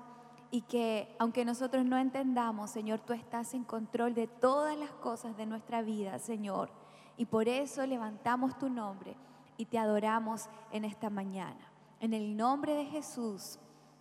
y 0.51 0.61
que 0.61 1.15
aunque 1.19 1.45
nosotros 1.45 1.85
no 1.85 1.97
entendamos, 1.97 2.71
Señor, 2.71 2.99
tú 2.99 3.13
estás 3.13 3.53
en 3.53 3.63
control 3.63 4.13
de 4.13 4.27
todas 4.27 4.77
las 4.77 4.91
cosas 4.91 5.35
de 5.37 5.45
nuestra 5.45 5.81
vida, 5.81 6.19
Señor. 6.19 6.69
Y 7.17 7.25
por 7.25 7.47
eso 7.47 7.85
levantamos 7.85 8.57
tu 8.57 8.69
nombre 8.69 9.15
y 9.57 9.65
te 9.65 9.77
adoramos 9.77 10.49
en 10.71 10.85
esta 10.85 11.09
mañana. 11.09 11.71
En 11.99 12.13
el 12.13 12.35
nombre 12.35 12.73
de 12.73 12.85
Jesús, 12.85 13.59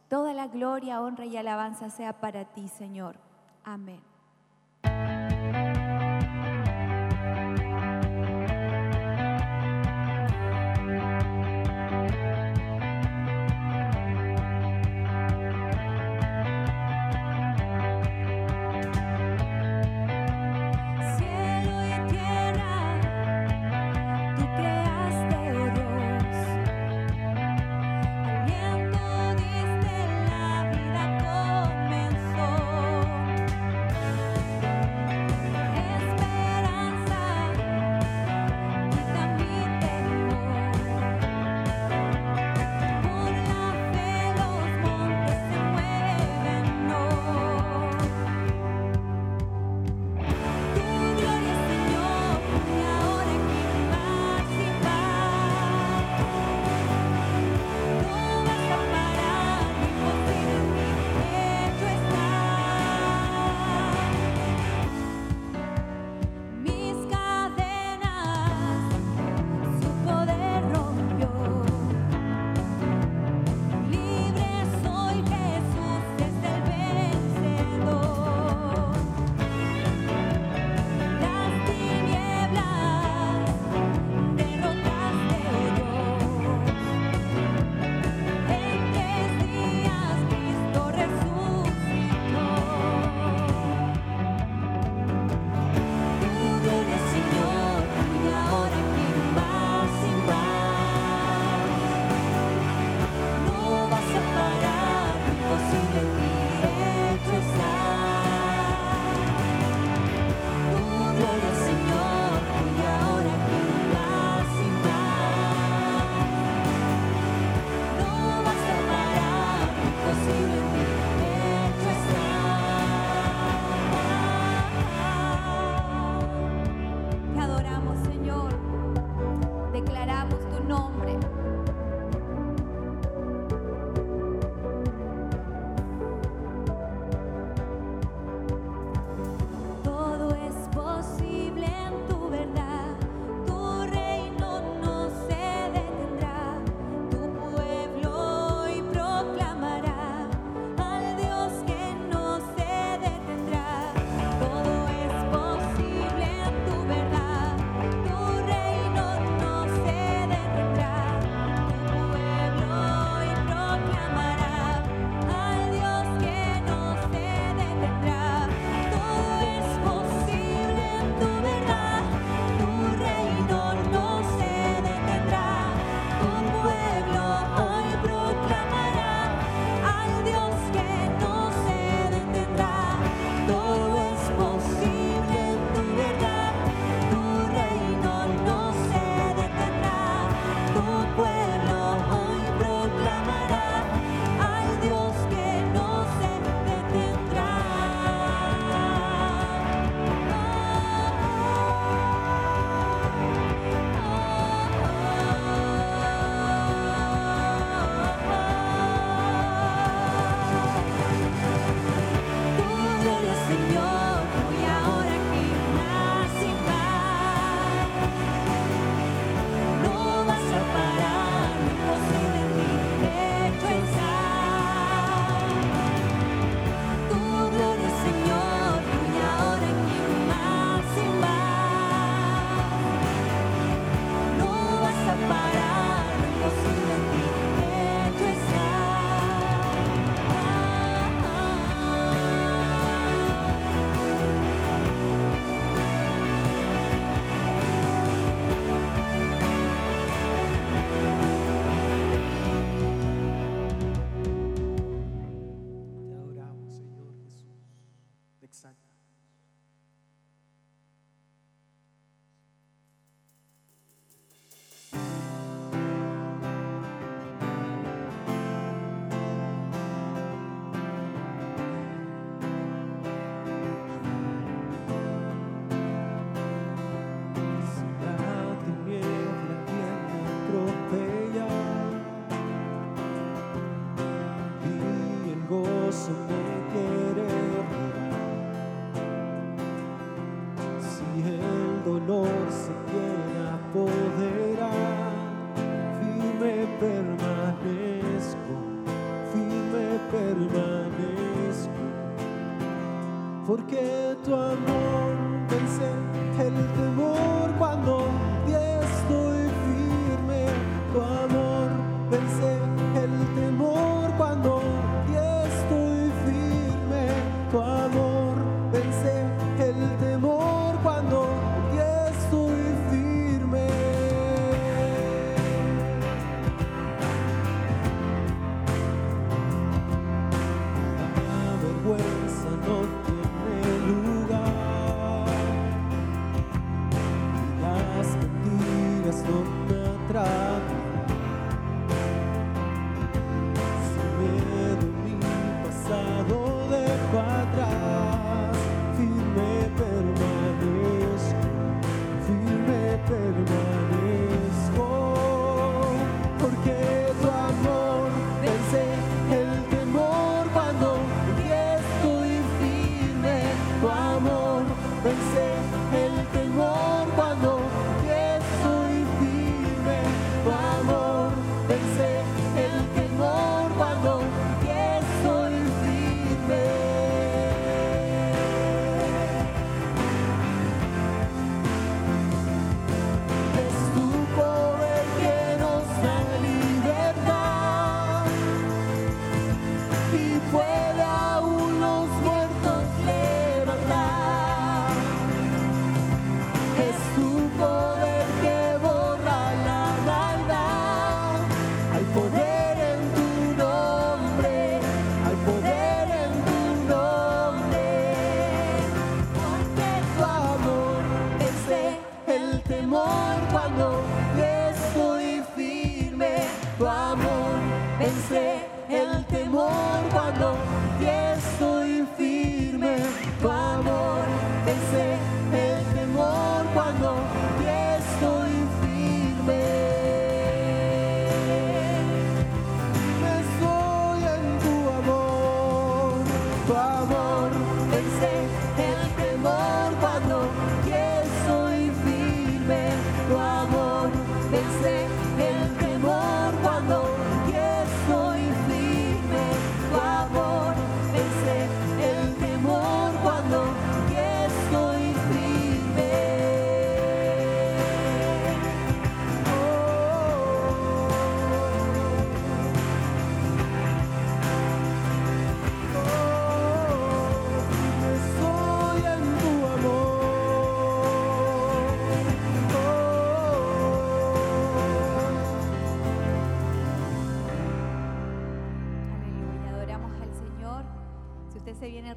toda 0.09 0.35
la 0.35 0.49
gloria, 0.49 1.01
honra 1.01 1.25
y 1.27 1.37
alabanza 1.37 1.91
sea 1.91 2.21
para 2.21 2.45
ti, 2.45 2.69
Señor. 2.69 3.17
Amén. 3.65 4.03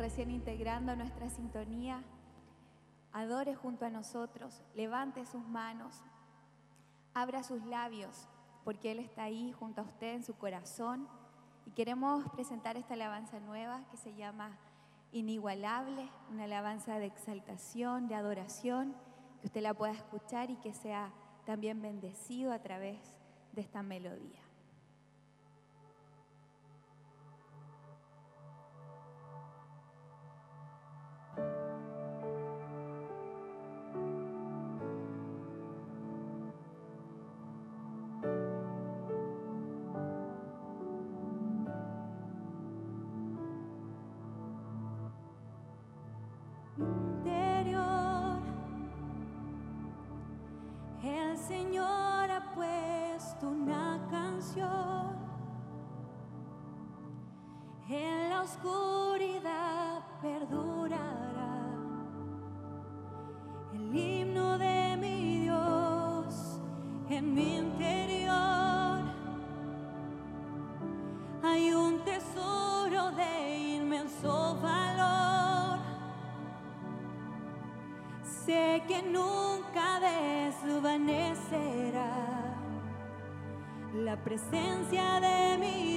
recién 0.08 0.32
integrando 0.32 0.96
nuestra 0.96 1.30
sintonía, 1.30 2.02
adore 3.12 3.56
junto 3.56 3.84
a 3.84 3.90
nosotros, 3.90 4.64
levante 4.74 5.26
sus 5.26 5.46
manos, 5.46 6.02
abra 7.14 7.44
sus 7.44 7.62
labios, 7.66 8.30
porque 8.64 8.94
Él 8.94 9.00
está 9.00 9.24
ahí 9.24 9.52
junto 9.52 9.82
a 9.82 9.84
usted 9.84 10.14
en 10.14 10.24
su 10.24 10.34
corazón. 10.38 11.10
Y 11.66 11.72
queremos 11.72 12.24
presentar 12.30 12.78
esta 12.78 12.94
alabanza 12.94 13.42
nueva 13.42 13.84
que 13.92 13.98
se 13.98 14.16
llama 14.16 14.58
Inigualable, 15.12 16.10
una 16.32 16.46
alabanza 16.46 17.00
de 17.00 17.08
exaltación, 17.08 18.08
de 18.08 18.16
adoración, 18.16 18.96
que 19.42 19.48
usted 19.48 19.62
la 19.62 19.74
pueda 19.74 19.92
escuchar 19.92 20.50
y 20.50 20.56
que 20.56 20.74
sea 20.74 21.12
también 21.46 21.82
bendecido 21.82 22.54
a 22.54 22.60
través 22.60 22.98
de 23.52 23.60
esta 23.60 23.84
melodía. 23.84 24.47
nunca 79.18 80.00
desvanecerá 80.00 82.14
la 83.94 84.16
presencia 84.24 85.20
de 85.20 85.58
mi 85.58 85.97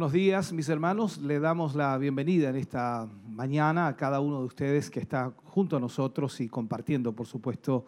buenos 0.00 0.14
días, 0.14 0.50
mis 0.54 0.70
hermanos. 0.70 1.18
Le 1.18 1.38
damos 1.40 1.74
la 1.74 1.98
bienvenida 1.98 2.48
en 2.48 2.56
esta 2.56 3.06
mañana 3.28 3.86
a 3.86 3.96
cada 3.96 4.20
uno 4.20 4.38
de 4.38 4.46
ustedes 4.46 4.88
que 4.88 4.98
está 4.98 5.34
junto 5.44 5.76
a 5.76 5.78
nosotros 5.78 6.40
y 6.40 6.48
compartiendo, 6.48 7.12
por 7.12 7.26
supuesto, 7.26 7.84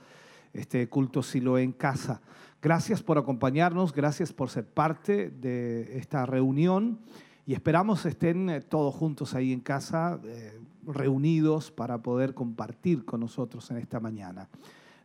este 0.53 0.91
culto 0.91 1.23
Silo 1.23 1.57
en 1.57 1.73
casa. 1.73 2.21
Gracias 2.61 3.03
por 3.03 3.17
acompañarnos, 3.17 3.95
gracias 3.95 4.31
por 4.31 4.51
ser 4.51 4.67
parte 4.67 5.31
de 5.31 5.97
esta 5.97 6.27
reunión 6.27 6.99
y 7.47 7.55
esperamos 7.55 8.05
estén 8.05 8.51
eh, 8.51 8.61
todos 8.61 8.95
juntos 8.95 9.35
ahí 9.35 9.51
en 9.51 9.61
casa, 9.61 10.21
eh, 10.23 10.61
reunidos 10.87 11.71
para 11.71 12.03
poder 12.03 12.35
compartir 12.35 13.07
con 13.07 13.21
nosotros 13.21 13.71
en 13.71 13.79
esta 13.79 14.01
mañana. 14.01 14.51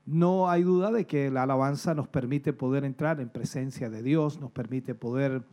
No 0.06 0.50
hay 0.50 0.64
duda 0.64 0.92
de 0.92 1.08
que 1.08 1.32
la 1.32 1.44
alabanza 1.44 1.96
nos 1.96 2.10
permite 2.10 2.52
poder 2.52 2.84
entrar 2.84 3.22
en 3.22 3.30
presencia 3.30 3.90
de 3.90 4.04
Dios, 4.04 4.42
nos 4.42 4.52
permite 4.52 4.94
poder 4.94 5.46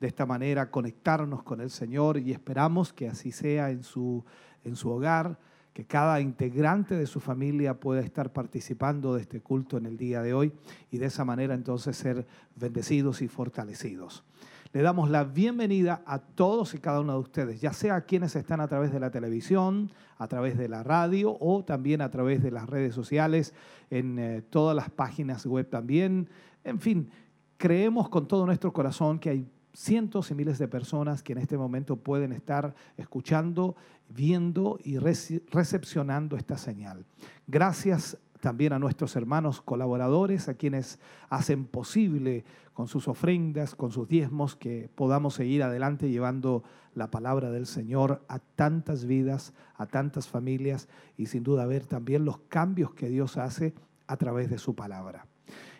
de 0.00 0.06
esta 0.06 0.26
manera 0.26 0.70
conectarnos 0.70 1.42
con 1.42 1.60
el 1.60 1.70
Señor 1.70 2.18
y 2.18 2.32
esperamos 2.32 2.92
que 2.92 3.08
así 3.08 3.32
sea 3.32 3.70
en 3.70 3.82
su, 3.82 4.24
en 4.64 4.76
su 4.76 4.90
hogar, 4.90 5.38
que 5.72 5.84
cada 5.84 6.20
integrante 6.20 6.96
de 6.96 7.06
su 7.06 7.20
familia 7.20 7.78
pueda 7.78 8.00
estar 8.00 8.32
participando 8.32 9.14
de 9.14 9.22
este 9.22 9.40
culto 9.40 9.76
en 9.76 9.86
el 9.86 9.96
día 9.96 10.22
de 10.22 10.34
hoy 10.34 10.52
y 10.90 10.98
de 10.98 11.06
esa 11.06 11.24
manera 11.24 11.54
entonces 11.54 11.96
ser 11.96 12.26
bendecidos 12.56 13.22
y 13.22 13.28
fortalecidos. 13.28 14.24
Le 14.72 14.82
damos 14.82 15.08
la 15.08 15.24
bienvenida 15.24 16.02
a 16.04 16.18
todos 16.18 16.74
y 16.74 16.78
cada 16.78 17.00
uno 17.00 17.14
de 17.14 17.20
ustedes, 17.20 17.60
ya 17.60 17.72
sea 17.72 18.02
quienes 18.02 18.36
están 18.36 18.60
a 18.60 18.68
través 18.68 18.92
de 18.92 19.00
la 19.00 19.10
televisión, 19.10 19.90
a 20.18 20.28
través 20.28 20.58
de 20.58 20.68
la 20.68 20.82
radio 20.82 21.36
o 21.40 21.64
también 21.64 22.02
a 22.02 22.10
través 22.10 22.42
de 22.42 22.50
las 22.50 22.68
redes 22.68 22.94
sociales, 22.94 23.54
en 23.88 24.18
eh, 24.18 24.42
todas 24.42 24.76
las 24.76 24.90
páginas 24.90 25.46
web 25.46 25.70
también. 25.70 26.28
En 26.64 26.80
fin, 26.80 27.08
creemos 27.56 28.10
con 28.10 28.28
todo 28.28 28.44
nuestro 28.44 28.72
corazón 28.72 29.18
que 29.18 29.30
hay 29.30 29.46
cientos 29.78 30.32
y 30.32 30.34
miles 30.34 30.58
de 30.58 30.66
personas 30.66 31.22
que 31.22 31.32
en 31.32 31.38
este 31.38 31.56
momento 31.56 31.96
pueden 31.96 32.32
estar 32.32 32.74
escuchando, 32.96 33.76
viendo 34.08 34.76
y 34.82 34.98
recepcionando 34.98 36.36
esta 36.36 36.58
señal. 36.58 37.04
Gracias 37.46 38.18
también 38.40 38.72
a 38.72 38.80
nuestros 38.80 39.14
hermanos 39.14 39.60
colaboradores, 39.60 40.48
a 40.48 40.54
quienes 40.54 40.98
hacen 41.28 41.64
posible 41.64 42.44
con 42.74 42.88
sus 42.88 43.06
ofrendas, 43.06 43.76
con 43.76 43.92
sus 43.92 44.08
diezmos, 44.08 44.56
que 44.56 44.90
podamos 44.96 45.34
seguir 45.34 45.62
adelante 45.62 46.10
llevando 46.10 46.64
la 46.94 47.12
palabra 47.12 47.52
del 47.52 47.66
Señor 47.66 48.24
a 48.26 48.40
tantas 48.40 49.04
vidas, 49.04 49.54
a 49.76 49.86
tantas 49.86 50.26
familias 50.26 50.88
y 51.16 51.26
sin 51.26 51.44
duda 51.44 51.66
ver 51.66 51.86
también 51.86 52.24
los 52.24 52.38
cambios 52.48 52.94
que 52.94 53.08
Dios 53.08 53.36
hace 53.36 53.74
a 54.08 54.16
través 54.16 54.50
de 54.50 54.58
su 54.58 54.74
palabra. 54.74 55.26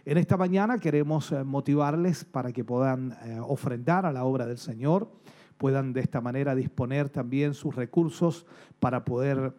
En 0.09 0.17
esta 0.17 0.39
mañana 0.39 0.79
queremos 0.79 1.33
eh, 1.33 1.45
motivarles 1.45 2.25
para 2.25 2.51
que 2.51 2.65
puedan 2.65 3.13
eh, 3.25 3.39
ofrendar 3.47 4.07
a 4.07 4.13
la 4.13 4.25
obra 4.25 4.47
del 4.47 4.57
Señor, 4.57 5.13
puedan 5.59 5.93
de 5.93 6.01
esta 6.01 6.23
manera 6.23 6.55
disponer 6.55 7.11
también 7.11 7.53
sus 7.53 7.77
recursos 7.77 8.47
para 8.81 9.05
poder 9.05 9.53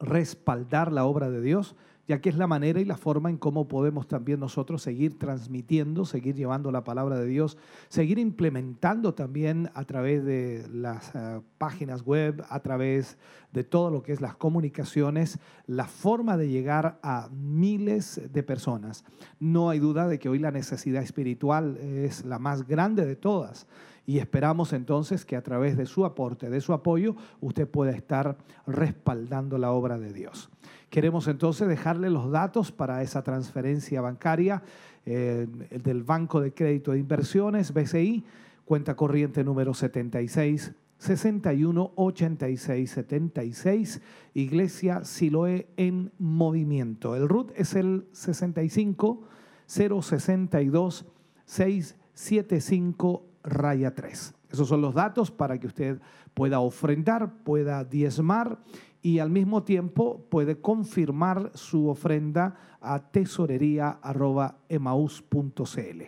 respaldar 0.00 0.90
la 0.90 1.04
obra 1.04 1.28
de 1.28 1.42
Dios 1.42 1.76
ya 2.08 2.20
que 2.20 2.28
es 2.28 2.36
la 2.36 2.46
manera 2.46 2.80
y 2.80 2.84
la 2.84 2.96
forma 2.96 3.30
en 3.30 3.36
cómo 3.36 3.66
podemos 3.68 4.06
también 4.06 4.40
nosotros 4.40 4.82
seguir 4.82 5.18
transmitiendo, 5.18 6.04
seguir 6.04 6.34
llevando 6.34 6.70
la 6.70 6.84
palabra 6.84 7.18
de 7.18 7.26
Dios, 7.26 7.58
seguir 7.88 8.18
implementando 8.18 9.14
también 9.14 9.70
a 9.74 9.84
través 9.84 10.24
de 10.24 10.66
las 10.72 11.14
eh, 11.14 11.40
páginas 11.58 12.02
web, 12.02 12.44
a 12.48 12.60
través 12.60 13.18
de 13.52 13.64
todo 13.64 13.90
lo 13.90 14.02
que 14.02 14.12
es 14.12 14.20
las 14.20 14.36
comunicaciones, 14.36 15.38
la 15.66 15.86
forma 15.86 16.36
de 16.36 16.48
llegar 16.48 16.98
a 17.02 17.28
miles 17.32 18.20
de 18.32 18.42
personas. 18.42 19.04
No 19.40 19.70
hay 19.70 19.78
duda 19.78 20.06
de 20.06 20.18
que 20.18 20.28
hoy 20.28 20.38
la 20.38 20.50
necesidad 20.50 21.02
espiritual 21.02 21.76
es 21.78 22.24
la 22.24 22.38
más 22.38 22.66
grande 22.66 23.04
de 23.04 23.16
todas 23.16 23.66
y 24.06 24.18
esperamos 24.18 24.72
entonces 24.72 25.24
que 25.24 25.36
a 25.36 25.42
través 25.42 25.76
de 25.76 25.86
su 25.86 26.04
aporte, 26.04 26.48
de 26.48 26.60
su 26.60 26.72
apoyo, 26.72 27.16
usted 27.40 27.68
pueda 27.68 27.90
estar 27.90 28.36
respaldando 28.66 29.58
la 29.58 29.72
obra 29.72 29.98
de 29.98 30.12
Dios. 30.12 30.48
Queremos 30.96 31.28
entonces 31.28 31.68
dejarle 31.68 32.08
los 32.08 32.30
datos 32.30 32.72
para 32.72 33.02
esa 33.02 33.22
transferencia 33.22 34.00
bancaria 34.00 34.62
eh, 35.04 35.46
del 35.84 36.02
Banco 36.04 36.40
de 36.40 36.54
Crédito 36.54 36.92
de 36.92 37.00
Inversiones, 37.00 37.74
BCI, 37.74 38.24
cuenta 38.64 38.96
corriente 38.96 39.44
número 39.44 39.74
76 39.74 40.72
61 40.96 41.92
86 41.96 42.90
76, 42.90 44.00
Iglesia 44.32 45.04
Siloé 45.04 45.68
en 45.76 46.12
movimiento. 46.18 47.14
El 47.14 47.28
RUT 47.28 47.52
es 47.56 47.74
el 47.74 48.06
65 48.12 49.20
062 49.66 51.04
675 51.44 53.22
raya 53.44 53.94
3. 53.94 54.34
Esos 54.50 54.66
son 54.66 54.80
los 54.80 54.94
datos 54.94 55.30
para 55.30 55.58
que 55.58 55.66
usted 55.66 56.00
pueda 56.32 56.60
ofrendar, 56.60 57.42
pueda 57.44 57.84
diezmar 57.84 58.60
y 59.06 59.20
al 59.20 59.30
mismo 59.30 59.62
tiempo 59.62 60.26
puede 60.28 60.60
confirmar 60.60 61.52
su 61.54 61.88
ofrenda 61.88 62.56
a 62.80 63.12
tesorería.emaus.cl. 63.12 66.02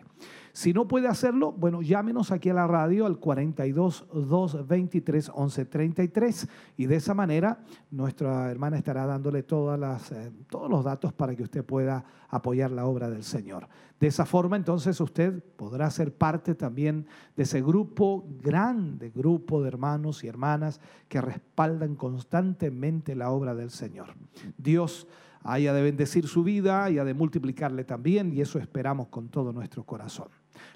Si 0.59 0.73
no 0.73 0.89
puede 0.89 1.07
hacerlo, 1.07 1.53
bueno, 1.53 1.83
llámenos 1.83 2.33
aquí 2.33 2.49
a 2.49 2.55
la 2.55 2.67
radio 2.67 3.07
al 3.07 3.19
42 3.19 4.07
223 4.13 5.29
1133 5.29 6.49
y 6.77 6.87
de 6.87 6.97
esa 6.97 7.15
manera 7.15 7.61
nuestra 7.93 8.51
hermana 8.51 8.77
estará 8.77 9.07
dándole 9.07 9.39
eh, 9.39 9.43
todos 9.45 10.69
los 10.69 10.85
datos 10.85 11.13
para 11.13 11.37
que 11.37 11.45
usted 11.45 11.65
pueda 11.65 12.05
apoyar 12.29 12.73
la 12.73 12.87
obra 12.87 13.09
del 13.09 13.23
Señor. 13.23 13.69
De 14.01 14.09
esa 14.09 14.27
forma, 14.27 14.57
entonces 14.57 15.01
usted 15.01 15.45
podrá 15.55 15.89
ser 15.93 16.13
parte 16.13 16.57
también 16.57 17.07
de 17.37 17.45
ese 17.45 17.63
grupo, 17.63 18.27
grande 18.43 19.11
grupo 19.11 19.63
de 19.63 19.69
hermanos 19.69 20.25
y 20.25 20.27
hermanas 20.27 20.81
que 21.07 21.21
respaldan 21.21 21.95
constantemente 21.95 23.15
la 23.15 23.31
obra 23.31 23.55
del 23.55 23.71
Señor. 23.71 24.09
Dios 24.57 25.07
haya 25.45 25.73
de 25.73 25.83
bendecir 25.83 26.27
su 26.27 26.43
vida, 26.43 26.85
haya 26.85 27.05
de 27.05 27.15
multiplicarle 27.15 27.85
también, 27.85 28.33
y 28.33 28.41
eso 28.41 28.59
esperamos 28.59 29.09
con 29.09 29.29
todo 29.29 29.53
nuestro 29.53 29.85
corazón. 29.85 30.29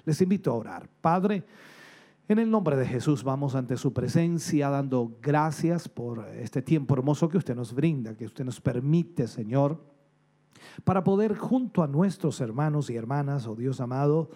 Les 0.05 0.21
invito 0.21 0.51
a 0.51 0.55
orar. 0.55 0.89
Padre, 1.01 1.43
en 2.27 2.39
el 2.39 2.49
nombre 2.49 2.77
de 2.77 2.85
Jesús 2.85 3.23
vamos 3.23 3.53
ante 3.53 3.75
su 3.75 3.91
presencia 3.91 4.69
dando 4.69 5.17
gracias 5.21 5.89
por 5.89 6.25
este 6.29 6.61
tiempo 6.61 6.93
hermoso 6.93 7.27
que 7.27 7.37
usted 7.37 7.55
nos 7.55 7.73
brinda, 7.73 8.15
que 8.15 8.25
usted 8.25 8.45
nos 8.45 8.61
permite, 8.61 9.27
Señor, 9.27 9.83
para 10.83 11.03
poder 11.03 11.37
junto 11.37 11.83
a 11.83 11.87
nuestros 11.87 12.39
hermanos 12.39 12.89
y 12.89 12.95
hermanas, 12.95 13.45
oh 13.47 13.55
Dios 13.55 13.81
amado, 13.81 14.29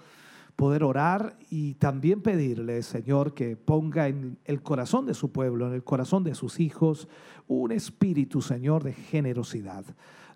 poder 0.57 0.83
orar 0.83 1.37
y 1.49 1.75
también 1.75 2.21
pedirle, 2.21 2.81
Señor, 2.81 3.33
que 3.33 3.55
ponga 3.55 4.07
en 4.07 4.39
el 4.43 4.61
corazón 4.61 5.05
de 5.05 5.13
su 5.13 5.31
pueblo, 5.31 5.67
en 5.67 5.73
el 5.73 5.83
corazón 5.83 6.23
de 6.23 6.35
sus 6.35 6.59
hijos, 6.59 7.07
un 7.47 7.71
espíritu, 7.71 8.41
Señor, 8.41 8.83
de 8.83 8.93
generosidad. 8.93 9.85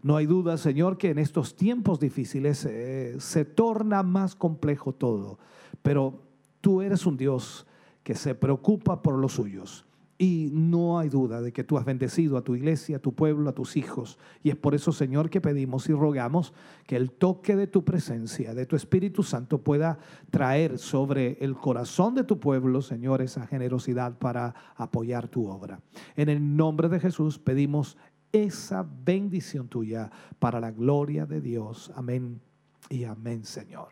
No 0.04 0.16
hay 0.16 0.26
duda, 0.26 0.58
Señor, 0.58 0.98
que 0.98 1.10
en 1.10 1.20
estos 1.20 1.56
tiempos 1.56 2.00
difíciles 2.00 2.66
eh, 2.66 3.16
se 3.20 3.46
torna 3.46 4.02
más 4.02 4.36
complejo 4.36 4.94
todo, 4.94 5.38
pero 5.82 6.22
tú 6.60 6.82
eres 6.82 7.06
un 7.06 7.18
Dios 7.18 7.68
que 8.04 8.16
se 8.16 8.34
preocupa 8.34 9.02
por 9.02 9.18
los 9.18 9.34
suyos. 9.34 9.86
Y 10.18 10.52
no 10.54 11.00
hay 11.00 11.10
duda 11.10 11.42
de 11.42 11.52
que 11.52 11.64
tú 11.64 11.80
has 11.80 11.86
bendecido 11.86 12.38
a 12.38 12.44
tu 12.44 12.54
iglesia, 12.54 12.98
a 12.98 13.00
tu 13.00 13.16
pueblo, 13.16 13.50
a 13.50 13.56
tus 13.56 13.76
hijos. 13.76 14.20
Y 14.44 14.52
es 14.52 14.56
por 14.56 14.76
eso, 14.76 14.92
Señor, 14.92 15.32
que 15.32 15.42
pedimos 15.42 15.90
y 15.90 15.94
rogamos 15.94 16.54
que 16.86 16.96
el 16.96 17.10
toque 17.10 17.56
de 17.56 17.66
tu 17.66 17.84
presencia, 17.84 18.54
de 18.54 18.68
tu 18.68 18.76
Espíritu 18.76 19.24
Santo, 19.24 19.64
pueda 19.64 19.98
traer 20.30 20.78
sobre 20.78 21.40
el 21.42 21.56
corazón 21.56 22.14
de 22.14 22.24
tu 22.24 22.40
pueblo, 22.40 22.84
Señor, 22.84 23.24
esa 23.24 23.48
generosidad 23.48 24.20
para 24.20 24.54
apoyar 24.76 25.28
tu 25.28 25.48
obra. 25.48 25.82
En 26.16 26.30
el 26.30 26.56
nombre 26.56 26.88
de 26.88 27.00
Jesús 27.00 27.40
pedimos 27.40 27.98
esa 28.32 28.88
bendición 29.04 29.68
tuya 29.68 30.10
para 30.40 30.60
la 30.60 30.72
gloria 30.72 31.26
de 31.26 31.42
Dios. 31.42 31.92
Amén 31.96 32.42
y 32.90 33.04
amén, 33.04 33.46
Señor. 33.46 33.90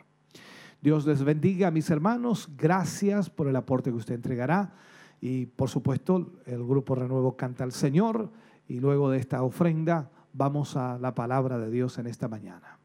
Dios 0.82 1.06
les 1.06 1.24
bendiga, 1.24 1.72
mis 1.72 1.90
hermanos. 1.90 2.50
Gracias 2.58 3.30
por 3.30 3.48
el 3.48 3.56
aporte 3.56 3.90
que 3.90 3.98
usted 3.98 4.16
entregará. 4.16 4.74
Y 5.22 5.46
por 5.46 5.70
supuesto, 5.70 6.32
el 6.46 6.66
grupo 6.66 6.96
Renuevo 6.96 7.36
canta 7.36 7.64
al 7.64 7.74
Señor. 7.74 8.32
Y 8.68 8.80
luego 8.80 9.10
de 9.10 9.20
esta 9.20 9.44
ofrenda, 9.44 10.10
vamos 10.32 10.78
a 10.78 10.98
la 10.98 11.14
palabra 11.14 11.58
de 11.58 11.70
Dios 11.70 11.98
en 11.98 12.08
esta 12.08 12.28
mañana. 12.28 12.79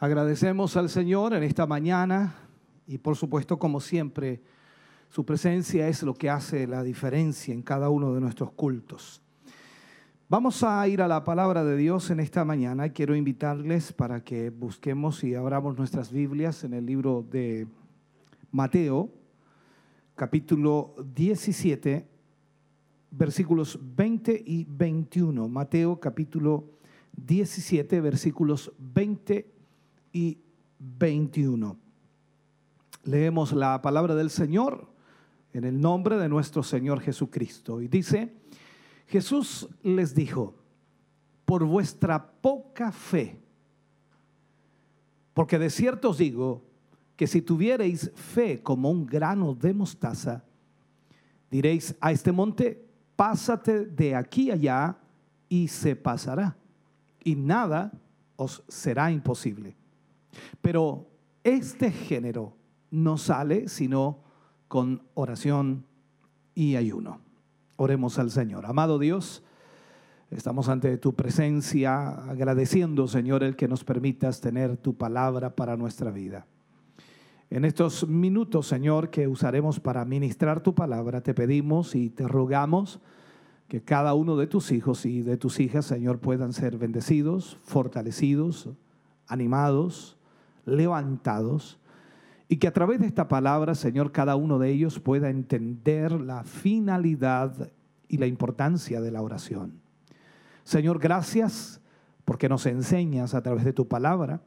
Agradecemos 0.00 0.76
al 0.76 0.90
Señor 0.90 1.34
en 1.34 1.42
esta 1.42 1.66
mañana 1.66 2.36
y 2.86 2.98
por 2.98 3.16
supuesto, 3.16 3.58
como 3.58 3.80
siempre, 3.80 4.40
su 5.08 5.24
presencia 5.24 5.88
es 5.88 6.04
lo 6.04 6.14
que 6.14 6.30
hace 6.30 6.68
la 6.68 6.84
diferencia 6.84 7.52
en 7.52 7.62
cada 7.62 7.90
uno 7.90 8.14
de 8.14 8.20
nuestros 8.20 8.52
cultos. 8.52 9.20
Vamos 10.28 10.62
a 10.62 10.86
ir 10.86 11.02
a 11.02 11.08
la 11.08 11.24
palabra 11.24 11.64
de 11.64 11.76
Dios 11.76 12.10
en 12.10 12.20
esta 12.20 12.44
mañana. 12.44 12.90
Quiero 12.90 13.16
invitarles 13.16 13.92
para 13.92 14.22
que 14.22 14.50
busquemos 14.50 15.24
y 15.24 15.34
abramos 15.34 15.76
nuestras 15.76 16.12
Biblias 16.12 16.62
en 16.62 16.74
el 16.74 16.86
libro 16.86 17.26
de 17.28 17.66
Mateo, 18.52 19.10
capítulo 20.14 20.94
17, 21.12 22.06
versículos 23.10 23.76
20 23.82 24.44
y 24.46 24.64
21. 24.64 25.48
Mateo, 25.48 25.98
capítulo 25.98 26.66
17, 27.16 28.00
versículos 28.00 28.72
20 28.78 29.54
y 29.54 29.57
21. 30.78 31.76
Leemos 33.04 33.52
la 33.52 33.80
palabra 33.80 34.14
del 34.14 34.30
Señor 34.30 34.88
en 35.52 35.64
el 35.64 35.80
nombre 35.80 36.18
de 36.18 36.28
nuestro 36.28 36.62
Señor 36.62 37.00
Jesucristo. 37.00 37.80
Y 37.80 37.88
dice, 37.88 38.32
Jesús 39.06 39.68
les 39.82 40.14
dijo, 40.14 40.54
por 41.44 41.64
vuestra 41.64 42.30
poca 42.30 42.92
fe, 42.92 43.40
porque 45.32 45.58
de 45.58 45.70
cierto 45.70 46.10
os 46.10 46.18
digo 46.18 46.62
que 47.16 47.26
si 47.26 47.40
tuviereis 47.40 48.10
fe 48.14 48.62
como 48.62 48.90
un 48.90 49.06
grano 49.06 49.54
de 49.54 49.72
mostaza, 49.72 50.44
diréis 51.50 51.94
a 52.00 52.12
este 52.12 52.32
monte, 52.32 52.86
pásate 53.16 53.86
de 53.86 54.14
aquí 54.14 54.50
allá 54.50 54.98
y 55.48 55.68
se 55.68 55.96
pasará, 55.96 56.56
y 57.24 57.34
nada 57.34 57.92
os 58.36 58.62
será 58.68 59.10
imposible. 59.10 59.77
Pero 60.60 61.08
este 61.44 61.90
género 61.90 62.56
no 62.90 63.18
sale 63.18 63.68
sino 63.68 64.20
con 64.68 65.02
oración 65.14 65.86
y 66.54 66.76
ayuno. 66.76 67.20
Oremos 67.76 68.18
al 68.18 68.30
Señor. 68.30 68.66
Amado 68.66 68.98
Dios, 68.98 69.42
estamos 70.30 70.68
ante 70.68 70.98
tu 70.98 71.14
presencia 71.14 72.08
agradeciendo, 72.28 73.06
Señor, 73.06 73.44
el 73.44 73.56
que 73.56 73.68
nos 73.68 73.84
permitas 73.84 74.40
tener 74.40 74.76
tu 74.76 74.96
palabra 74.96 75.54
para 75.54 75.76
nuestra 75.76 76.10
vida. 76.10 76.46
En 77.50 77.64
estos 77.64 78.06
minutos, 78.06 78.66
Señor, 78.66 79.08
que 79.08 79.26
usaremos 79.26 79.80
para 79.80 80.04
ministrar 80.04 80.60
tu 80.60 80.74
palabra, 80.74 81.22
te 81.22 81.32
pedimos 81.32 81.94
y 81.94 82.10
te 82.10 82.28
rogamos 82.28 83.00
que 83.68 83.82
cada 83.82 84.12
uno 84.14 84.36
de 84.36 84.46
tus 84.46 84.70
hijos 84.70 85.06
y 85.06 85.22
de 85.22 85.38
tus 85.38 85.60
hijas, 85.60 85.86
Señor, 85.86 86.18
puedan 86.18 86.52
ser 86.52 86.76
bendecidos, 86.76 87.56
fortalecidos, 87.64 88.68
animados, 89.26 90.17
levantados, 90.68 91.78
y 92.48 92.56
que 92.56 92.66
a 92.66 92.72
través 92.72 93.00
de 93.00 93.06
esta 93.06 93.28
palabra, 93.28 93.74
Señor, 93.74 94.10
cada 94.10 94.36
uno 94.36 94.58
de 94.58 94.70
ellos 94.70 95.00
pueda 95.00 95.28
entender 95.28 96.12
la 96.12 96.44
finalidad 96.44 97.70
y 98.08 98.16
la 98.16 98.26
importancia 98.26 99.00
de 99.00 99.10
la 99.10 99.20
oración. 99.20 99.80
Señor, 100.64 100.98
gracias 100.98 101.80
porque 102.24 102.48
nos 102.48 102.66
enseñas 102.66 103.34
a 103.34 103.42
través 103.42 103.64
de 103.64 103.72
tu 103.72 103.88
palabra, 103.88 104.42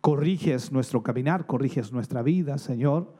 corriges 0.00 0.72
nuestro 0.72 1.02
caminar, 1.02 1.46
corriges 1.46 1.92
nuestra 1.92 2.22
vida, 2.22 2.58
Señor, 2.58 3.14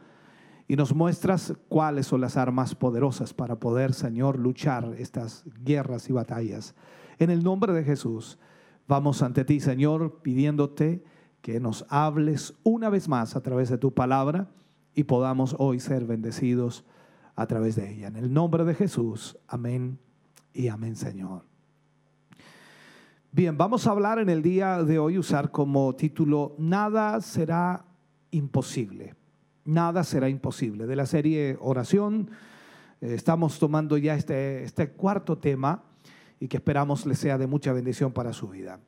y 0.67 0.77
nos 0.77 0.95
muestras 0.95 1.55
cuáles 1.69 2.07
son 2.07 2.21
las 2.21 2.37
armas 2.37 2.75
poderosas 2.75 3.35
para 3.35 3.57
poder, 3.57 3.93
Señor, 3.93 4.39
luchar 4.39 4.95
estas 4.99 5.45
guerras 5.63 6.09
y 6.09 6.13
batallas. 6.13 6.75
En 7.19 7.31
el 7.31 7.43
nombre 7.43 7.73
de 7.73 7.85
Jesús, 7.85 8.39
vamos 8.89 9.23
ante 9.23 9.45
ti, 9.45 9.61
Señor, 9.61 10.21
pidiéndote 10.23 11.05
que 11.43 11.61
nos 11.61 11.85
hables 11.89 12.55
una 12.63 12.89
vez 12.89 13.09
más 13.09 13.37
a 13.37 13.43
través 13.43 13.69
de 13.69 13.77
tu 13.77 13.93
palabra 13.93 14.49
y 14.95 15.05
podamos 15.05 15.57
hoy 15.59 15.81
ser 15.81 16.07
bendecidos 16.07 16.85
a 17.35 17.47
través 17.47 17.77
de 17.77 17.93
ella. 17.93 18.07
En 18.07 18.17
el 18.17 18.33
nombre 18.33 18.65
de 18.65 18.75
Jesús, 18.75 19.37
amén 19.49 19.99
y 20.55 20.69
amén, 20.69 20.97
Señor. 20.97 21.45
Bien, 23.33 23.59
vamos 23.59 23.87
a 23.87 23.91
hablar 23.91 24.19
en 24.19 24.29
el 24.29 24.43
día 24.43 24.83
de 24.85 24.99
hoy, 24.99 25.19
usar 25.19 25.51
como 25.51 25.95
título, 25.97 26.55
Nada 26.59 27.21
será 27.21 27.85
imposible. 28.31 29.15
Nada 29.65 30.05
será 30.05 30.29
imposible. 30.29 30.87
De 30.87 30.97
la 30.97 31.07
serie 31.07 31.57
Oración, 31.61 32.31
eh, 33.01 33.15
estamos 33.15 33.59
tomando 33.59 33.97
ya 33.97 34.15
este, 34.15 34.63
este 34.63 34.91
cuarto 34.91 35.39
tema 35.39 35.83
y 36.39 36.49
que 36.49 36.59
esperamos 36.59 37.07
le 37.07 37.15
sea 37.15 37.39
de 37.39 37.47
mucha 37.47 37.73
bendición 37.73 38.13
para 38.13 38.33
su 38.33 38.49
vida. 38.49 38.81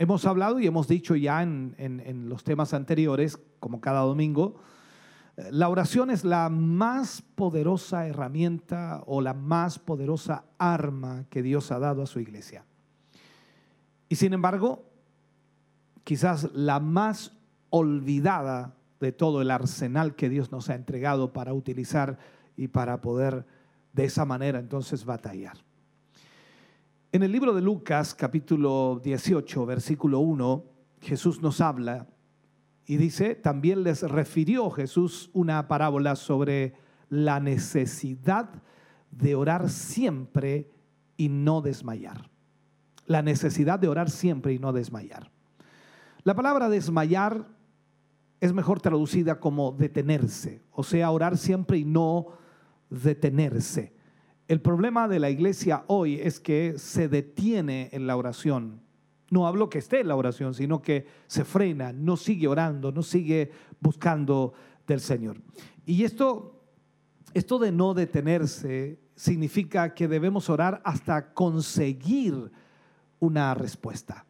Hemos 0.00 0.24
hablado 0.24 0.58
y 0.58 0.66
hemos 0.66 0.88
dicho 0.88 1.14
ya 1.14 1.42
en, 1.42 2.24
los 2.26 2.42
temas 2.42 2.72
anteriores, 2.72 3.38
como 3.58 3.82
cada 3.82 4.00
domingo, 4.00 4.54
eh, 5.36 5.50
la 5.52 5.68
oración 5.68 6.10
es 6.10 6.24
la 6.24 6.48
más 6.48 7.20
poderosa 7.20 8.06
herramienta 8.06 9.02
o 9.04 9.20
la 9.20 9.34
más 9.34 9.78
poderosa 9.78 10.46
arma 10.56 11.26
que 11.28 11.42
Dios 11.42 11.70
ha 11.70 11.78
dado 11.78 12.00
a 12.00 12.06
su 12.06 12.18
iglesia. 12.18 12.64
Y 14.08 14.16
sin 14.16 14.32
embargo, 14.32 14.86
quizás 16.02 16.50
la 16.54 16.80
más 16.80 17.36
olvidada 17.68 18.76
de 19.00 19.12
todo 19.12 19.42
el 19.42 19.50
arsenal 19.50 20.14
que 20.14 20.30
Dios 20.30 20.50
nos 20.50 20.70
ha 20.70 20.76
entregado 20.76 21.34
para 21.34 21.52
utilizar 21.52 22.18
y 22.56 22.68
para 22.68 23.02
poder 23.02 23.44
de 23.92 24.06
esa 24.06 24.24
manera 24.24 24.60
entonces 24.60 25.04
batallar. 25.04 25.58
En 27.12 27.24
el 27.24 27.32
libro 27.32 27.52
de 27.52 27.60
Lucas, 27.60 28.14
capítulo 28.14 29.00
18, 29.02 29.66
versículo 29.66 30.20
1, 30.20 30.64
Jesús 31.00 31.42
nos 31.42 31.60
habla 31.60 32.06
y 32.86 32.98
dice, 32.98 33.34
también 33.34 33.82
les 33.82 34.02
refirió 34.02 34.70
Jesús 34.70 35.28
una 35.32 35.66
parábola 35.66 36.14
sobre 36.14 36.74
la 37.08 37.40
necesidad 37.40 38.62
de 39.10 39.34
orar 39.34 39.70
siempre 39.70 40.70
y 41.16 41.28
no 41.30 41.62
desmayar. 41.62 42.30
La 43.06 43.22
necesidad 43.22 43.80
de 43.80 43.88
orar 43.88 44.08
siempre 44.08 44.52
y 44.52 44.60
no 44.60 44.72
desmayar. 44.72 45.32
La 46.22 46.36
palabra 46.36 46.68
desmayar 46.68 47.44
es 48.40 48.52
mejor 48.52 48.80
traducida 48.80 49.40
como 49.40 49.72
detenerse, 49.72 50.62
o 50.70 50.84
sea, 50.84 51.10
orar 51.10 51.36
siempre 51.38 51.78
y 51.78 51.84
no 51.84 52.28
detenerse. 52.88 53.98
El 54.50 54.60
problema 54.60 55.06
de 55.06 55.20
la 55.20 55.30
iglesia 55.30 55.84
hoy 55.86 56.16
es 56.16 56.40
que 56.40 56.76
se 56.76 57.08
detiene 57.08 57.88
en 57.92 58.08
la 58.08 58.16
oración. 58.16 58.80
No 59.30 59.46
hablo 59.46 59.70
que 59.70 59.78
esté 59.78 60.00
en 60.00 60.08
la 60.08 60.16
oración, 60.16 60.54
sino 60.54 60.82
que 60.82 61.06
se 61.28 61.44
frena, 61.44 61.92
no 61.92 62.16
sigue 62.16 62.48
orando, 62.48 62.90
no 62.90 63.04
sigue 63.04 63.52
buscando 63.78 64.52
del 64.88 64.98
Señor. 64.98 65.40
Y 65.86 66.02
esto, 66.02 66.64
esto 67.32 67.60
de 67.60 67.70
no 67.70 67.94
detenerse 67.94 68.98
significa 69.14 69.94
que 69.94 70.08
debemos 70.08 70.50
orar 70.50 70.82
hasta 70.84 71.32
conseguir 71.32 72.50
una 73.20 73.54
respuesta. 73.54 74.26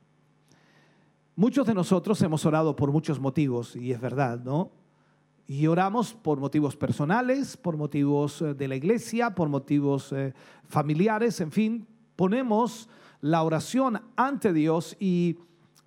Muchos 1.35 1.67
de 1.67 1.73
nosotros 1.73 2.21
hemos 2.21 2.45
orado 2.45 2.77
por 2.77 2.93
muchos 2.93 3.19
motivos, 3.19 3.75
y 3.75 3.91
es 3.91 4.01
verdad, 4.03 4.39
¿no? 4.45 4.80
Y 5.51 5.67
oramos 5.67 6.15
por 6.15 6.39
motivos 6.39 6.77
personales, 6.77 7.57
por 7.57 7.77
motivos 7.77 8.41
eh, 8.41 8.55
de 8.55 8.69
la 8.69 8.77
iglesia, 8.77 9.35
por 9.35 9.49
motivos 9.49 10.13
eh, 10.13 10.33
familiares, 10.69 11.41
en 11.41 11.51
fin, 11.51 11.89
ponemos 12.15 12.89
la 13.21 13.43
oración 13.43 14.01
ante 14.15 14.53
Dios 14.53 14.97
y 15.01 15.39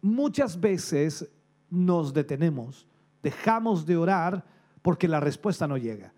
muchas 0.02 0.60
veces 0.60 1.32
nos 1.70 2.14
detenemos, 2.14 2.90
dejamos 3.22 3.86
de 3.86 3.96
orar 3.96 4.44
porque 4.82 5.08
la 5.08 5.22
respuesta 5.22 5.66
no 5.66 5.78
llega. 5.78 6.14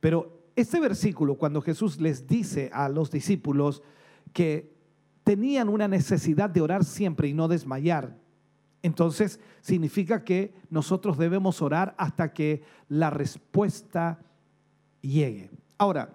Pero 0.00 0.42
este 0.56 0.80
versículo, 0.80 1.36
cuando 1.36 1.62
Jesús 1.62 2.00
les 2.00 2.26
dice 2.26 2.72
a 2.72 2.88
los 2.88 3.08
discípulos 3.08 3.84
que 4.32 4.74
tenían 5.22 5.68
una 5.68 5.86
necesidad 5.86 6.50
de 6.50 6.60
orar 6.60 6.82
siempre 6.82 7.28
y 7.28 7.34
no 7.34 7.46
desmayar, 7.46 8.18
Entonces 8.84 9.40
significa 9.62 10.24
que 10.24 10.52
nosotros 10.68 11.16
debemos 11.16 11.62
orar 11.62 11.94
hasta 11.96 12.34
que 12.34 12.62
la 12.90 13.08
respuesta 13.08 14.20
llegue. 15.00 15.50
Ahora, 15.78 16.10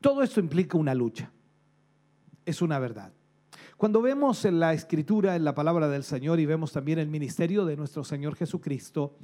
todo 0.00 0.22
esto 0.22 0.40
implica 0.40 0.78
una 0.78 0.94
lucha. 0.94 1.30
Es 2.46 2.62
una 2.62 2.78
verdad. 2.78 3.12
Cuando 3.76 4.00
vemos 4.00 4.46
en 4.46 4.58
la 4.58 4.72
escritura, 4.72 5.36
en 5.36 5.44
la 5.44 5.54
palabra 5.54 5.86
del 5.88 6.02
Señor 6.02 6.40
y 6.40 6.46
vemos 6.46 6.72
también 6.72 6.98
el 6.98 7.08
ministerio 7.08 7.66
de 7.66 7.76
nuestro 7.76 8.04
Señor 8.04 8.34
Jesucristo, 8.34 9.18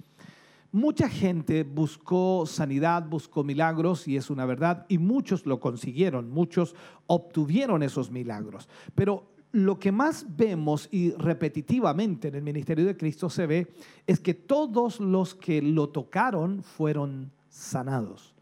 mucha 0.73 1.09
gente 1.09 1.63
buscó 1.63 2.45
sanidad, 2.45 3.07
buscó 3.09 3.45
milagros 3.45 4.07
y 4.07 4.19
es 4.19 4.29
una 4.29 4.45
verdad 4.45 4.85
y 4.91 4.99
muchos 4.99 5.47
lo 5.47 5.59
consiguieron, 5.59 6.29
muchos 6.29 6.77
obtuvieron 7.07 7.83
esos 7.83 8.11
milagros. 8.11 8.69
Pero 8.95 9.34
lo 9.55 9.79
que 9.79 9.93
más 9.93 10.27
vemos 10.37 10.89
y 10.91 11.13
repetitivamente 11.13 12.27
en 12.27 12.35
el 12.35 12.43
ministerio 12.43 12.85
de 12.87 12.97
Cristo 12.97 13.31
se 13.31 13.47
ve 13.47 13.73
es 14.05 14.19
que 14.19 14.35
todos 14.35 14.99
los 14.99 15.37
que 15.37 15.63
lo 15.63 15.91
tocaron 15.91 16.65
fueron 16.65 17.31
sanados. 17.49 18.35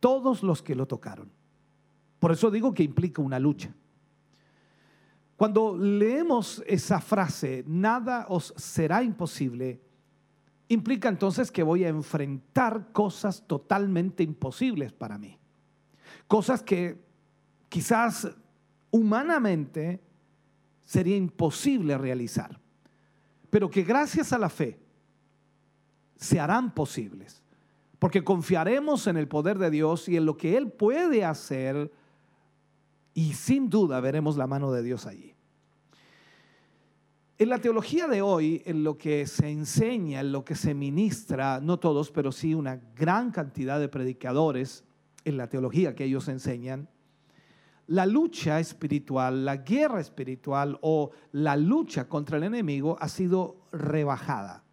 Todos 0.00 0.42
los 0.42 0.60
que 0.60 0.74
lo 0.74 0.86
tocaron. 0.86 1.30
Por 2.18 2.32
eso 2.32 2.50
digo 2.50 2.74
que 2.74 2.82
implica 2.82 3.22
una 3.22 3.38
lucha. 3.38 3.72
Cuando 5.36 5.76
leemos 5.78 6.64
esa 6.66 7.00
frase, 7.00 7.62
nada 7.68 8.26
os 8.28 8.52
será 8.56 9.04
imposible, 9.04 9.80
implica 10.66 11.08
entonces 11.08 11.52
que 11.52 11.62
voy 11.62 11.84
a 11.84 11.88
enfrentar 11.88 12.90
cosas 12.90 13.46
totalmente 13.46 14.24
imposibles 14.24 14.92
para 14.92 15.16
mí. 15.16 15.38
Cosas 16.26 16.60
que 16.60 17.00
quizás 17.68 18.28
humanamente 18.92 20.00
sería 20.84 21.16
imposible 21.16 21.98
realizar, 21.98 22.60
pero 23.50 23.68
que 23.68 23.82
gracias 23.82 24.32
a 24.32 24.38
la 24.38 24.48
fe 24.48 24.78
se 26.16 26.38
harán 26.38 26.72
posibles, 26.72 27.42
porque 27.98 28.22
confiaremos 28.22 29.08
en 29.08 29.16
el 29.16 29.26
poder 29.26 29.58
de 29.58 29.70
Dios 29.70 30.08
y 30.08 30.16
en 30.16 30.26
lo 30.26 30.36
que 30.36 30.56
Él 30.56 30.70
puede 30.70 31.24
hacer 31.24 31.90
y 33.14 33.32
sin 33.32 33.68
duda 33.68 34.00
veremos 34.00 34.36
la 34.36 34.46
mano 34.46 34.70
de 34.70 34.82
Dios 34.82 35.06
allí. 35.06 35.34
En 37.38 37.48
la 37.48 37.58
teología 37.58 38.06
de 38.06 38.22
hoy, 38.22 38.62
en 38.66 38.84
lo 38.84 38.96
que 38.98 39.26
se 39.26 39.48
enseña, 39.48 40.20
en 40.20 40.30
lo 40.30 40.44
que 40.44 40.54
se 40.54 40.74
ministra, 40.74 41.60
no 41.60 41.78
todos, 41.78 42.10
pero 42.10 42.30
sí 42.30 42.54
una 42.54 42.76
gran 42.94 43.32
cantidad 43.32 43.80
de 43.80 43.88
predicadores 43.88 44.84
en 45.24 45.36
la 45.36 45.48
teología 45.48 45.94
que 45.94 46.04
ellos 46.04 46.28
enseñan, 46.28 46.88
la 47.92 48.06
lucha 48.06 48.58
espiritual, 48.58 49.44
la 49.44 49.58
guerra 49.58 50.00
espiritual 50.00 50.78
o 50.80 51.10
la 51.32 51.56
lucha 51.56 52.08
contra 52.08 52.38
el 52.38 52.44
enemigo 52.44 52.96
ha 52.98 53.06
sido 53.06 53.66
rebajada. 53.70 54.64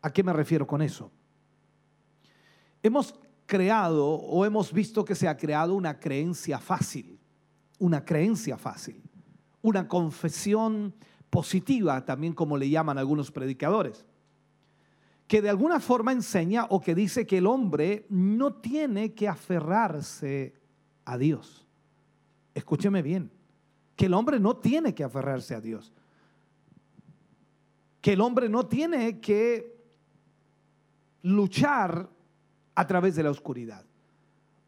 ¿A 0.00 0.10
qué 0.10 0.22
me 0.22 0.32
refiero 0.32 0.66
con 0.66 0.80
eso? 0.80 1.12
Hemos 2.82 3.14
creado 3.44 4.08
o 4.08 4.46
hemos 4.46 4.72
visto 4.72 5.04
que 5.04 5.14
se 5.14 5.28
ha 5.28 5.36
creado 5.36 5.74
una 5.74 6.00
creencia 6.00 6.58
fácil, 6.58 7.20
una 7.78 8.02
creencia 8.02 8.56
fácil, 8.56 9.02
una 9.60 9.86
confesión 9.86 10.94
positiva, 11.28 12.06
también 12.06 12.32
como 12.32 12.56
le 12.56 12.70
llaman 12.70 12.96
algunos 12.96 13.30
predicadores, 13.30 14.06
que 15.26 15.42
de 15.42 15.50
alguna 15.50 15.78
forma 15.78 16.12
enseña 16.12 16.64
o 16.70 16.80
que 16.80 16.94
dice 16.94 17.26
que 17.26 17.36
el 17.36 17.46
hombre 17.46 18.06
no 18.08 18.54
tiene 18.54 19.12
que 19.12 19.28
aferrarse 19.28 20.54
a 21.04 21.18
Dios. 21.18 21.61
Escúcheme 22.54 23.02
bien, 23.02 23.30
que 23.96 24.06
el 24.06 24.14
hombre 24.14 24.38
no 24.38 24.56
tiene 24.56 24.94
que 24.94 25.04
aferrarse 25.04 25.54
a 25.54 25.60
Dios, 25.60 25.92
que 28.00 28.12
el 28.12 28.20
hombre 28.20 28.48
no 28.48 28.66
tiene 28.66 29.20
que 29.20 29.76
luchar 31.22 32.08
a 32.74 32.86
través 32.86 33.14
de 33.14 33.22
la 33.22 33.30
oscuridad. 33.30 33.84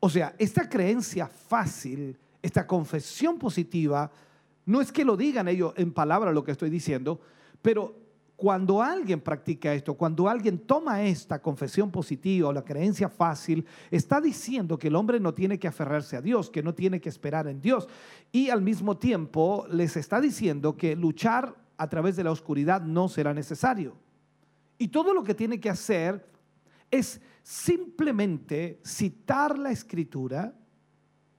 O 0.01 0.09
sea, 0.09 0.35
esta 0.39 0.69
creencia 0.69 1.27
fácil, 1.27 2.17
esta 2.43 2.67
confesión 2.67 3.39
positiva, 3.39 4.11
no 4.67 4.81
es 4.81 4.93
que 4.93 5.05
lo 5.05 5.17
digan 5.17 5.49
ellos 5.49 5.75
en 5.77 5.93
palabras 5.93 6.35
lo 6.35 6.45
que 6.45 6.53
estoy 6.53 6.71
diciendo, 6.71 7.21
pero 7.61 8.04
cuando 8.45 8.83
alguien 8.83 9.23
practica 9.23 9.73
esto, 9.73 9.95
cuando 9.95 10.29
alguien 10.29 10.59
toma 10.59 11.03
esta 11.03 11.41
confesión 11.41 11.91
positiva 11.91 12.51
o 12.51 12.53
la 12.53 12.63
creencia 12.63 13.09
fácil, 13.09 13.65
está 13.91 14.21
diciendo 14.21 14.79
que 14.79 14.89
el 14.89 14.97
hombre 14.97 15.19
no 15.19 15.33
tiene 15.33 15.59
que 15.59 15.67
aferrarse 15.67 16.15
a 16.15 16.21
Dios, 16.21 16.51
que 16.51 16.63
no 16.63 16.75
tiene 16.75 17.01
que 17.01 17.09
esperar 17.09 17.49
en 17.49 17.63
Dios. 17.63 17.89
Y 18.33 18.51
al 18.51 18.61
mismo 18.61 18.99
tiempo 18.99 19.65
les 19.71 19.97
está 19.97 20.21
diciendo 20.21 20.77
que 20.77 20.95
luchar 20.95 21.57
a 21.79 21.89
través 21.89 22.17
de 22.17 22.25
la 22.25 22.33
oscuridad 22.33 22.83
no 22.83 23.09
será 23.09 23.33
necesario. 23.33 23.97
Y 24.77 24.89
todo 24.89 25.15
lo 25.15 25.25
que 25.25 25.35
tiene 25.35 25.59
que 25.59 25.71
hacer 25.71 26.29
es 26.91 27.23
simplemente 27.43 28.79
citar 28.85 29.59
la 29.59 29.71
escritura, 29.71 30.55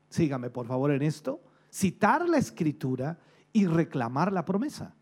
sígame 0.10 0.50
por 0.50 0.66
favor 0.66 0.90
en 0.90 1.04
esto, 1.04 1.40
citar 1.72 2.28
la 2.28 2.40
escritura 2.40 3.20
y 3.54 3.68
reclamar 3.68 4.34
la 4.34 4.44
promesa. 4.44 4.96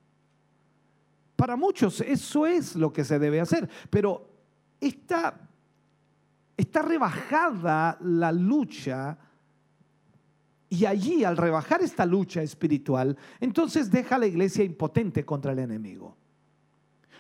Para 1.44 1.58
muchos 1.58 2.00
eso 2.00 2.46
es 2.46 2.74
lo 2.78 2.94
que 2.94 3.04
se 3.04 3.20
debe 3.20 3.42
hacer, 3.42 3.70
pero 3.90 4.26
está, 4.80 5.42
está 6.56 6.82
rebajada 6.82 7.98
la 8.00 8.32
lucha 8.32 9.18
y 10.70 10.86
allí 10.86 11.26
al 11.26 11.36
rebajar 11.36 11.82
esta 11.82 12.06
lucha 12.06 12.42
espiritual, 12.42 13.18
entonces 13.42 13.92
deja 13.92 14.16
a 14.16 14.20
la 14.20 14.28
iglesia 14.28 14.64
impotente 14.64 15.26
contra 15.26 15.52
el 15.52 15.60
enemigo. 15.60 16.16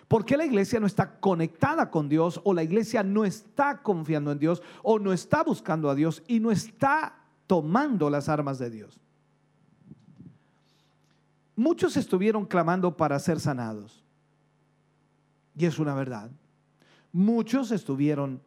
¿Por 0.07 0.23
qué 0.23 0.37
la 0.37 0.45
iglesia 0.45 0.79
no 0.79 0.87
está 0.87 1.19
conectada 1.19 1.91
con 1.91 2.07
Dios 2.07 2.39
o 2.45 2.53
la 2.53 2.63
iglesia 2.63 3.03
no 3.03 3.25
está 3.25 3.81
confiando 3.81 4.31
en 4.31 4.39
Dios 4.39 4.63
o 4.83 4.99
no 4.99 5.11
está 5.11 5.43
buscando 5.43 5.89
a 5.89 5.95
Dios 5.95 6.23
y 6.29 6.39
no 6.39 6.49
está 6.49 7.13
tomando 7.45 8.09
las 8.09 8.29
armas 8.29 8.57
de 8.57 8.69
Dios? 8.69 9.01
Muchos 11.57 11.97
estuvieron 11.97 12.45
clamando 12.45 12.95
para 12.95 13.19
ser 13.19 13.41
sanados. 13.41 14.02
Y 15.55 15.65
es 15.65 15.79
una 15.79 15.93
verdad. 15.93 16.31
Muchos 17.11 17.71
estuvieron 17.71 18.41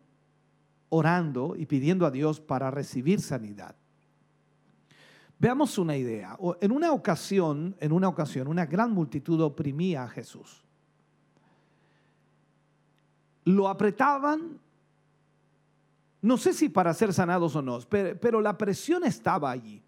orando 0.89 1.55
y 1.57 1.67
pidiendo 1.67 2.07
a 2.07 2.11
Dios 2.11 2.41
para 2.41 2.71
recibir 2.71 3.21
sanidad. 3.21 3.75
Veamos 5.39 5.79
una 5.79 5.97
idea. 5.97 6.37
En 6.61 6.73
una 6.73 6.93
ocasión, 6.93 7.77
en 7.81 7.93
una 7.93 8.09
ocasión, 8.09 8.49
una 8.49 8.67
gran 8.67 8.93
multitud 8.93 9.41
oprimía 9.41 10.05
a 10.05 10.09
Jesús 10.09 10.67
lo 13.47 13.69
apretaban, 13.69 14.59
no 16.21 16.37
sé 16.37 16.53
si 16.53 16.69
para 16.69 16.93
ser 16.93 17.15
sanados 17.15 17.55
o 17.55 17.63
no, 17.63 17.79
pero, 17.89 18.41
la 18.41 18.59
presión 18.59 19.05
estaba 19.05 19.51
allí. 19.51 19.83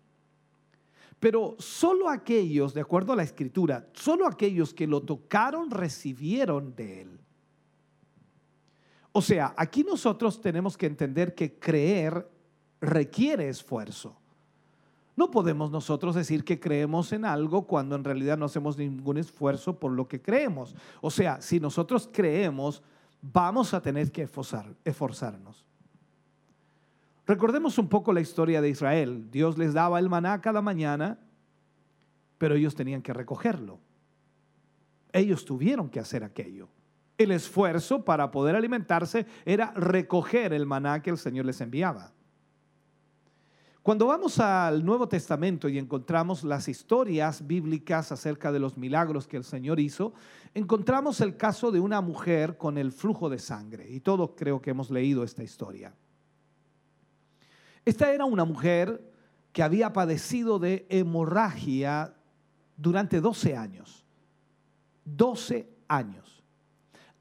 Pero 1.21 1.57
solo 1.59 2.09
aquellos, 2.09 2.75
de 2.75 2.81
acuerdo 2.81 3.13
a 3.13 3.17
la 3.17 3.25
escritura, 3.25 3.89
solo 3.93 4.27
aquellos 4.27 4.73
que 4.73 4.87
lo 4.87 5.03
tocaron 5.03 5.71
recibieron 5.71 6.75
de 6.77 7.03
él. 7.03 7.21
O 9.13 9.21
sea, 9.21 9.53
aquí 9.57 9.83
nosotros 9.83 10.41
tenemos 10.41 10.77
que 10.77 10.87
entender 10.87 11.35
que 11.35 11.59
creer 11.59 12.29
requiere 12.81 13.49
esfuerzo. 13.49 14.17
No 15.17 15.33
podemos 15.33 15.73
nosotros 15.73 16.15
decir 16.15 16.45
que 16.45 16.61
creemos 16.61 17.13
en 17.13 17.25
algo 17.25 17.67
cuando 17.67 17.97
en 17.97 18.05
realidad 18.05 18.39
no 18.39 18.45
hacemos 18.45 18.79
ningún 18.79 19.17
esfuerzo 19.17 19.77
por 19.77 19.91
lo 19.91 20.07
que 20.07 20.23
creemos. 20.23 20.77
O 21.01 21.11
sea, 21.11 21.41
si 21.41 21.59
nosotros 21.59 22.09
creemos, 22.13 22.81
vamos 23.21 23.75
a 23.75 23.83
tener 23.83 24.13
que 24.13 24.23
esforzarnos. 24.23 25.67
Recordemos 27.29 27.77
un 27.77 27.91
poco 27.91 28.15
la 28.15 28.23
historia 28.23 28.63
de 28.63 28.71
Israel. 28.71 29.31
Dios 29.31 29.59
les 29.59 29.75
daba 29.75 29.99
el 29.99 30.09
maná 30.09 30.41
cada 30.41 30.63
mañana, 30.63 31.19
pero 32.39 32.55
ellos 32.55 32.75
tenían 32.75 33.03
que 33.03 33.13
recogerlo. 33.13 33.81
Ellos 35.13 35.45
tuvieron 35.45 35.91
que 35.91 36.01
hacer 36.01 36.25
aquello. 36.25 36.71
El 37.19 37.33
esfuerzo 37.33 38.03
para 38.03 38.31
poder 38.31 38.57
alimentarse 38.57 39.27
era 39.45 39.73
recoger 39.73 40.55
el 40.55 40.65
maná 40.65 41.03
que 41.03 41.11
el 41.11 41.19
Señor 41.19 41.45
les 41.45 41.61
enviaba. 41.61 42.13
Cuando 43.83 44.07
vamos 44.07 44.39
al 44.39 44.83
Nuevo 44.83 45.07
Testamento 45.07 45.69
y 45.69 45.79
encontramos 45.79 46.45
las 46.45 46.67
historias 46.67 47.47
bíblicas 47.47 48.11
acerca 48.11 48.53
de 48.53 48.61
los 48.61 48.79
milagros 48.79 49.27
que 49.27 49.37
el 49.37 49.45
Señor 49.45 49.81
hizo, 49.81 50.15
encontramos 50.55 51.21
el 51.21 51.37
caso 51.37 51.71
de 51.73 51.81
una 51.81 52.01
mujer 52.01 52.57
con 52.57 52.79
el 52.79 52.91
flujo 52.91 53.29
de 53.29 53.39
sangre. 53.39 53.87
Y 53.91 54.01
todos 54.01 54.31
creo 54.35 54.63
que 54.63 54.71
hemos 54.71 54.91
leído 54.91 55.25
esta 55.25 55.43
historia. 55.43 55.95
Esta 57.89 58.13
era 58.13 58.27
una 58.27 58.45
mujer 58.45 59.03
que 59.51 59.63
había 59.63 59.95
padecido 59.95 60.59
de 60.59 60.87
hemorragia 60.91 62.15
durante 62.77 63.19
12 63.19 63.57
años. 63.57 64.05
12 65.07 65.67
años. 65.89 66.45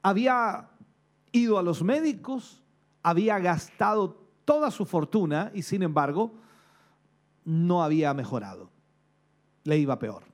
Había 0.02 0.68
ido 1.32 1.58
a 1.58 1.62
los 1.62 1.82
médicos, 1.82 2.62
había 3.02 3.38
gastado 3.38 4.22
toda 4.44 4.70
su 4.70 4.84
fortuna 4.84 5.50
y 5.54 5.62
sin 5.62 5.82
embargo 5.82 6.34
no 7.46 7.82
había 7.82 8.12
mejorado, 8.12 8.70
le 9.64 9.78
iba 9.78 9.98
peor. 9.98 10.24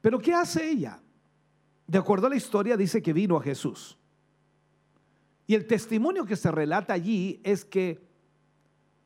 Pero 0.00 0.18
¿qué 0.18 0.34
hace 0.34 0.68
ella? 0.68 1.00
De 1.86 1.98
acuerdo 1.98 2.26
a 2.26 2.30
la 2.30 2.36
historia 2.36 2.76
dice 2.76 3.00
que 3.00 3.12
vino 3.12 3.36
a 3.36 3.42
Jesús. 3.44 3.96
Y 5.46 5.54
el 5.54 5.68
testimonio 5.68 6.24
que 6.24 6.34
se 6.34 6.50
relata 6.50 6.94
allí 6.94 7.40
es 7.44 7.64
que 7.64 8.09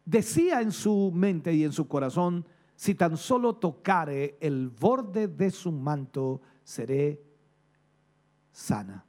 decía 0.05 0.61
en 0.61 0.73
su 0.73 1.11
mente 1.15 1.53
y 1.53 1.65
en 1.65 1.73
su 1.73 1.89
corazón, 1.89 2.47
si 2.77 2.95
tan 2.95 3.17
solo 3.17 3.57
tocare 3.57 4.37
el 4.41 4.69
borde 4.69 5.29
de 5.29 5.51
su 5.51 5.73
manto, 5.73 6.41
seré 6.63 7.23
sana. 8.53 9.05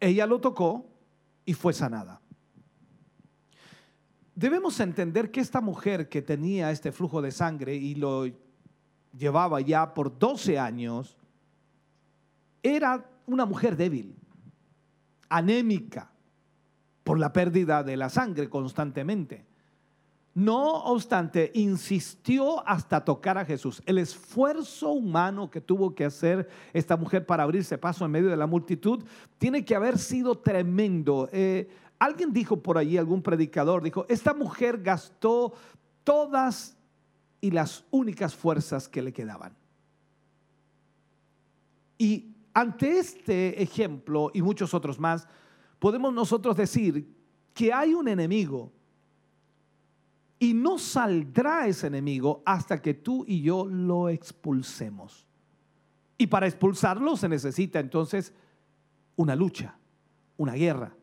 Ella 0.00 0.26
lo 0.26 0.40
tocó 0.40 0.86
y 1.44 1.54
fue 1.54 1.72
sanada. 1.72 2.20
Debemos 4.34 4.80
entender 4.80 5.30
que 5.30 5.40
esta 5.40 5.60
mujer 5.60 6.08
que 6.08 6.22
tenía 6.22 6.70
este 6.70 6.90
flujo 6.90 7.22
de 7.22 7.30
sangre 7.30 7.74
y 7.74 7.94
lo 7.94 8.24
llevaba 9.16 9.60
ya 9.60 9.94
por 9.94 10.18
12 10.18 10.58
años, 10.58 11.16
era 12.62 13.08
una 13.26 13.46
mujer 13.46 13.76
débil, 13.76 14.16
anémica, 15.28 16.10
por 17.04 17.18
la 17.18 17.32
pérdida 17.32 17.82
de 17.84 17.96
la 17.96 18.08
sangre 18.08 18.48
constantemente. 18.48 19.44
No 20.34 20.82
obstante, 20.86 21.52
insistió 21.54 22.66
hasta 22.66 23.04
tocar 23.04 23.38
a 23.38 23.44
Jesús. 23.44 23.80
El 23.86 23.98
esfuerzo 23.98 24.90
humano 24.90 25.48
que 25.48 25.60
tuvo 25.60 25.94
que 25.94 26.04
hacer 26.04 26.48
esta 26.72 26.96
mujer 26.96 27.24
para 27.24 27.44
abrirse 27.44 27.78
paso 27.78 28.04
en 28.04 28.10
medio 28.10 28.30
de 28.30 28.36
la 28.36 28.48
multitud 28.48 29.04
tiene 29.38 29.64
que 29.64 29.76
haber 29.76 29.96
sido 29.96 30.36
tremendo. 30.38 31.28
Eh, 31.30 31.68
alguien 32.00 32.32
dijo 32.32 32.60
por 32.60 32.78
allí, 32.78 32.98
algún 32.98 33.22
predicador, 33.22 33.80
dijo, 33.84 34.06
esta 34.08 34.34
mujer 34.34 34.82
gastó 34.82 35.54
todas 36.02 36.76
y 37.40 37.52
las 37.52 37.84
únicas 37.92 38.34
fuerzas 38.34 38.88
que 38.88 39.02
le 39.02 39.12
quedaban. 39.12 39.54
Y 41.96 42.34
ante 42.54 42.98
este 42.98 43.62
ejemplo 43.62 44.32
y 44.34 44.42
muchos 44.42 44.74
otros 44.74 44.98
más, 44.98 45.28
podemos 45.84 46.14
nosotros 46.14 46.56
decir 46.56 47.06
que 47.52 47.70
hay 47.70 47.92
un 47.92 48.08
enemigo 48.08 48.72
y 50.38 50.54
no 50.54 50.78
saldrá 50.78 51.66
ese 51.66 51.88
enemigo 51.88 52.42
hasta 52.46 52.80
que 52.80 52.94
tú 52.94 53.22
y 53.28 53.42
yo 53.42 53.66
lo 53.66 54.08
expulsemos. 54.08 55.26
Y 56.16 56.26
para 56.26 56.46
expulsarlo 56.46 57.18
se 57.18 57.28
necesita 57.28 57.80
entonces 57.80 58.32
una 59.16 59.36
lucha, 59.36 59.76
una 60.38 60.54
guerra. 60.54 60.96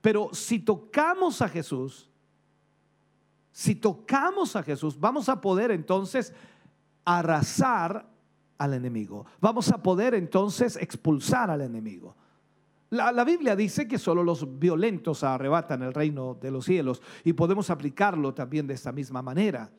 Pero 0.00 0.32
si 0.32 0.60
tocamos 0.60 1.42
a 1.42 1.48
Jesús, 1.48 2.08
si 3.50 3.74
tocamos 3.74 4.54
a 4.54 4.62
Jesús, 4.62 4.96
vamos 4.96 5.28
a 5.28 5.40
poder 5.40 5.72
entonces 5.72 6.32
arrasar 7.04 8.08
al 8.58 8.74
enemigo. 8.74 9.26
Vamos 9.40 9.72
a 9.72 9.82
poder 9.82 10.14
entonces 10.14 10.76
expulsar 10.76 11.50
al 11.50 11.62
enemigo. 11.62 12.14
La, 12.90 13.22
Biblia 13.22 13.54
dice 13.54 13.86
que 13.86 13.98
solo 13.98 14.24
los 14.24 14.58
violentos 14.58 15.22
arrebatan 15.22 15.82
el 15.82 15.94
reino 15.94 16.34
de 16.34 16.50
los 16.50 16.64
cielos 16.64 17.00
y 17.22 17.32
podemos 17.32 17.70
aplicarlo 17.70 18.34
también 18.34 18.66
de 18.66 18.74
esta 18.74 18.90
misma 18.90 19.22
manera. 19.22 19.70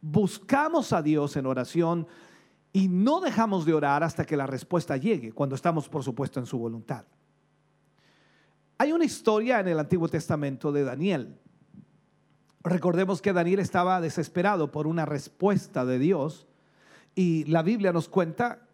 Buscamos 0.00 0.94
a 0.94 1.02
Dios 1.02 1.36
en 1.36 1.44
oración 1.44 2.06
y 2.72 2.88
no 2.88 3.20
dejamos 3.20 3.66
de 3.66 3.74
orar 3.74 4.02
hasta 4.02 4.24
que 4.24 4.36
la 4.36 4.46
respuesta 4.46 4.96
llegue, 4.96 5.32
cuando 5.32 5.56
estamos 5.56 5.90
por 5.90 6.02
supuesto 6.02 6.40
en 6.40 6.46
su 6.46 6.58
voluntad. 6.58 7.04
Hay 8.78 8.92
una 8.92 9.04
historia 9.04 9.60
en 9.60 9.68
el 9.68 9.78
Antiguo 9.78 10.08
Testamento 10.08 10.72
de 10.72 10.84
Daniel. 10.84 11.38
Recordemos 12.62 13.20
que 13.20 13.34
Daniel 13.34 13.58
estaba 13.58 14.00
desesperado 14.00 14.72
por 14.72 14.86
una 14.86 15.04
respuesta 15.04 15.84
de 15.84 15.98
Dios 15.98 16.46
y 17.14 17.44
la 17.44 17.62
Biblia 17.62 17.92
nos 17.92 18.08
cuenta 18.08 18.67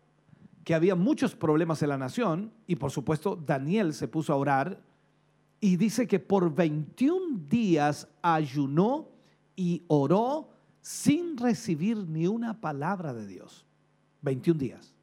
que 0.65 0.75
había 0.75 0.95
muchos 0.95 1.35
problemas 1.37 1.83
en 1.83 1.91
la 1.91 1.99
nación 1.99 2.53
y 2.67 2.77
por 2.77 2.91
supuesto 2.91 3.37
Daniel 3.37 3.93
se 3.93 4.09
puso 4.09 4.33
a 4.33 4.37
orar 4.37 4.81
y 5.61 5.77
dice 5.77 6.07
que 6.07 6.19
por 6.19 6.55
21 6.55 7.41
días 7.49 8.09
ayunó 8.23 9.09
y 9.55 9.83
oró 9.89 10.49
sin 10.81 11.37
recibir 11.37 11.97
ni 11.97 12.27
una 12.27 12.61
palabra 12.61 13.15
de 13.15 13.27
Dios. 13.27 13.65
21 14.23 14.59
días. 14.59 14.95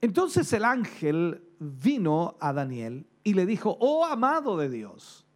Entonces 0.00 0.52
el 0.52 0.64
ángel 0.64 1.42
vino 1.58 2.36
a 2.40 2.52
Daniel 2.52 3.06
y 3.24 3.34
le 3.34 3.44
dijo, 3.44 3.76
oh 3.80 4.04
amado 4.04 4.56
de 4.56 4.68
Dios, 4.68 5.26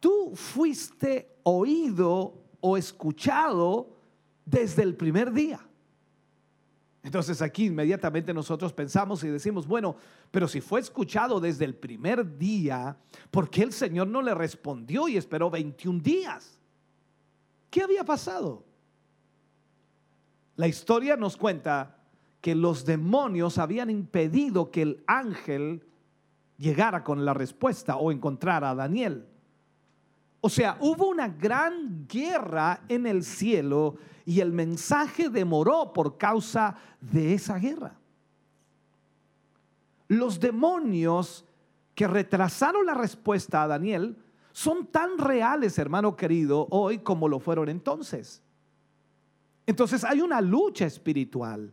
tú 0.00 0.32
fuiste 0.34 1.36
oído 1.44 2.34
o 2.60 2.76
escuchado 2.76 3.96
desde 4.44 4.82
el 4.82 4.96
primer 4.96 5.32
día. 5.32 5.60
Entonces 7.02 7.40
aquí 7.40 7.66
inmediatamente 7.66 8.34
nosotros 8.34 8.72
pensamos 8.72 9.24
y 9.24 9.28
decimos, 9.28 9.66
bueno, 9.66 9.96
pero 10.30 10.46
si 10.46 10.60
fue 10.60 10.80
escuchado 10.80 11.40
desde 11.40 11.64
el 11.64 11.74
primer 11.74 12.36
día, 12.36 12.96
¿por 13.30 13.48
qué 13.48 13.62
el 13.62 13.72
Señor 13.72 14.08
no 14.08 14.20
le 14.20 14.34
respondió 14.34 15.08
y 15.08 15.16
esperó 15.16 15.48
21 15.50 16.00
días? 16.00 16.58
¿Qué 17.70 17.82
había 17.82 18.04
pasado? 18.04 18.64
La 20.56 20.68
historia 20.68 21.16
nos 21.16 21.38
cuenta 21.38 21.96
que 22.42 22.54
los 22.54 22.84
demonios 22.84 23.56
habían 23.56 23.88
impedido 23.88 24.70
que 24.70 24.82
el 24.82 25.04
ángel 25.06 25.86
llegara 26.58 27.02
con 27.02 27.24
la 27.24 27.32
respuesta 27.32 27.96
o 27.96 28.12
encontrara 28.12 28.70
a 28.70 28.74
Daniel. 28.74 29.26
O 30.40 30.48
sea, 30.48 30.76
hubo 30.80 31.08
una 31.08 31.28
gran 31.28 32.06
guerra 32.08 32.82
en 32.88 33.06
el 33.06 33.24
cielo 33.24 33.96
y 34.24 34.40
el 34.40 34.52
mensaje 34.52 35.28
demoró 35.28 35.92
por 35.92 36.16
causa 36.16 36.76
de 37.00 37.34
esa 37.34 37.58
guerra. 37.58 37.94
Los 40.08 40.40
demonios 40.40 41.44
que 41.94 42.08
retrasaron 42.08 42.86
la 42.86 42.94
respuesta 42.94 43.62
a 43.62 43.68
Daniel 43.68 44.16
son 44.52 44.86
tan 44.86 45.18
reales, 45.18 45.78
hermano 45.78 46.16
querido, 46.16 46.66
hoy 46.70 46.98
como 46.98 47.28
lo 47.28 47.38
fueron 47.38 47.68
entonces. 47.68 48.42
Entonces 49.66 50.02
hay 50.02 50.20
una 50.20 50.40
lucha 50.40 50.86
espiritual, 50.86 51.72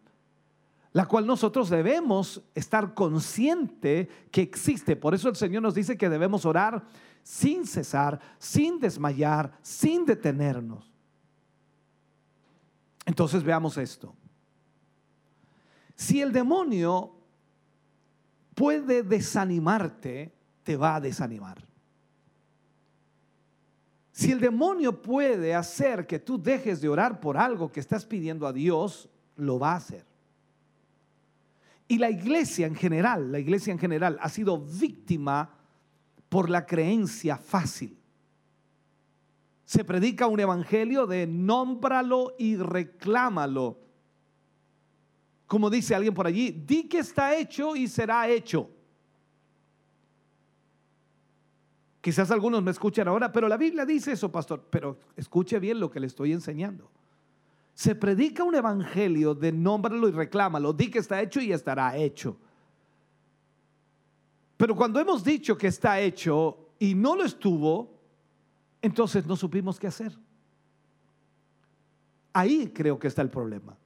la 0.91 1.05
cual 1.05 1.25
nosotros 1.25 1.69
debemos 1.69 2.43
estar 2.53 2.93
consciente 2.93 4.07
que 4.29 4.41
existe. 4.41 4.95
Por 4.95 5.15
eso 5.15 5.29
el 5.29 5.35
Señor 5.35 5.63
nos 5.63 5.73
dice 5.73 5.97
que 5.97 6.09
debemos 6.09 6.45
orar 6.45 6.83
sin 7.27 7.67
cesar, 7.67 8.21
sin 8.39 8.79
desmayar, 8.79 9.51
sin 9.61 10.05
detenernos. 10.05 10.89
Entonces 13.05 13.43
veamos 13.43 13.77
esto. 13.77 14.15
Si 15.93 16.21
el 16.21 16.31
demonio 16.31 17.11
puede 18.55 19.03
desanimarte, 19.03 20.33
te 20.63 20.77
va 20.77 20.95
a 20.95 21.01
desanimar. 21.01 21.67
Si 24.13 24.31
el 24.31 24.39
demonio 24.39 25.01
puede 25.01 25.53
hacer 25.53 26.07
que 26.07 26.19
tú 26.19 26.41
dejes 26.41 26.79
de 26.79 26.87
orar 26.87 27.19
por 27.19 27.35
algo 27.35 27.69
que 27.69 27.81
estás 27.81 28.05
pidiendo 28.05 28.47
a 28.47 28.53
Dios, 28.53 29.09
lo 29.35 29.59
va 29.59 29.73
a 29.73 29.77
hacer. 29.77 30.05
Y 31.89 31.97
la 31.97 32.09
iglesia 32.09 32.67
en 32.67 32.75
general, 32.75 33.33
la 33.33 33.39
iglesia 33.39 33.73
en 33.73 33.79
general 33.79 34.17
ha 34.21 34.29
sido 34.29 34.57
víctima 34.57 35.56
por 36.29 36.49
la 36.49 36.65
creencia 36.65 37.37
fácil. 37.37 37.97
Se 39.65 39.83
predica 39.83 40.27
un 40.27 40.39
evangelio 40.39 41.07
de 41.07 41.27
nómbralo 41.27 42.35
y 42.37 42.55
reclámalo. 42.55 43.77
Como 45.45 45.69
dice 45.69 45.95
alguien 45.95 46.13
por 46.13 46.27
allí, 46.27 46.51
di 46.51 46.87
que 46.87 46.99
está 46.99 47.35
hecho 47.35 47.75
y 47.75 47.87
será 47.87 48.27
hecho. 48.29 48.69
Quizás 52.01 52.31
algunos 52.31 52.63
me 52.63 52.71
escuchan 52.71 53.07
ahora, 53.09 53.31
pero 53.31 53.49
la 53.49 53.57
Biblia 53.57 53.85
dice 53.85 54.13
eso, 54.13 54.31
pastor. 54.31 54.65
Pero 54.69 54.97
escuche 55.17 55.59
bien 55.59 55.79
lo 55.79 55.91
que 55.91 55.99
le 55.99 56.07
estoy 56.07 56.31
enseñando. 56.31 56.89
Se 57.73 57.95
predica 57.95 58.43
un 58.43 58.55
evangelio 58.55 59.35
de 59.35 59.51
nómbralo 59.51 60.07
y 60.07 60.11
reclámalo. 60.11 60.71
Di 60.71 60.89
que 60.89 60.99
está 60.99 61.21
hecho 61.21 61.41
y 61.41 61.51
estará 61.51 61.97
hecho. 61.97 62.37
Pero 64.57 64.75
cuando 64.75 64.99
hemos 64.99 65.23
dicho 65.23 65.57
que 65.57 65.67
está 65.67 65.99
hecho 66.01 66.71
y 66.79 66.95
no 66.95 67.15
lo 67.15 67.23
estuvo, 67.23 67.97
entonces 68.81 69.25
no 69.25 69.35
supimos 69.35 69.79
qué 69.79 69.87
hacer. 69.87 70.17
Ahí 72.33 72.71
creo 72.73 72.99
que 72.99 73.07
está 73.07 73.21
el 73.21 73.29
problema. 73.29 73.77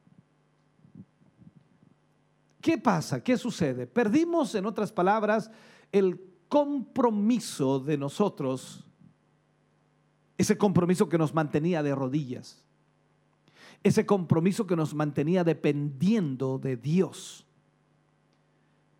¿Qué 2.61 2.78
pasa? 2.78 3.24
¿Qué 3.24 3.38
sucede? 3.38 3.88
Perdimos, 3.88 4.55
en 4.55 4.65
otras 4.65 4.91
palabras, 4.91 5.51
el 5.91 6.22
compromiso 6.47 7.80
de 7.80 7.97
nosotros, 7.97 8.86
ese 10.38 10.57
compromiso 10.57 11.09
que 11.09 11.17
nos 11.17 11.34
mantenía 11.34 11.82
de 11.82 11.95
rodillas, 11.95 12.63
ese 13.84 14.05
compromiso 14.05 14.67
que 14.67 14.76
nos 14.76 14.93
mantenía 14.93 15.43
dependiendo 15.43 16.59
de 16.59 16.78
Dios. 16.78 17.45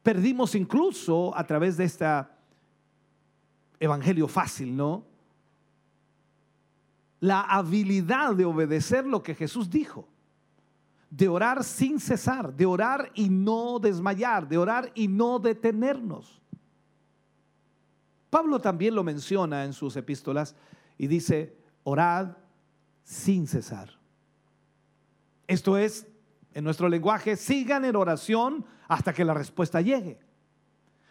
Perdimos 0.04 0.56
incluso 0.56 1.36
a 1.38 1.46
través 1.46 1.78
de 1.78 1.86
este 1.86 2.06
evangelio 3.80 4.28
fácil, 4.28 4.76
¿no? 4.76 5.06
La 7.20 7.42
habilidad 7.42 8.34
de 8.36 8.46
obedecer 8.46 9.06
lo 9.06 9.22
que 9.22 9.36
Jesús 9.36 9.70
dijo. 9.70 10.08
de 11.12 11.28
orar 11.28 11.64
sin 11.64 12.00
cesar, 12.00 12.54
de 12.56 12.66
orar 12.66 13.12
y 13.14 13.30
no 13.30 13.80
desmayar, 13.80 14.48
de 14.48 14.58
orar 14.58 14.92
y 14.96 15.10
no 15.10 15.40
detenernos. 15.40 16.42
Pablo 18.30 18.62
también 18.62 18.96
lo 18.96 19.04
menciona 19.04 19.66
en 19.66 19.74
sus 19.74 19.98
epístolas 19.98 20.56
y 20.98 21.08
dice, 21.08 21.54
orad 21.84 22.38
sin 23.04 23.46
cesar. 23.46 24.00
Esto 25.48 25.78
es, 25.78 26.08
en 26.54 26.64
nuestro 26.64 26.88
lenguaje, 26.88 27.36
sigan 27.36 27.84
en 27.84 27.98
oración 27.98 28.66
hasta 28.92 29.14
que 29.14 29.24
la 29.24 29.34
respuesta 29.34 29.80
llegue. 29.80 30.20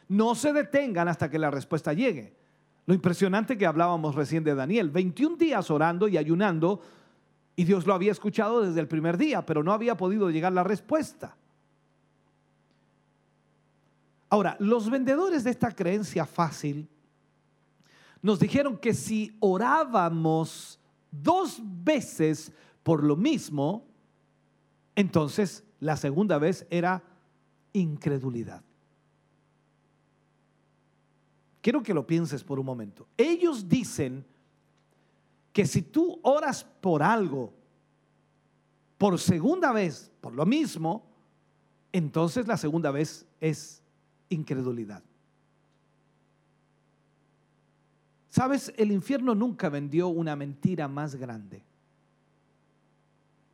No 0.07 0.35
se 0.35 0.53
detengan 0.53 1.09
hasta 1.09 1.31
que 1.31 1.39
la 1.39 1.51
respuesta 1.51 1.95
llegue. 1.95 2.37
Lo 2.85 2.93
impresionante 2.93 3.57
que 3.57 3.65
hablábamos 3.65 4.15
recién 4.15 4.45
de 4.45 4.55
Daniel, 4.55 4.91
21 4.91 5.37
días 5.37 5.71
orando 5.71 6.07
y 6.07 6.19
ayunando, 6.19 6.83
y 7.57 7.65
Dios 7.65 7.87
lo 7.87 7.95
había 7.95 8.13
escuchado 8.13 8.61
desde 8.61 8.81
el 8.81 8.87
primer 8.87 9.17
día, 9.17 9.47
pero 9.47 9.63
no 9.63 9.73
había 9.73 9.97
podido 9.97 10.29
llegar 10.29 10.53
la 10.53 10.63
respuesta. 10.63 11.35
Ahora, 14.29 14.57
los 14.61 14.91
vendedores 14.91 15.43
de 15.43 15.51
esta 15.51 15.73
creencia 15.73 16.27
fácil 16.27 16.87
nos 18.21 18.41
dijeron 18.41 18.77
que 18.77 18.93
si 18.93 19.35
orábamos 19.41 20.79
dos 21.11 21.63
veces 21.65 22.53
por 22.83 23.03
lo 23.03 23.17
mismo, 23.17 23.87
entonces 24.95 25.65
la 25.79 25.97
segunda 25.97 26.37
vez 26.37 26.67
era 26.69 27.03
incredulidad. 27.73 28.63
Quiero 31.61 31.83
que 31.83 31.95
lo 31.95 32.07
pienses 32.07 32.43
por 32.43 32.59
un 32.59 32.67
momento. 32.67 33.07
Ellos 33.17 33.69
dicen 33.69 34.25
que 35.53 35.67
si 35.67 35.83
tú 35.83 36.19
oras 36.23 36.65
por 36.65 37.03
algo 37.03 37.53
por 38.97 39.19
segunda 39.19 39.73
vez, 39.73 40.11
por 40.21 40.35
lo 40.35 40.45
mismo, 40.45 41.07
entonces 41.93 42.47
la 42.47 42.57
segunda 42.57 42.91
vez 42.91 43.27
es 43.41 43.83
incredulidad. 44.29 45.03
Sabes, 48.29 48.73
el 48.77 48.93
infierno 48.93 49.35
nunca 49.35 49.69
vendió 49.69 50.09
una 50.09 50.37
mentira 50.37 50.87
más 50.87 51.17
grande. 51.17 51.65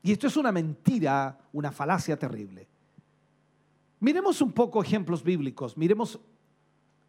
Y 0.02 0.12
esto 0.12 0.26
es 0.26 0.36
una 0.36 0.52
mentira, 0.52 1.38
una 1.52 1.72
falacia 1.72 2.18
terrible. 2.18 2.68
Miremos 4.00 4.40
un 4.40 4.52
poco 4.52 4.82
ejemplos 4.82 5.22
bíblicos. 5.22 5.76
Miremos 5.76 6.20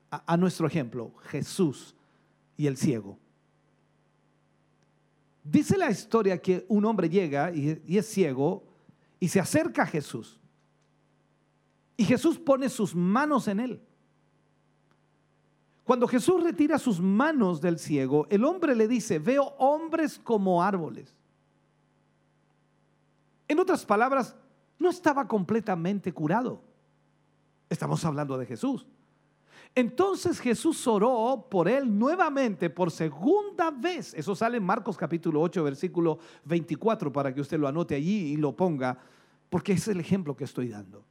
a, 0.10 0.38
nuestro 0.38 0.68
ejemplo, 0.68 1.14
Jesús 1.24 1.96
y 2.56 2.68
el 2.68 2.78
ciego. 2.78 3.18
Dice 5.44 5.78
la 5.78 5.90
historia 5.90 6.42
que 6.42 6.66
un 6.68 6.86
hombre 6.86 7.10
llega 7.10 7.52
y 7.54 7.98
es 7.98 8.08
ciego 8.08 8.64
y 9.20 9.28
se 9.28 9.40
acerca 9.40 9.84
a 9.84 9.88
Jesús. 9.88 10.40
Y 11.98 12.06
Jesús 12.06 12.38
pone 12.38 12.70
sus 12.70 12.96
manos 12.96 13.48
en 13.48 13.60
él. 13.60 13.82
Cuando 15.84 16.08
Jesús 16.08 16.44
retira 16.44 16.78
sus 16.78 17.00
manos 17.00 17.62
del 17.62 17.80
ciego, 17.80 18.28
el 18.30 18.44
hombre 18.44 18.76
le 18.76 18.88
dice, 18.88 19.20
veo 19.20 19.56
hombres 19.58 20.20
como 20.20 20.62
árboles. 20.62 21.16
En 23.48 23.58
otras 23.58 23.86
palabras, 23.86 24.36
no 24.78 24.90
estaba 24.90 25.28
completamente 25.28 26.12
curado. 26.12 26.62
Estamos 27.70 28.04
hablando 28.06 28.38
de 28.38 28.46
Jesús. 28.46 28.86
Entonces 29.76 30.40
Jesús 30.40 30.88
oró 30.88 31.46
por 31.50 31.68
él 31.68 31.98
nuevamente 31.98 32.70
por 32.70 32.90
segunda 32.90 33.70
vez. 33.70 34.14
Eso 34.14 34.36
sale 34.36 34.58
en 34.58 34.64
Marcos 34.64 34.98
capítulo 34.98 35.42
8, 35.42 35.64
versículo 35.64 36.18
24, 36.46 37.12
para 37.12 37.34
que 37.34 37.42
usted 37.42 37.60
lo 37.60 37.68
anote 37.68 37.94
allí 37.96 38.34
y 38.34 38.38
lo 38.38 38.56
ponga, 38.56 38.98
porque 39.50 39.74
es 39.74 39.88
el 39.88 40.00
ejemplo 40.00 40.36
que 40.36 40.46
estoy 40.46 40.70
dando. 40.70 41.06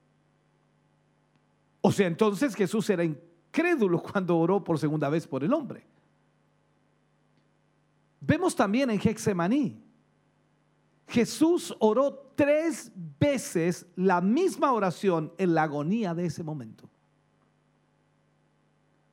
O 1.81 1.93
sea, 1.93 2.09
entonces 2.09 2.57
Jesús 2.57 2.91
era 2.91 3.05
incrédulo 3.05 4.03
cuando 4.03 4.37
oró 4.37 4.65
por 4.65 4.79
segunda 4.79 5.09
vez 5.09 5.29
por 5.29 5.45
el 5.45 5.53
hombre. 5.53 5.87
Vemos 8.21 8.57
también 8.57 8.91
en 8.91 8.99
Hexemaní. 8.99 9.86
Jesús 11.07 11.75
oró 11.79 12.33
tres 12.35 12.91
veces 13.19 13.87
la 13.95 14.21
misma 14.21 14.73
oración 14.73 15.33
en 15.39 15.55
la 15.55 15.63
agonía 15.63 16.15
de 16.15 16.27
ese 16.27 16.43
momento. 16.43 16.89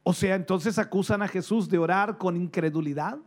O 0.03 0.13
sea, 0.13 0.35
entonces 0.35 0.77
acusan 0.77 1.21
a 1.21 1.27
Jesús 1.27 1.69
de 1.69 1.77
orar 1.77 2.17
con 2.17 2.35
incredulidad. 2.35 3.17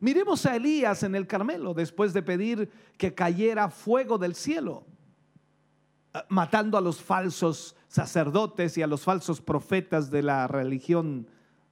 Miremos 0.00 0.44
a 0.46 0.56
Elías 0.56 1.02
en 1.02 1.14
el 1.14 1.26
Carmelo 1.26 1.74
después 1.74 2.12
de 2.12 2.22
pedir 2.22 2.70
que 2.96 3.14
cayera 3.14 3.68
fuego 3.68 4.18
del 4.18 4.34
cielo, 4.34 4.86
eh, 6.14 6.20
matando 6.30 6.78
a 6.78 6.80
los 6.80 7.00
falsos 7.00 7.76
sacerdotes 7.86 8.78
y 8.78 8.82
a 8.82 8.86
los 8.86 9.02
falsos 9.02 9.40
profetas 9.40 10.10
de 10.10 10.22
la 10.22 10.48
religión 10.48 11.28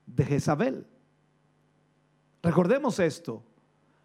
de 0.06 0.24
Jezabel. 0.24 0.86
Recordemos 2.42 2.98
esto. 3.00 3.42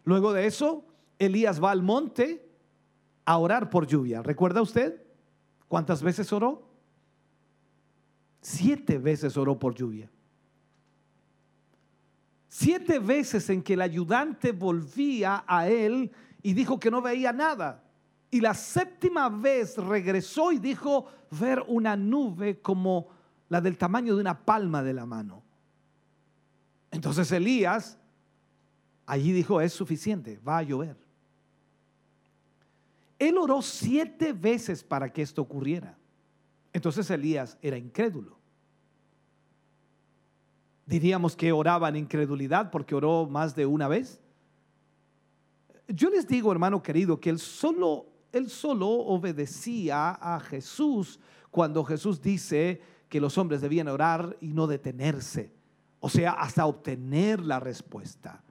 Luego 0.04 0.32
de 0.32 0.46
eso, 0.46 0.84
Elías 1.18 1.62
va 1.62 1.70
al 1.70 1.82
monte 1.82 2.46
a 3.24 3.38
orar 3.38 3.70
por 3.70 3.86
lluvia. 3.86 4.22
¿Recuerda 4.22 4.62
usted 4.62 5.02
cuántas 5.68 6.02
veces 6.02 6.32
oró? 6.32 6.68
Siete 8.40 8.98
veces 8.98 9.36
oró 9.36 9.58
por 9.58 9.74
lluvia. 9.74 10.10
Siete 12.48 12.98
veces 12.98 13.48
en 13.50 13.62
que 13.62 13.72
el 13.72 13.80
ayudante 13.80 14.52
volvía 14.52 15.44
a 15.46 15.68
él 15.68 16.12
y 16.42 16.52
dijo 16.52 16.78
que 16.78 16.90
no 16.90 17.02
veía 17.02 17.32
nada. 17.32 17.82
Y 18.30 18.40
la 18.40 18.52
séptima 18.54 19.28
vez 19.28 19.78
regresó 19.78 20.52
y 20.52 20.58
dijo 20.58 21.06
ver 21.30 21.64
una 21.66 21.96
nube 21.96 22.60
como 22.60 23.08
la 23.48 23.60
del 23.60 23.78
tamaño 23.78 24.14
de 24.14 24.20
una 24.20 24.44
palma 24.44 24.82
de 24.82 24.92
la 24.92 25.06
mano. 25.06 25.42
Entonces 26.90 27.32
Elías 27.32 27.98
allí 29.06 29.32
dijo, 29.32 29.60
es 29.60 29.72
suficiente, 29.72 30.38
va 30.46 30.58
a 30.58 30.62
llover. 30.62 30.96
Él 33.18 33.38
oró 33.38 33.62
siete 33.62 34.32
veces 34.32 34.84
para 34.84 35.12
que 35.12 35.22
esto 35.22 35.42
ocurriera. 35.42 35.96
Entonces 36.72 37.08
Elías 37.10 37.56
era 37.62 37.78
incrédulo. 37.78 38.36
Diríamos 40.86 41.34
que 41.34 41.52
oraba 41.52 41.88
en 41.88 41.96
incredulidad 41.96 42.70
porque 42.70 42.94
oró 42.94 43.26
más 43.26 43.54
de 43.54 43.64
una 43.64 43.88
vez. 43.88 44.20
Yo 45.88 46.10
les 46.10 46.26
digo, 46.26 46.52
hermano 46.52 46.82
querido, 46.82 47.20
que 47.20 47.30
él 47.30 47.38
solo, 47.38 48.06
él 48.32 48.50
solo 48.50 48.88
obedecía 48.88 50.10
a 50.10 50.40
Jesús 50.40 51.18
cuando 51.50 51.84
Jesús 51.84 52.20
dice 52.20 52.82
que 53.08 53.20
los 53.20 53.38
hombres 53.38 53.60
debían 53.60 53.88
orar 53.88 54.36
y 54.40 54.48
no 54.48 54.66
detenerse. 54.66 55.52
O 56.00 56.10
sea, 56.10 56.32
hasta 56.32 56.66
obtener 56.66 57.40
la 57.40 57.60
respuesta. 57.60 58.43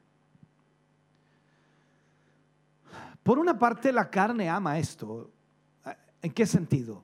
Por 3.24 3.40
una 3.40 3.58
parte, 3.58 3.92
la 3.92 4.10
carne 4.10 4.50
ama 4.50 4.78
esto. 4.78 5.32
¿En 6.22 6.32
qué 6.32 6.46
sentido? 6.46 7.04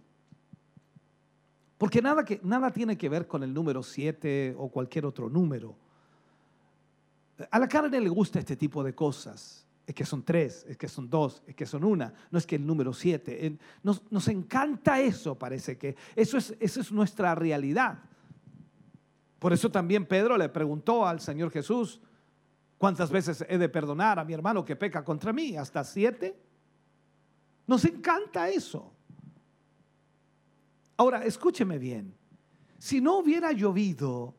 Porque 1.77 2.01
nada, 2.01 2.25
que, 2.25 2.41
nada 2.43 2.71
tiene 2.71 2.97
que 2.97 3.07
ver 3.07 3.25
con 3.25 3.41
el 3.41 3.53
número 3.53 3.81
7 3.81 4.55
o 4.57 4.69
cualquier 4.69 5.05
otro 5.05 5.29
número. 5.29 5.75
A 7.49 7.57
la 7.57 7.67
carne 7.67 8.01
le 8.01 8.09
gusta 8.09 8.39
este 8.39 8.57
tipo 8.57 8.83
de 8.83 8.93
cosas. 8.93 9.65
Es 9.87 9.95
que 9.95 10.05
son 10.05 10.21
tres, 10.21 10.65
es 10.69 10.77
que 10.77 10.87
son 10.87 11.09
dos, 11.09 11.41
es 11.47 11.55
que 11.55 11.65
son 11.65 11.83
una. 11.83 12.13
No 12.29 12.37
es 12.37 12.45
que 12.45 12.57
el 12.57 12.67
número 12.67 12.93
siete. 12.93 13.57
Nos, 13.81 14.03
nos 14.11 14.27
encanta 14.27 15.01
eso, 15.01 15.33
parece 15.33 15.79
que. 15.79 15.95
Eso 16.15 16.37
es, 16.37 16.55
eso 16.59 16.81
es 16.81 16.91
nuestra 16.91 17.33
realidad. 17.33 17.97
Por 19.39 19.51
eso 19.51 19.71
también 19.71 20.05
Pedro 20.05 20.37
le 20.37 20.49
preguntó 20.49 21.07
al 21.07 21.21
Señor 21.21 21.49
Jesús, 21.49 22.01
¿cuántas 22.79 23.11
veces 23.11 23.45
he 23.47 23.59
de 23.59 23.69
perdonar 23.69 24.17
a 24.17 24.25
mi 24.25 24.33
hermano 24.33 24.65
que 24.65 24.75
peca 24.75 25.03
contra 25.03 25.31
mí? 25.31 25.55
¿Hasta 25.55 25.83
siete? 25.83 26.35
Nos 27.67 27.85
encanta 27.85 28.49
eso. 28.49 28.91
Ahora, 30.97 31.23
escúcheme 31.23 31.77
bien. 31.77 32.15
Si 32.79 32.99
no 32.99 33.19
hubiera 33.19 33.51
llovido, 33.51 34.33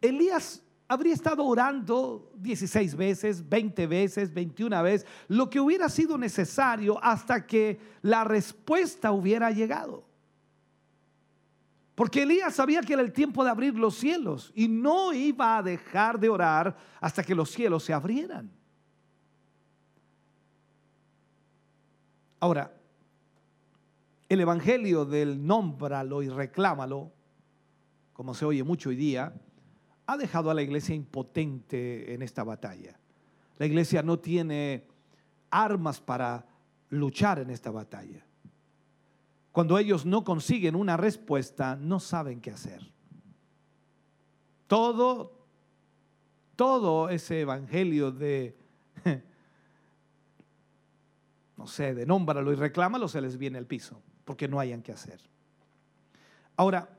Elías 0.00 0.62
habría 0.88 1.12
estado 1.12 1.44
orando 1.44 2.32
16 2.36 2.96
veces, 2.96 3.46
20 3.46 3.86
veces, 3.86 4.32
21 4.32 4.82
veces, 4.82 5.06
lo 5.28 5.50
que 5.50 5.60
hubiera 5.60 5.88
sido 5.90 6.16
necesario 6.16 6.98
hasta 7.04 7.46
que 7.46 7.78
la 8.02 8.24
respuesta 8.24 9.12
hubiera 9.12 9.50
llegado. 9.50 10.07
Porque 11.98 12.22
Elías 12.22 12.54
sabía 12.54 12.80
que 12.82 12.92
era 12.92 13.02
el 13.02 13.12
tiempo 13.12 13.42
de 13.42 13.50
abrir 13.50 13.74
los 13.74 13.96
cielos 13.96 14.52
y 14.54 14.68
no 14.68 15.12
iba 15.12 15.58
a 15.58 15.64
dejar 15.64 16.20
de 16.20 16.28
orar 16.28 16.76
hasta 17.00 17.24
que 17.24 17.34
los 17.34 17.50
cielos 17.50 17.82
se 17.82 17.92
abrieran. 17.92 18.52
Ahora, 22.38 22.72
el 24.28 24.40
evangelio 24.40 25.06
del 25.06 25.44
nómbralo 25.44 26.22
y 26.22 26.28
reclámalo, 26.28 27.10
como 28.12 28.32
se 28.32 28.44
oye 28.44 28.62
mucho 28.62 28.90
hoy 28.90 28.96
día, 28.96 29.34
ha 30.06 30.16
dejado 30.16 30.52
a 30.52 30.54
la 30.54 30.62
iglesia 30.62 30.94
impotente 30.94 32.14
en 32.14 32.22
esta 32.22 32.44
batalla. 32.44 32.96
La 33.58 33.66
iglesia 33.66 34.04
no 34.04 34.20
tiene 34.20 34.86
armas 35.50 36.00
para 36.00 36.46
luchar 36.90 37.40
en 37.40 37.50
esta 37.50 37.72
batalla. 37.72 38.27
Cuando 39.58 39.76
ellos 39.76 40.06
no 40.06 40.22
consiguen 40.22 40.76
una 40.76 40.96
respuesta, 40.96 41.74
no 41.74 41.98
saben 41.98 42.40
qué 42.40 42.52
hacer. 42.52 42.92
Todo, 44.68 45.32
todo 46.54 47.08
ese 47.08 47.40
evangelio 47.40 48.12
de, 48.12 48.56
no 51.56 51.66
sé, 51.66 51.92
de 51.92 52.06
nómbralo 52.06 52.52
y 52.52 52.54
reclámalo, 52.54 53.08
se 53.08 53.20
les 53.20 53.36
viene 53.36 53.58
al 53.58 53.66
piso, 53.66 54.00
porque 54.24 54.46
no 54.46 54.60
hayan 54.60 54.80
qué 54.80 54.92
hacer. 54.92 55.20
Ahora, 56.56 56.96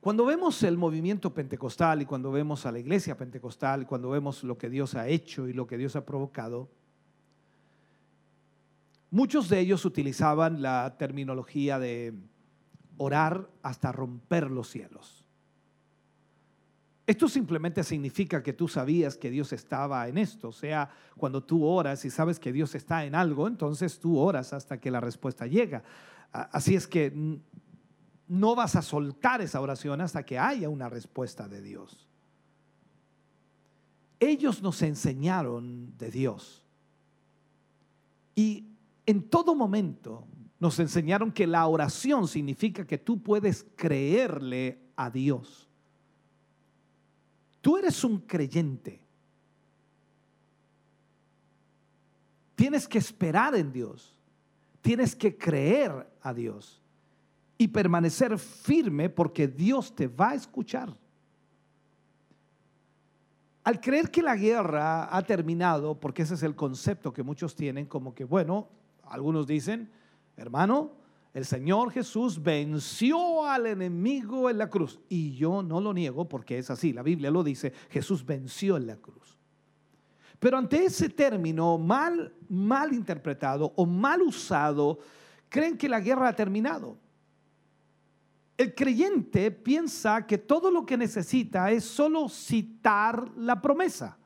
cuando 0.00 0.24
vemos 0.24 0.62
el 0.62 0.78
movimiento 0.78 1.34
pentecostal 1.34 2.02
y 2.02 2.06
cuando 2.06 2.30
vemos 2.30 2.66
a 2.66 2.70
la 2.70 2.78
iglesia 2.78 3.16
pentecostal, 3.16 3.84
cuando 3.84 4.10
vemos 4.10 4.44
lo 4.44 4.56
que 4.56 4.70
Dios 4.70 4.94
ha 4.94 5.08
hecho 5.08 5.48
y 5.48 5.54
lo 5.54 5.66
que 5.66 5.76
Dios 5.76 5.96
ha 5.96 6.06
provocado, 6.06 6.70
muchos 9.10 9.48
de 9.48 9.60
ellos 9.60 9.84
utilizaban 9.84 10.62
la 10.62 10.96
terminología 10.98 11.78
de 11.78 12.14
orar 12.96 13.48
hasta 13.62 13.92
romper 13.92 14.50
los 14.50 14.68
cielos. 14.68 15.24
Esto 17.06 17.28
simplemente 17.28 17.82
significa 17.82 18.40
que 18.40 18.52
tú 18.52 18.68
sabías 18.68 19.16
que 19.16 19.30
Dios 19.30 19.52
estaba 19.52 20.06
en 20.06 20.16
esto. 20.16 20.50
O 20.50 20.52
sea, 20.52 20.88
cuando 21.16 21.42
tú 21.42 21.64
oras 21.64 22.04
y 22.04 22.10
sabes 22.10 22.38
que 22.38 22.52
Dios 22.52 22.74
está 22.76 23.04
en 23.04 23.16
algo, 23.16 23.48
entonces 23.48 23.98
tú 23.98 24.16
oras 24.16 24.52
hasta 24.52 24.78
que 24.78 24.92
la 24.92 25.00
respuesta 25.00 25.46
llega. 25.46 25.82
Así 26.30 26.76
es 26.76 26.86
que 26.86 27.12
no 28.28 28.54
vas 28.54 28.76
a 28.76 28.82
soltar 28.82 29.40
esa 29.40 29.60
oración 29.60 30.00
hasta 30.00 30.24
que 30.24 30.38
haya 30.38 30.68
una 30.68 30.88
respuesta 30.88 31.48
de 31.48 31.60
Dios. 31.60 32.06
Ellos 34.20 34.62
nos 34.62 34.80
enseñaron 34.82 35.98
de 35.98 36.12
Dios. 36.12 36.64
Y 38.36 38.69
en 39.06 39.28
todo 39.28 39.54
momento 39.54 40.26
nos 40.58 40.78
enseñaron 40.78 41.32
que 41.32 41.46
la 41.46 41.66
oración 41.66 42.28
significa 42.28 42.86
que 42.86 42.98
tú 42.98 43.22
puedes 43.22 43.66
creerle 43.76 44.78
a 44.94 45.10
Dios. 45.10 45.68
Tú 47.60 47.76
eres 47.78 48.04
un 48.04 48.18
creyente. 48.18 49.00
Tienes 52.54 52.86
que 52.86 52.98
esperar 52.98 53.54
en 53.54 53.72
Dios. 53.72 54.14
Tienes 54.82 55.16
que 55.16 55.36
creer 55.36 56.06
a 56.20 56.34
Dios 56.34 56.82
y 57.56 57.68
permanecer 57.68 58.38
firme 58.38 59.10
porque 59.10 59.48
Dios 59.48 59.94
te 59.94 60.08
va 60.08 60.30
a 60.30 60.34
escuchar. 60.34 60.94
Al 63.64 63.80
creer 63.80 64.10
que 64.10 64.22
la 64.22 64.36
guerra 64.36 65.14
ha 65.14 65.22
terminado, 65.22 66.00
porque 66.00 66.22
ese 66.22 66.34
es 66.34 66.42
el 66.42 66.56
concepto 66.56 67.12
que 67.12 67.22
muchos 67.22 67.54
tienen, 67.54 67.84
como 67.84 68.14
que, 68.14 68.24
bueno, 68.24 68.68
algunos 69.10 69.46
dicen, 69.46 69.90
hermano, 70.36 70.92
el 71.34 71.44
Señor 71.44 71.92
Jesús 71.92 72.42
venció 72.42 73.44
al 73.44 73.66
enemigo 73.66 74.48
en 74.48 74.58
la 74.58 74.70
cruz. 74.70 75.00
Y 75.08 75.34
yo 75.34 75.62
no 75.62 75.80
lo 75.80 75.92
niego 75.92 76.28
porque 76.28 76.58
es 76.58 76.70
así, 76.70 76.92
la 76.92 77.02
Biblia 77.02 77.30
lo 77.30 77.44
dice, 77.44 77.72
Jesús 77.90 78.24
venció 78.24 78.76
en 78.76 78.86
la 78.86 78.96
cruz. 78.96 79.36
Pero 80.38 80.56
ante 80.56 80.84
ese 80.84 81.10
término 81.10 81.76
mal, 81.76 82.34
mal 82.48 82.94
interpretado 82.94 83.72
o 83.76 83.84
mal 83.84 84.22
usado, 84.22 84.98
creen 85.48 85.76
que 85.76 85.88
la 85.88 86.00
guerra 86.00 86.28
ha 86.28 86.34
terminado. 86.34 86.96
El 88.56 88.74
creyente 88.74 89.50
piensa 89.50 90.26
que 90.26 90.38
todo 90.38 90.70
lo 90.70 90.84
que 90.86 90.96
necesita 90.96 91.70
es 91.70 91.84
solo 91.84 92.28
citar 92.28 93.30
la 93.36 93.60
promesa. 93.60 94.18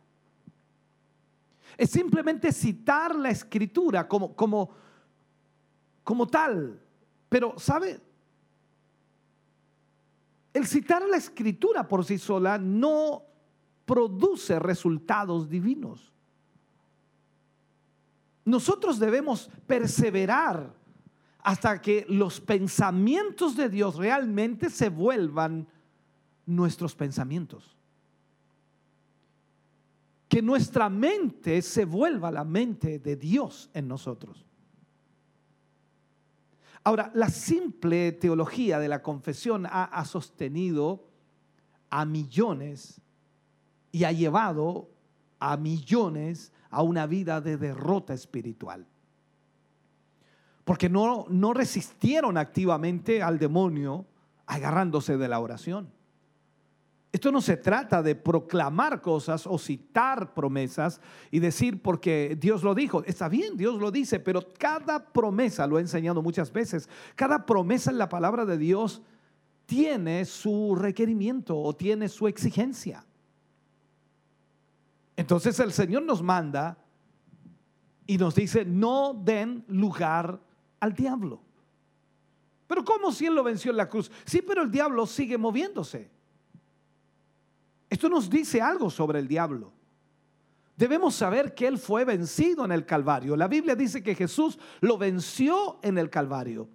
Es 1.77 1.91
simplemente 1.91 2.53
citar 2.53 3.15
la 3.15 3.31
escritura 3.31 4.07
como, 4.07 4.35
como, 4.35 4.71
como 6.03 6.27
tal. 6.27 6.81
Pero, 7.29 7.55
¿sabe? 7.59 8.01
El 10.53 10.67
citar 10.67 11.03
la 11.03 11.17
escritura 11.17 11.87
por 11.89 12.05
sí 12.05 12.17
sola 12.19 12.59
no 12.59 13.23
produce 13.85 14.59
resultados 14.59 15.49
divinos. 15.49 16.13
Nosotros 18.45 18.99
debemos 18.99 19.51
perseverar 19.67 20.75
hasta 21.43 21.81
que 21.83 22.07
los 22.09 22.41
pensamientos 22.41 23.57
de 23.57 23.69
Dios 23.69 23.97
realmente 23.97 24.71
se 24.71 24.89
vuelvan 24.89 25.67
nuestros 26.47 26.95
pensamientos. 26.95 27.74
Que 30.29 30.43
nuestra 30.43 30.89
mente 30.89 31.63
se 31.63 31.85
vuelva 31.85 32.31
la 32.31 32.45
mente 32.45 32.99
de 32.99 33.17
Dios 33.17 33.71
en 33.75 33.89
nosotros. 33.89 34.45
Ahora, 36.83 37.11
la 37.15 37.29
simple 37.29 38.13
teología 38.13 38.79
de 38.79 38.89
la 38.89 39.03
confesión 39.03 39.67
ha, 39.71 40.05
sostenido 40.05 41.09
a 41.89 42.05
millones 42.05 43.01
y 43.91 44.05
ha 44.05 44.13
llevado 44.13 44.91
a 45.39 45.57
millones 45.57 46.53
a 46.71 46.83
una 46.83 47.07
vida 47.07 47.41
de 47.41 47.57
derrota 47.57 48.13
espiritual 48.13 48.87
porque 50.65 50.89
no, 50.89 51.27
no 51.29 51.53
resistieron 51.53 52.39
activamente 52.39 53.23
al 53.23 53.39
demonio 53.39 54.07
agarrándose 54.47 55.17
de 55.17 55.29
la 55.29 55.39
oración. 55.41 55.93
Esto 57.15 57.31
no 57.31 57.41
se 57.41 57.57
trata 57.57 58.03
de 58.03 58.17
proclamar 58.17 59.01
cosas 59.01 59.47
o 59.47 59.57
citar 59.57 60.35
promesas 60.35 61.01
y 61.31 61.39
decir 61.39 61.81
porque 61.81 62.37
Dios 62.41 62.65
lo 62.65 62.75
dijo. 62.75 63.05
Está 63.05 63.29
bien, 63.29 63.57
Dios 63.57 63.81
lo 63.81 63.93
dice, 63.93 64.19
pero 64.19 64.43
cada 64.59 65.13
promesa, 65.13 65.65
lo 65.69 65.79
he 65.79 65.81
enseñado 65.81 66.23
muchas 66.23 66.53
veces, 66.53 66.89
cada 67.15 67.47
promesa 67.47 67.93
en 67.93 67.99
la 67.99 68.09
palabra 68.09 68.45
de 68.45 68.59
Dios 68.59 69.01
tiene 69.65 70.25
su 70.25 70.75
requerimiento 70.75 71.57
o 71.57 71.73
tiene 71.77 72.09
su 72.09 72.27
exigencia. 72.27 73.07
Entonces 75.15 75.61
el 75.61 75.71
Señor 75.71 76.03
nos 76.03 76.21
manda 76.21 76.79
y 78.09 78.19
nos 78.19 78.35
dice, 78.35 78.65
no 78.65 79.15
den 79.15 79.65
lugar 79.69 80.41
al 80.81 80.95
diablo. 80.95 81.41
Pero 82.67 82.85
¿cómo 82.85 83.13
si 83.13 83.27
él 83.27 83.37
lo 83.37 83.45
venció 83.45 83.71
en 83.71 83.77
la 83.77 83.89
cruz? 83.89 84.11
Sí, 84.25 84.43
pero 84.45 84.63
el 84.63 84.71
diablo 84.73 85.07
sigue 85.07 85.39
moviéndose. 85.39 86.13
Esto 87.95 88.09
nos 88.09 88.29
dice 88.29 88.61
algo 88.61 88.91
sobre 88.91 89.21
el 89.21 89.29
diablo. 89.29 89.73
Debemos 90.77 91.15
saber 91.15 91.55
que 91.55 91.69
él 91.69 91.79
fue 91.79 92.05
vencido 92.05 92.65
en 92.65 92.73
el 92.73 92.85
Calvario. 92.85 93.37
La 93.37 93.47
Biblia 93.47 93.77
dice 93.77 94.03
que 94.03 94.17
Jesús 94.17 94.59
lo 94.81 94.99
venció 94.99 95.79
en 95.81 95.97
el 95.97 96.11
Calvario. 96.11 96.69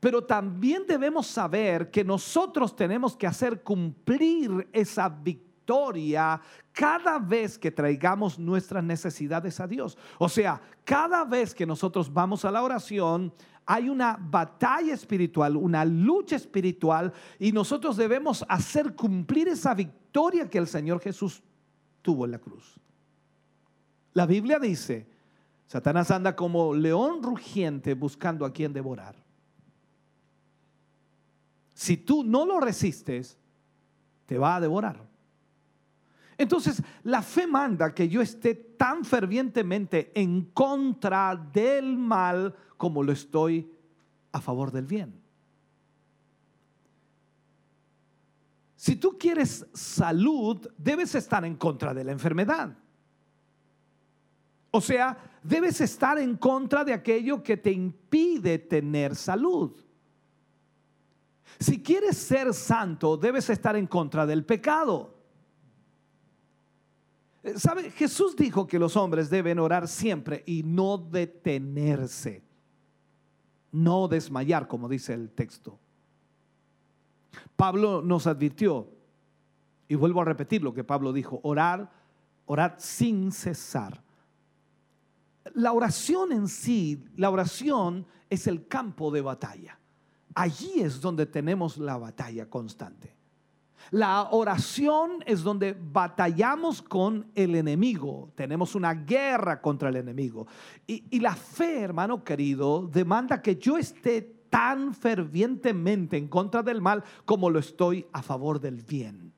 Pero 0.00 0.22
también 0.22 0.84
debemos 0.86 1.26
saber 1.26 1.90
que 1.90 2.04
nosotros 2.04 2.76
tenemos 2.76 3.16
que 3.16 3.26
hacer 3.26 3.62
cumplir 3.62 4.68
esa 4.74 5.08
victoria 5.08 6.38
cada 6.70 7.18
vez 7.18 7.58
que 7.58 7.70
traigamos 7.70 8.38
nuestras 8.38 8.84
necesidades 8.84 9.58
a 9.58 9.66
Dios. 9.66 9.96
O 10.18 10.28
sea, 10.28 10.60
cada 10.84 11.24
vez 11.24 11.54
que 11.54 11.64
nosotros 11.64 12.12
vamos 12.12 12.44
a 12.44 12.50
la 12.50 12.62
oración, 12.62 13.32
hay 13.66 13.88
una 13.88 14.18
batalla 14.20 14.92
espiritual, 14.94 15.56
una 15.56 15.84
lucha 15.84 16.36
espiritual 16.36 17.12
y 17.38 17.52
nosotros 17.52 17.96
debemos 17.96 18.44
hacer 18.48 18.94
cumplir 18.94 19.48
esa 19.48 19.74
victoria 19.74 20.48
que 20.48 20.58
el 20.58 20.66
Señor 20.66 21.00
Jesús 21.00 21.42
tuvo 22.02 22.24
en 22.24 22.32
la 22.32 22.38
cruz. 22.38 22.78
La 24.12 24.26
Biblia 24.26 24.58
dice, 24.58 25.06
Satanás 25.66 26.10
anda 26.10 26.36
como 26.36 26.74
león 26.74 27.22
rugiente 27.22 27.94
buscando 27.94 28.44
a 28.44 28.52
quien 28.52 28.72
devorar. 28.72 29.16
Si 31.72 31.96
tú 31.96 32.22
no 32.22 32.46
lo 32.46 32.60
resistes, 32.60 33.36
te 34.26 34.38
va 34.38 34.56
a 34.56 34.60
devorar. 34.60 35.04
Entonces, 36.36 36.82
la 37.02 37.22
fe 37.22 37.46
manda 37.46 37.94
que 37.94 38.08
yo 38.08 38.20
esté 38.20 38.54
tan 38.54 39.04
fervientemente 39.04 40.12
en 40.14 40.46
contra 40.46 41.34
del 41.36 41.96
mal 41.96 42.54
como 42.84 43.02
lo 43.02 43.12
estoy 43.12 43.66
a 44.30 44.42
favor 44.42 44.70
del 44.70 44.84
bien. 44.84 45.18
Si 48.76 48.96
tú 48.96 49.16
quieres 49.18 49.66
salud, 49.72 50.68
debes 50.76 51.14
estar 51.14 51.46
en 51.46 51.56
contra 51.56 51.94
de 51.94 52.04
la 52.04 52.12
enfermedad. 52.12 52.76
O 54.70 54.82
sea, 54.82 55.16
debes 55.42 55.80
estar 55.80 56.18
en 56.18 56.36
contra 56.36 56.84
de 56.84 56.92
aquello 56.92 57.42
que 57.42 57.56
te 57.56 57.72
impide 57.72 58.58
tener 58.58 59.16
salud. 59.16 59.82
Si 61.58 61.82
quieres 61.82 62.18
ser 62.18 62.52
santo, 62.52 63.16
debes 63.16 63.48
estar 63.48 63.76
en 63.76 63.86
contra 63.86 64.26
del 64.26 64.44
pecado. 64.44 65.14
Eh, 67.44 67.58
¿Sabe? 67.58 67.90
Jesús 67.92 68.36
dijo 68.36 68.66
que 68.66 68.78
los 68.78 68.94
hombres 68.94 69.30
deben 69.30 69.58
orar 69.58 69.88
siempre 69.88 70.42
y 70.44 70.62
no 70.62 70.98
detenerse, 70.98 72.43
no 73.74 74.06
desmayar, 74.06 74.68
como 74.68 74.88
dice 74.88 75.12
el 75.14 75.30
texto. 75.30 75.78
Pablo 77.56 78.02
nos 78.02 78.26
advirtió, 78.26 78.88
y 79.88 79.96
vuelvo 79.96 80.22
a 80.22 80.24
repetir 80.24 80.62
lo 80.62 80.72
que 80.72 80.84
Pablo 80.84 81.12
dijo, 81.12 81.40
orar, 81.42 81.90
orar 82.46 82.76
sin 82.78 83.32
cesar. 83.32 84.02
la 85.54 85.72
oración 85.72 86.32
en 86.32 86.48
sí, 86.48 87.04
la 87.16 87.30
oración 87.30 88.06
es 88.30 88.46
el 88.46 88.66
campo 88.66 89.10
de 89.10 89.20
batalla. 89.20 89.78
Allí 90.34 90.80
es 90.80 91.00
donde 91.00 91.26
tenemos 91.26 91.76
la 91.76 91.96
batalla 91.96 92.48
constante. 92.48 93.13
La 93.90 94.28
oración 94.30 95.22
es 95.26 95.42
donde 95.42 95.76
batallamos 95.78 96.82
con 96.82 97.30
el 97.34 97.54
enemigo. 97.54 98.30
Tenemos 98.34 98.74
una 98.74 98.94
guerra 98.94 99.60
contra 99.60 99.88
el 99.88 99.96
enemigo. 99.96 100.46
Y, 100.86 101.20
la 101.20 101.34
fe, 101.34 101.80
hermano 101.80 102.24
querido, 102.24 102.88
demanda 102.92 103.40
que 103.40 103.56
yo 103.56 103.76
esté 103.78 104.22
tan 104.50 104.94
fervientemente 104.94 106.16
en 106.16 106.28
contra 106.28 106.62
del 106.62 106.80
mal 106.80 107.02
como 107.24 107.50
lo 107.50 107.58
estoy 107.58 108.06
a 108.12 108.22
favor 108.22 108.60
del 108.60 108.82
bien. 108.82 109.32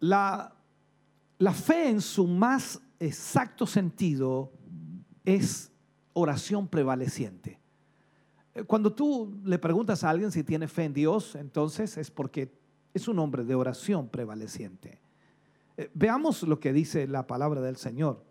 La, 0.00 0.52
la 1.38 1.52
fe 1.52 1.88
en 1.88 2.00
su 2.00 2.26
más 2.26 2.80
exacto 3.00 3.66
sentido 3.66 4.52
es 5.24 5.72
oración 6.12 6.68
prevaleciente. 6.68 7.63
Cuando 8.66 8.92
tú 8.92 9.40
le 9.44 9.58
preguntas 9.58 10.04
a 10.04 10.10
alguien 10.10 10.30
si 10.30 10.44
tiene 10.44 10.68
fe 10.68 10.84
en 10.84 10.94
Dios, 10.94 11.34
entonces 11.34 11.96
es 11.96 12.10
porque 12.10 12.52
es 12.92 13.08
un 13.08 13.18
hombre 13.18 13.44
de 13.44 13.56
oración 13.56 14.08
prevaleciente. 14.08 15.00
Eh, 15.76 15.90
veamos 15.92 16.44
lo 16.44 16.60
que 16.60 16.72
dice 16.72 17.08
la 17.08 17.26
palabra 17.26 17.60
del 17.60 17.76
Señor. 17.76 18.24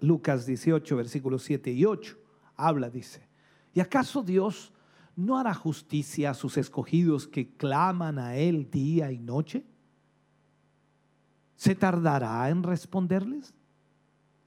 Lucas 0.00 0.46
18, 0.46 0.96
versículos 0.96 1.42
7 1.42 1.72
y 1.72 1.84
8. 1.84 2.16
Habla, 2.56 2.90
dice. 2.90 3.28
¿Y 3.74 3.80
acaso 3.80 4.22
Dios 4.22 4.72
no 5.16 5.38
hará 5.38 5.52
justicia 5.54 6.30
a 6.30 6.34
sus 6.34 6.56
escogidos 6.56 7.26
que 7.26 7.56
claman 7.56 8.18
a 8.18 8.36
Él 8.36 8.70
día 8.70 9.10
y 9.10 9.18
noche? 9.18 9.64
¿Se 11.56 11.74
tardará 11.74 12.48
en 12.50 12.62
responderles? 12.62 13.54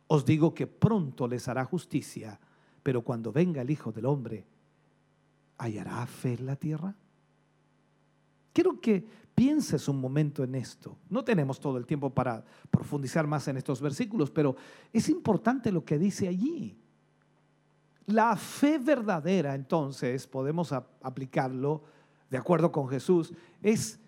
Os 0.07 0.26
digo 0.26 0.53
que 0.53 0.68
pronto 0.68 1.27
les 1.27 1.47
hará 1.47 1.65
justicia, 1.65 2.39
pero 2.86 3.02
cuando 3.02 3.32
venga 3.32 3.64
el 3.64 3.72
Hijo 3.72 3.91
del 3.91 4.06
Hombre, 4.06 4.45
¿hallará 5.57 6.06
fe 6.06 6.36
en 6.36 6.45
la 6.45 6.56
tierra? 6.56 6.94
Quiero 8.53 8.80
que 8.80 9.03
pienses 9.34 9.88
un 9.88 9.99
momento 9.99 10.44
en 10.44 10.53
esto. 10.53 10.95
No 11.10 11.24
tenemos 11.24 11.60
todo 11.60 11.80
el 11.80 11.88
tiempo 11.88 12.12
para 12.12 12.45
profundizar 12.70 13.26
más 13.26 13.48
en 13.48 13.57
estos 13.57 13.82
versículos, 13.82 14.30
pero 14.30 14.56
es 14.94 15.10
importante 15.10 15.72
lo 15.72 15.84
que 15.84 15.98
dice 15.98 16.28
allí. 16.28 16.78
La 18.06 18.36
fe 18.36 18.78
verdadera, 18.78 19.56
entonces, 19.56 20.28
podemos 20.28 20.72
aplicarlo 20.72 21.82
de 22.30 22.38
acuerdo 22.38 22.72
con 22.72 22.88
Jesús, 22.88 23.34
es 23.64 23.99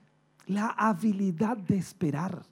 la 0.46 0.68
habilidad 0.78 1.58
de 1.58 1.78
esperar. 1.78 2.46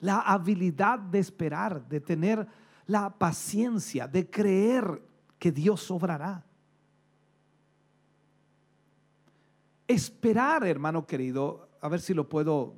La 0.00 0.20
habilidad 0.20 0.98
de 0.98 1.18
esperar, 1.18 1.86
de 1.86 2.00
tener 2.00 2.48
la 2.92 3.08
paciencia, 3.10 4.06
de 4.06 4.28
creer 4.28 5.02
que 5.38 5.50
Dios 5.50 5.90
obrará. 5.90 6.44
Esperar, 9.88 10.66
hermano 10.66 11.06
querido, 11.06 11.70
a 11.80 11.88
ver 11.88 12.00
si 12.00 12.12
lo 12.12 12.28
puedo 12.28 12.74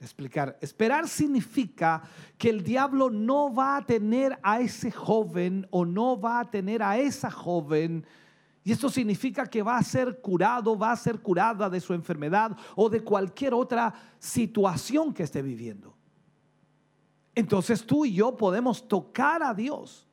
explicar. 0.00 0.56
Esperar 0.62 1.06
significa 1.08 2.02
que 2.38 2.48
el 2.48 2.64
diablo 2.64 3.10
no 3.10 3.52
va 3.52 3.76
a 3.76 3.84
tener 3.84 4.38
a 4.42 4.60
ese 4.60 4.90
joven 4.90 5.66
o 5.70 5.84
no 5.84 6.18
va 6.18 6.40
a 6.40 6.50
tener 6.50 6.82
a 6.82 6.98
esa 6.98 7.30
joven. 7.30 8.06
Y 8.64 8.72
esto 8.72 8.88
significa 8.88 9.46
que 9.46 9.62
va 9.62 9.76
a 9.76 9.82
ser 9.82 10.20
curado, 10.22 10.76
va 10.78 10.92
a 10.92 10.96
ser 10.96 11.20
curada 11.20 11.68
de 11.68 11.80
su 11.80 11.92
enfermedad 11.92 12.56
o 12.76 12.88
de 12.88 13.04
cualquier 13.04 13.52
otra 13.52 13.92
situación 14.18 15.12
que 15.12 15.24
esté 15.24 15.42
viviendo. 15.42 15.99
Entonces 17.34 17.84
tú 17.86 18.04
y 18.04 18.14
yo 18.14 18.36
podemos 18.36 18.86
tocar 18.86 19.42
a 19.42 19.54
Dios. 19.54 20.06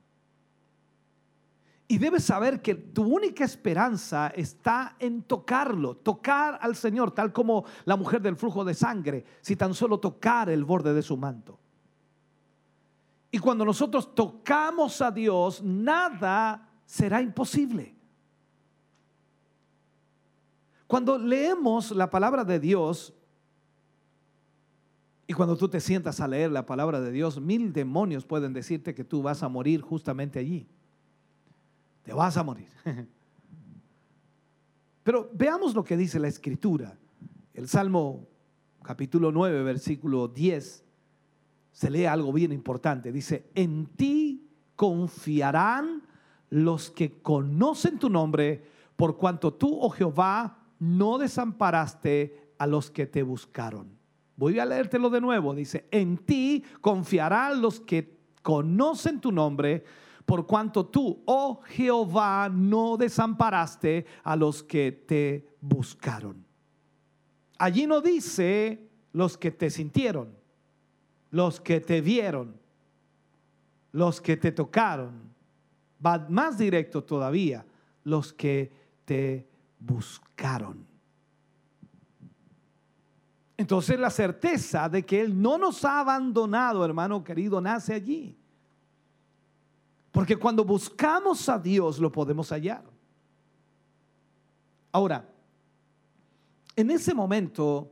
Y 1.89 1.97
debes 1.97 2.25
saber 2.25 2.61
que 2.61 2.75
tu 2.75 3.03
única 3.03 3.45
esperanza 3.45 4.27
está 4.35 4.97
en 4.99 5.23
tocarlo, 5.23 5.95
tocar 5.95 6.59
al 6.61 6.75
Señor, 6.75 7.11
tal 7.11 7.31
como 7.31 7.63
la 7.85 7.95
mujer 7.95 8.21
del 8.21 8.35
flujo 8.35 8.65
de 8.65 8.73
sangre, 8.73 9.23
si 9.41 9.55
tan 9.55 9.73
solo 9.73 9.99
tocar 9.99 10.49
el 10.49 10.65
borde 10.65 10.93
de 10.93 11.01
su 11.01 11.15
manto. 11.15 11.59
Y 13.31 13.39
cuando 13.39 13.63
nosotros 13.63 14.13
tocamos 14.13 15.01
a 15.01 15.11
Dios, 15.11 15.63
nada 15.63 16.69
será 16.85 17.21
imposible. 17.21 17.95
Cuando 20.87 21.17
leemos 21.17 21.91
la 21.91 22.09
palabra 22.09 22.43
de 22.43 22.59
Dios, 22.59 23.13
y 25.27 25.33
cuando 25.33 25.57
tú 25.57 25.67
te 25.67 25.81
sientas 25.81 26.21
a 26.21 26.27
leer 26.27 26.51
la 26.51 26.65
palabra 26.65 27.01
de 27.01 27.11
Dios, 27.11 27.39
mil 27.39 27.73
demonios 27.73 28.25
pueden 28.25 28.53
decirte 28.53 28.95
que 28.95 29.03
tú 29.03 29.21
vas 29.21 29.43
a 29.43 29.49
morir 29.49 29.81
justamente 29.81 30.39
allí 30.39 30.67
te 32.07 32.13
vas 32.13 32.37
a 32.37 32.43
morir. 32.43 32.69
Pero 35.03 35.29
veamos 35.33 35.75
lo 35.75 35.83
que 35.83 35.97
dice 35.97 36.19
la 36.19 36.29
escritura. 36.29 36.97
El 37.53 37.67
Salmo 37.67 38.25
capítulo 38.81 39.29
9, 39.29 39.61
versículo 39.63 40.29
10, 40.29 40.85
se 41.73 41.89
lee 41.89 42.05
algo 42.05 42.31
bien 42.31 42.53
importante. 42.53 43.11
Dice, 43.11 43.49
en 43.55 43.87
ti 43.87 44.47
confiarán 44.77 46.01
los 46.49 46.89
que 46.91 47.21
conocen 47.21 47.99
tu 47.99 48.09
nombre, 48.09 48.63
por 48.95 49.17
cuanto 49.17 49.53
tú, 49.53 49.77
oh 49.81 49.89
Jehová, 49.89 50.59
no 50.79 51.17
desamparaste 51.17 52.53
a 52.57 52.67
los 52.67 52.89
que 52.89 53.05
te 53.05 53.21
buscaron. 53.21 53.96
Voy 54.37 54.59
a 54.59 54.65
leértelo 54.65 55.09
de 55.09 55.19
nuevo. 55.19 55.53
Dice, 55.53 55.87
en 55.91 56.17
ti 56.17 56.63
confiarán 56.79 57.59
los 57.61 57.81
que 57.81 58.15
conocen 58.43 59.19
tu 59.19 59.31
nombre, 59.31 59.83
por 60.25 60.45
cuanto 60.45 60.85
tú, 60.85 61.23
oh 61.25 61.61
Jehová, 61.65 62.49
no 62.53 62.97
desamparaste 62.97 64.05
a 64.23 64.35
los 64.35 64.61
que 64.61 64.91
te 64.91 65.47
buscaron. 65.59 66.45
Allí 67.57 67.87
no 67.87 67.99
dice 68.01 68.87
los 69.13 69.37
que 69.37 69.51
te 69.51 69.69
sintieron, 69.69 70.35
los 71.31 71.59
que 71.59 71.79
te 71.79 72.01
vieron, 72.01 72.59
los 73.91 74.21
que 74.21 74.37
te 74.37 74.51
tocaron. 74.51 75.33
Va 76.05 76.27
más 76.29 76.57
directo 76.57 77.03
todavía, 77.03 77.65
los 78.03 78.31
que 78.33 78.71
te 79.05 79.47
buscaron. 79.79 80.85
Entonces 83.57 83.99
la 83.99 84.11
certeza 84.11 84.87
de 84.87 85.03
que 85.03 85.19
Él 85.19 85.41
no 85.41 85.57
nos 85.57 85.83
ha 85.83 85.99
abandonado, 85.99 86.85
hermano 86.85 87.23
querido, 87.23 87.59
nace 87.59 87.93
allí. 87.93 88.37
Porque 90.11 90.37
cuando 90.37 90.63
buscamos 90.63 91.49
a 91.49 91.57
Dios 91.57 91.99
lo 91.99 92.11
podemos 92.11 92.51
hallar. 92.51 92.83
Ahora, 94.91 95.27
en 96.75 96.91
ese 96.91 97.13
momento, 97.13 97.91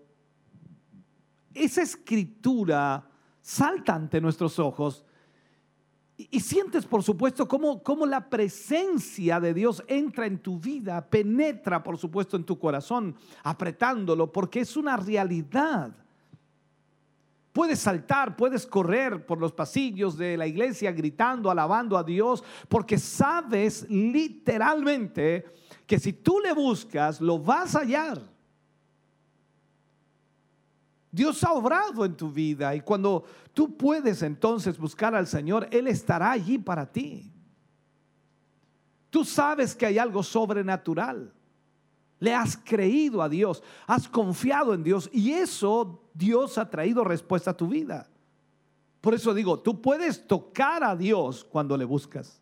esa 1.54 1.82
escritura 1.82 3.08
salta 3.42 3.96
ante 3.96 4.22
nuestros 4.22 4.60
ojos 4.60 5.04
y, 6.18 6.40
sientes, 6.40 6.86
por 6.86 7.04
supuesto, 7.04 7.46
cómo, 7.46 7.84
cómo 7.84 8.06
la 8.06 8.30
presencia 8.30 9.40
de 9.42 9.54
Dios 9.54 9.84
entra 9.88 10.26
en 10.26 10.40
tu 10.40 10.58
vida, 10.58 11.06
penetra, 11.10 11.84
por 11.84 11.98
supuesto, 11.98 12.38
en 12.38 12.46
tu 12.46 12.58
corazón, 12.58 13.16
apretándolo, 13.44 14.32
porque 14.32 14.62
es 14.62 14.78
una 14.78 14.96
realidad. 14.96 15.92
Puedes 17.52 17.80
saltar, 17.80 18.38
puedes 18.38 18.66
correr 18.66 19.26
por 19.26 19.40
los 19.40 19.52
pasillos 19.52 20.18
de 20.18 20.38
la 20.38 20.48
iglesia 20.48 20.94
gritando, 20.94 21.52
alabando 21.52 21.98
a 21.98 22.04
Dios, 22.04 22.44
porque 22.70 22.98
sabes 22.98 23.86
literalmente 23.90 25.46
que 25.86 26.00
si 26.00 26.14
tú 26.14 26.40
le 26.40 26.54
buscas, 26.54 27.20
lo 27.20 27.40
vas 27.40 27.76
a 27.76 27.80
hallar. 27.80 28.35
Dios 31.16 31.42
ha 31.46 31.54
obrado 31.54 32.04
en 32.04 32.14
tu 32.14 32.30
vida 32.30 32.76
y 32.76 32.82
cuando 32.82 33.24
tú 33.54 33.78
puedes 33.78 34.22
entonces 34.22 34.78
buscar 34.78 35.16
al 35.16 35.28
Señor, 35.28 35.66
Él 35.72 35.88
estará 35.88 36.32
allí 36.32 36.58
para 36.58 36.92
ti. 36.92 37.32
Tú 39.10 39.24
sabes 39.24 39.74
que 39.74 39.86
hay 39.86 39.98
algo 39.98 40.22
sobrenatural. 40.22 41.32
Le 42.20 42.36
has 42.36 42.58
creído 42.58 43.22
a 43.22 43.30
Dios, 43.30 43.64
has 43.88 44.10
confiado 44.10 44.74
en 44.74 44.84
Dios 44.84 45.10
y 45.14 45.32
eso 45.32 46.04
Dios 46.14 46.58
ha 46.58 46.70
traído 46.70 47.06
respuesta 47.06 47.52
a 47.52 47.58
tu 47.58 47.70
vida. 47.70 48.10
Por 49.00 49.14
eso 49.14 49.34
digo, 49.34 49.60
tú 49.60 49.82
puedes 49.82 50.28
tocar 50.28 50.84
a 50.84 50.98
Dios 50.98 51.46
cuando 51.46 51.78
le 51.78 51.86
buscas. 51.86 52.42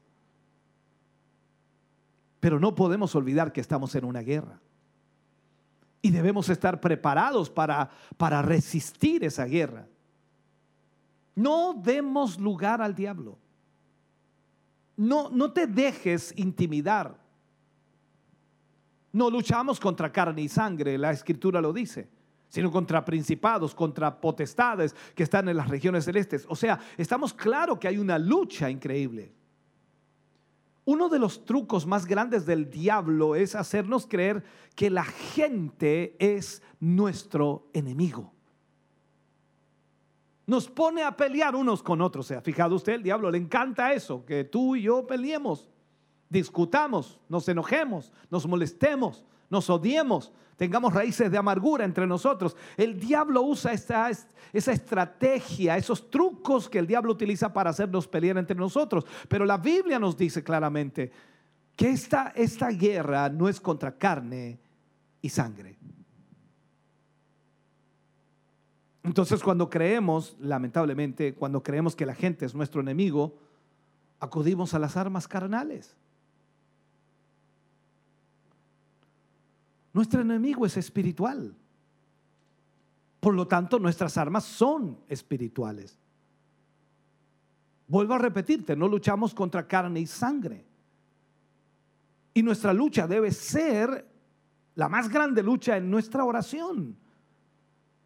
Pero 2.39 2.59
no 2.59 2.73
podemos 2.73 3.13
olvidar 3.13 3.53
que 3.53 3.61
estamos 3.61 3.93
en 3.93 4.05
una 4.05 4.21
guerra. 4.21 4.59
Y 6.03 6.11
debemos 6.11 6.49
estar 6.49 6.80
preparados 6.80 7.49
para, 7.49 7.89
para 8.17 8.43
resistir 8.43 9.23
esa 9.23 9.45
guerra. 9.45 9.88
No 11.34 11.73
demos 11.73 12.38
lugar 12.38 12.81
al 12.81 12.93
diablo. 12.93 13.39
No, 14.95 15.30
no 15.30 15.51
te 15.51 15.65
dejes 15.65 16.31
intimidar. 16.38 17.17
No 19.13 19.30
luchamos 19.30 19.80
contra 19.80 20.11
carne 20.11 20.41
y 20.41 20.49
sangre, 20.49 20.97
la 20.97 21.11
escritura 21.11 21.61
lo 21.61 21.71
dice, 21.71 22.09
sino 22.49 22.71
contra 22.71 23.05
principados, 23.05 23.73
contra 23.73 24.19
potestades 24.19 24.95
que 25.15 25.23
están 25.23 25.47
en 25.49 25.57
las 25.57 25.69
regiones 25.69 26.05
celestes. 26.05 26.45
O 26.49 26.55
sea, 26.55 26.80
estamos 26.97 27.34
claros 27.34 27.80
que 27.80 27.88
hay 27.88 27.97
una 27.97 28.19
lucha 28.19 28.69
increíble. 28.69 29.31
Uno 30.85 31.07
de 31.07 31.19
los 31.19 31.45
trucos 31.45 31.85
más 31.85 32.05
grandes 32.05 32.45
del 32.45 32.69
diablo 32.69 33.35
es 33.35 33.55
hacernos 33.55 34.05
creer 34.05 34.43
que 34.76 34.89
la 34.89 35.05
gente 35.05 36.15
es 36.19 36.61
nuestro 36.80 37.68
enemigo. 37.73 38.34
Nos 40.45 40.68
pone 40.68 41.03
a 41.03 41.15
pelear 41.15 41.55
unos 41.55 41.81
con 41.81 42.01
otros. 42.01 42.27
¿Se 42.27 42.35
ha 42.35 42.41
fijado 42.41 42.76
usted? 42.76 42.93
El 42.93 43.03
diablo 43.03 43.31
le 43.31 43.38
encanta 43.38 43.93
eso, 43.93 44.26
que 44.26 44.43
tú 44.43 44.76
y 44.76 44.81
yo 44.84 45.07
peleemos, 45.07 45.69
discutamos, 46.30 47.18
nos 47.30 47.47
enojemos, 47.47 48.11
nos 48.30 48.45
molestemos, 48.45 49.26
nos 49.53 49.69
odiemos, 49.69 50.34
tengamos 50.57 50.93
raíces 50.93 51.31
de 51.31 51.38
amargura 51.38 51.85
entre 51.85 52.05
nosotros. 52.05 52.57
El 52.75 52.99
diablo 52.99 53.43
usa 53.43 53.71
esa 53.71 54.09
estrategia, 54.51 55.77
esos 55.77 56.09
trucos 56.09 56.67
que 56.67 56.80
el 56.80 56.88
diablo 56.88 57.13
utiliza 57.13 57.53
para 57.53 57.69
hacernos 57.69 58.07
pelear 58.07 58.38
entre 58.38 58.57
nosotros. 58.57 59.05
Pero 59.30 59.45
la 59.45 59.57
Biblia 59.57 59.99
nos 59.99 60.17
dice 60.17 60.43
claramente 60.43 61.11
que 61.75 61.89
esta, 61.89 62.34
esta 62.35 62.69
guerra 62.69 63.30
no 63.30 63.47
es 63.47 63.61
contra 63.61 63.95
carne 63.97 64.59
y 65.21 65.30
sangre. 65.30 65.77
Entonces 69.03 69.43
cuando 69.43 69.69
creemos, 69.69 70.35
lamentablemente, 70.39 71.35
cuando 71.35 71.61
creemos 71.61 71.95
que 71.95 72.05
la 72.05 72.15
gente 72.15 72.45
es 72.45 72.55
nuestro 72.55 72.81
enemigo, 72.81 73.38
acudimos 74.19 74.73
a 74.73 74.80
las 74.80 74.97
armas 74.97 75.27
carnales. 75.27 75.95
Nuestro 79.93 80.21
enemigo 80.21 80.65
es 80.65 80.75
espiritual. 80.75 81.55
Por 83.19 83.35
lo 83.35 83.47
tanto, 83.47 83.79
nuestras 83.79 84.17
armas 84.17 84.43
son 84.43 84.97
espirituales. 85.07 85.97
Vuelvo 87.87 88.15
a 88.15 88.17
repetirte, 88.17 88.75
no 88.75 88.87
luchamos 88.87 89.33
contra 89.33 89.67
carne 89.67 90.01
y 90.01 90.07
sangre. 90.07 90.65
Y 92.33 92.41
nuestra 92.41 92.73
lucha 92.73 93.07
debe 93.07 93.31
ser 93.31 94.05
la 94.75 94.89
más 94.89 95.07
grande 95.09 95.43
lucha 95.43 95.77
en 95.77 95.89
nuestra 95.89 96.25
oración. 96.25 96.97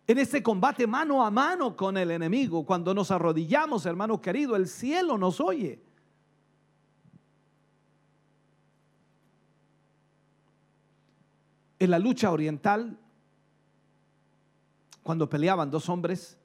En 0.06 0.18
este 0.18 0.44
combate 0.44 0.86
mano 0.86 1.26
a 1.26 1.32
mano 1.32 1.76
con 1.76 1.98
el 1.98 2.12
enemigo, 2.12 2.66
cuando 2.66 2.94
nos 2.94 3.12
arrodillamos, 3.12 3.86
hermano 3.86 4.22
querido, 4.22 4.56
el 4.56 4.68
cielo 4.68 5.18
nos 5.18 5.40
oye. 5.40 5.82
En 11.80 11.92
la 11.92 12.00
lucha 12.00 12.32
oriental, 12.32 12.98
cuando 15.04 15.30
peleaban 15.30 15.72
dos 15.72 15.90
hombres, 15.90 16.38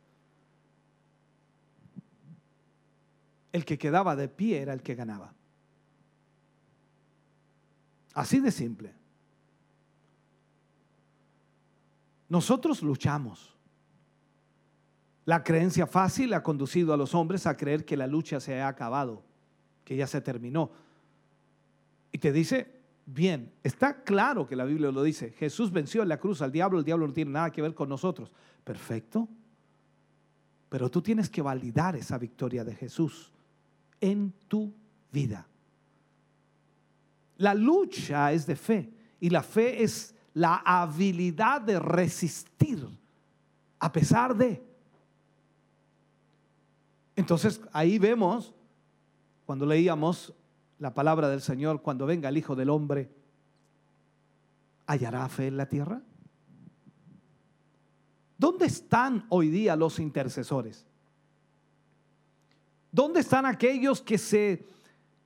el 3.53 3.65
que 3.65 3.79
quedaba 3.79 4.17
de 4.17 4.29
pie 4.29 4.63
era 4.63 4.73
el 4.73 4.83
que 4.83 4.95
ganaba. 4.95 5.33
Así 8.15 8.41
de 8.41 8.51
simple. 8.51 8.95
Nosotros 12.29 12.83
luchamos. 12.83 13.55
La 15.25 15.45
creencia 15.45 15.87
fácil 15.87 16.33
ha 16.35 16.43
conducido 16.43 16.93
a 16.93 16.97
los 16.97 17.15
hombres 17.15 17.47
a 17.47 17.57
creer 17.57 17.85
que 17.85 17.97
la 17.97 18.07
lucha 18.07 18.41
se 18.41 18.61
ha 18.61 18.69
acabado, 18.69 19.23
que 19.85 19.97
ya 19.97 20.07
se 20.07 20.21
terminó. 20.21 20.73
Y 22.11 22.19
te 22.19 22.33
dice, 22.33 22.82
Bien, 23.15 23.53
está 23.63 24.03
claro 24.03 24.47
que 24.47 24.57
la 24.57 24.65
Biblia 24.65 24.91
lo 24.91 25.03
dice. 25.03 25.33
Jesús 25.33 25.71
venció 25.71 26.03
en 26.03 26.09
la 26.09 26.19
cruz 26.19 26.41
al 26.41 26.51
diablo, 26.51 26.79
el 26.79 26.85
diablo 26.85 27.07
no 27.07 27.13
tiene 27.13 27.31
nada 27.31 27.51
que 27.51 27.61
ver 27.61 27.75
con 27.75 27.91
nosotros. 27.91 28.33
Perfecto. 28.65 29.29
Pero 30.71 30.91
tú 30.91 31.03
tienes 31.03 31.29
que 31.29 31.43
validar 31.43 31.95
esa 31.95 32.17
victoria 32.17 32.65
de 32.65 32.75
Jesús 32.75 33.31
en 34.01 34.33
tu 34.49 34.73
vida. 35.13 35.47
La 37.37 37.53
lucha 37.53 38.33
es 38.33 38.47
de 38.47 38.57
fe 38.57 38.91
y 39.21 39.29
la 39.29 39.43
fe 39.43 39.83
es 39.83 40.15
la 40.33 40.63
habilidad 40.65 41.61
de 41.61 41.79
resistir 41.79 42.89
a 43.79 43.93
pesar 43.93 44.35
de. 44.35 44.63
Entonces 47.15 47.61
ahí 47.73 47.99
vemos, 47.99 48.55
cuando 49.45 49.67
leíamos 49.67 50.33
la 50.83 50.93
palabra 50.93 51.29
del 51.29 51.41
Señor, 51.41 51.81
cuando 51.81 52.07
venga 52.07 52.29
el 52.29 52.37
Hijo 52.37 52.57
del 52.57 52.69
Hombre, 52.69 53.09
¿hallará 54.89 55.29
fe 55.29 55.47
en 55.47 55.57
la 55.57 55.69
tierra? 55.69 56.03
¿Dónde 58.37 58.67
están 58.67 59.25
hoy 59.29 59.49
día 59.49 59.77
los 59.77 60.01
intercesores? 60.01 60.85
¿Dónde 62.91 63.21
están 63.21 63.47
aquellos 63.47 64.03
que 64.03 64.19
se, 64.19 64.67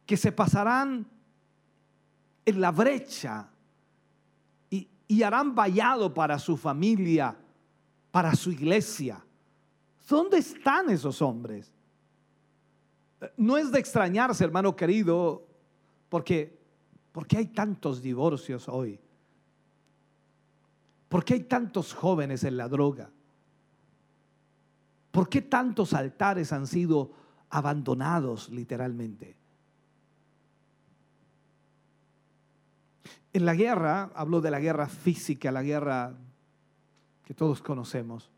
que 0.05 0.19
se 0.19 0.31
pasarán 0.31 1.07
en 2.45 2.61
la 2.61 2.70
brecha 2.70 3.49
y, 4.69 4.87
y 5.09 5.23
harán 5.23 5.55
vallado 5.55 6.12
para 6.12 6.39
su 6.39 6.59
familia, 6.59 7.35
para 8.11 8.35
su 8.35 8.51
iglesia? 8.51 9.24
¿Dónde 10.07 10.37
están 10.37 10.91
esos 10.91 11.23
hombres? 11.23 11.73
No 13.39 13.57
es 13.57 13.73
de 13.73 13.78
extrañarse, 13.78 14.45
hermano 14.45 14.77
querido, 14.77 15.45
porque, 16.09 16.59
porque 17.12 17.39
hay 17.39 17.47
tantos 17.47 18.03
divorcios 18.03 18.69
hoy. 18.69 18.99
¿Por 21.09 21.24
qué 21.24 21.35
hay 21.35 21.45
tantos 21.45 21.95
jóvenes 21.95 22.45
en 22.45 22.57
la 22.57 22.69
droga? 22.69 23.11
¿Por 25.11 25.28
qué 25.28 25.43
tantos 25.43 25.95
altares 25.95 26.53
han 26.53 26.66
sido 26.66 27.12
abandonados 27.51 28.51
literalmente? 28.51 29.37
En 33.33 33.45
la 33.45 33.55
guerra, 33.55 34.11
hablo 34.15 34.41
de 34.41 34.51
la 34.51 34.61
guerra 34.61 34.89
física, 34.89 35.53
la 35.53 35.62
guerra 35.62 36.15
que 37.24 37.35
todos 37.35 37.61
conocemos, 37.61 38.31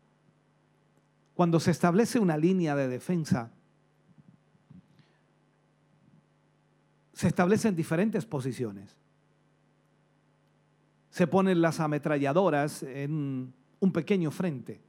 cuando 1.35 1.59
se 1.59 1.71
establece 1.71 2.19
una 2.19 2.35
línea 2.35 2.75
de 2.75 2.87
defensa, 2.89 3.51
se 7.19 7.27
establecen 7.27 7.75
diferentes 7.75 8.25
posiciones. 8.25 8.95
Se 11.09 11.27
ponen 11.27 11.59
las 11.61 11.81
ametralladoras 11.81 12.81
en 12.83 13.53
un 13.81 13.91
pequeño 13.91 14.31
frente. 14.31 14.81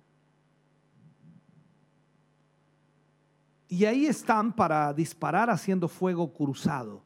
Y 3.66 3.84
ahí 3.84 4.06
están 4.06 4.52
para 4.52 4.92
disparar 4.92 5.50
haciendo 5.50 5.88
fuego 5.88 6.32
cruzado. 6.32 7.02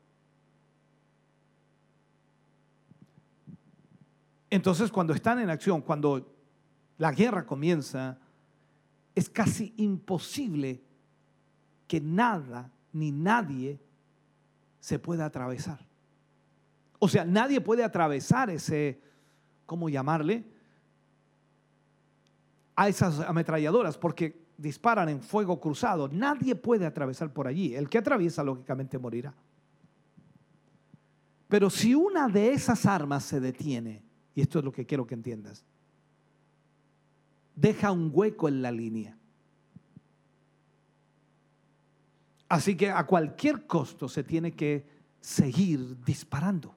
Entonces 4.51 4.93
cuando 4.93 5.15
están 5.15 5.39
en 5.39 5.49
acción, 5.49 5.81
cuando 5.81 6.37
la 6.99 7.13
guerra 7.13 7.47
comienza, 7.47 8.19
es 9.15 9.31
casi 9.31 9.73
imposible 9.79 10.83
que 11.89 11.99
nada 11.99 12.71
ni 12.93 13.11
nadie 13.11 13.81
se 14.85 14.99
puede 14.99 15.23
atravesar. 15.23 15.79
O 16.99 17.09
sea, 17.09 17.25
nadie 17.25 17.59
puede 17.63 17.83
atravesar 17.83 18.51
ese, 18.51 19.01
¿cómo 19.65 19.89
llamarle? 19.89 20.45
A 22.77 22.87
esas 22.91 23.19
ametralladoras, 23.21 23.97
porque 23.97 24.45
disparan 24.59 25.09
en 25.09 25.23
fuego 25.23 25.59
cruzado. 25.59 26.09
Nadie 26.09 26.55
puede 26.55 26.85
atravesar 26.85 27.33
por 27.33 27.47
allí. 27.47 27.75
El 27.75 27.89
que 27.89 27.97
atraviesa, 27.97 28.45
lógicamente, 28.45 28.99
morirá. 28.99 29.33
Pero 31.49 31.71
si 31.71 31.95
una 31.95 32.29
de 32.29 32.53
esas 32.53 32.85
armas 32.85 33.25
se 33.25 33.41
detiene, 33.41 34.03
y 34.35 34.43
esto 34.43 34.59
es 34.59 34.67
lo 34.67 34.73
que 34.73 34.85
quiero 34.85 35.07
que 35.07 35.15
entiendas, 35.15 35.65
deja 37.57 37.91
un 37.91 38.11
hueco 38.13 38.49
en 38.49 38.61
la 38.61 38.71
línea. 38.71 39.17
Así 42.49 42.77
que 42.77 42.91
a 42.91 43.07
cualquier 43.07 43.67
costo 43.67 44.09
se 44.09 44.23
tiene 44.23 44.53
que 44.53 44.87
seguir 45.21 46.05
disparando. 46.05 46.75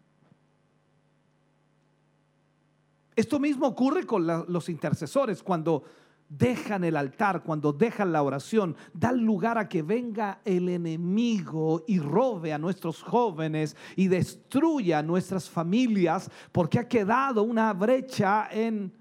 Esto 3.15 3.39
mismo 3.39 3.67
ocurre 3.67 4.05
con 4.05 4.27
los 4.27 4.69
intercesores 4.69 5.41
cuando 5.41 5.83
dejan 6.29 6.83
el 6.83 6.95
altar, 6.95 7.41
cuando 7.43 7.73
dejan 7.73 8.11
la 8.11 8.21
oración, 8.21 8.75
dan 8.93 9.25
lugar 9.25 9.57
a 9.57 9.67
que 9.67 9.81
venga 9.81 10.41
el 10.45 10.69
enemigo 10.69 11.83
y 11.87 11.99
robe 11.99 12.53
a 12.53 12.57
nuestros 12.57 13.01
jóvenes 13.01 13.75
y 13.95 14.07
destruya 14.07 14.99
a 14.99 15.03
nuestras 15.03 15.49
familias 15.49 16.29
porque 16.51 16.79
ha 16.79 16.87
quedado 16.87 17.43
una 17.43 17.73
brecha 17.73 18.47
en 18.51 18.93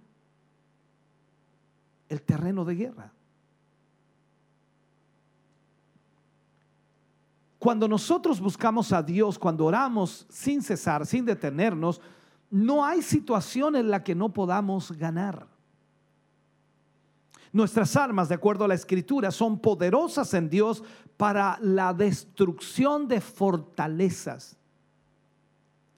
el 2.08 2.22
terreno 2.22 2.64
de 2.64 2.74
guerra. 2.74 3.12
Cuando 7.66 7.88
nosotros 7.88 8.40
buscamos 8.40 8.92
a 8.92 9.02
Dios, 9.02 9.40
cuando 9.40 9.64
oramos 9.64 10.24
sin 10.28 10.62
cesar, 10.62 11.04
sin 11.04 11.24
detenernos, 11.24 12.00
no 12.48 12.84
hay 12.84 13.02
situación 13.02 13.74
en 13.74 13.90
la 13.90 14.04
que 14.04 14.14
no 14.14 14.32
podamos 14.32 14.92
ganar. 14.92 15.48
Nuestras 17.52 17.96
armas, 17.96 18.28
de 18.28 18.36
acuerdo 18.36 18.64
a 18.64 18.68
la 18.68 18.74
escritura, 18.74 19.32
son 19.32 19.58
poderosas 19.58 20.32
en 20.34 20.48
Dios 20.48 20.84
para 21.16 21.58
la 21.60 21.92
destrucción 21.92 23.08
de 23.08 23.20
fortalezas. 23.20 24.56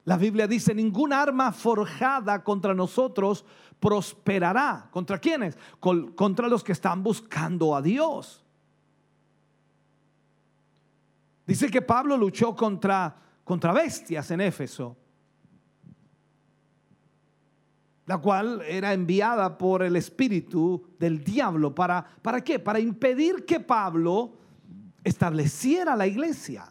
La 0.07 0.17
Biblia 0.17 0.47
dice, 0.47 0.75
ninguna 0.75 1.21
arma 1.21 1.53
forjada 1.53 2.43
contra 2.43 2.73
nosotros 2.73 3.45
prosperará. 3.79 4.89
¿Contra 4.91 5.19
quiénes? 5.19 5.59
Contra 5.81 6.49
los 6.49 6.65
que 6.65 6.73
están 6.73 7.03
buscando 7.03 7.77
a 7.77 7.83
Dios. 7.83 8.43
Dice 11.49 11.71
que 11.71 11.81
Pablo 11.81 12.15
luchó 12.15 12.55
contra, 12.55 13.17
contra 13.43 13.73
bestias 13.73 14.31
en 14.33 14.43
Éfeso, 14.43 14.99
la 18.05 18.19
cual 18.19 18.61
era 18.69 18.93
enviada 18.93 19.57
por 19.57 19.83
el 19.83 19.97
espíritu 19.97 20.91
del 20.99 21.25
diablo. 21.25 21.75
¿Para, 21.75 22.05
¿Para 22.21 22.45
qué? 22.45 22.59
Para 22.59 22.79
impedir 22.81 23.47
que 23.47 23.61
Pablo 23.61 24.35
estableciera 25.03 25.97
la 25.97 26.07
iglesia. 26.07 26.71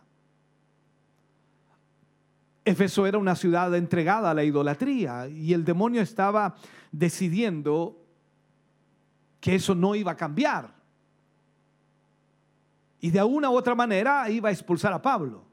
Éfeso 2.63 3.07
era 3.07 3.17
una 3.17 3.35
ciudad 3.35 3.73
entregada 3.75 4.29
a 4.29 4.35
la 4.35 4.43
idolatría 4.43 5.27
y 5.27 5.53
el 5.53 5.65
demonio 5.65 6.03
estaba 6.03 6.53
decidiendo 6.91 7.99
que 9.39 9.55
eso 9.55 9.73
no 9.73 9.95
iba 9.95 10.11
a 10.11 10.17
cambiar. 10.17 10.76
Y 12.99 13.11
de 13.11 13.23
una 13.23 13.49
u 13.49 13.57
otra 13.57 13.75
manera 13.75 14.29
iba 14.29 14.49
a 14.49 14.51
expulsar 14.51 14.91
a 14.93 15.01
Pablo. 15.01 15.45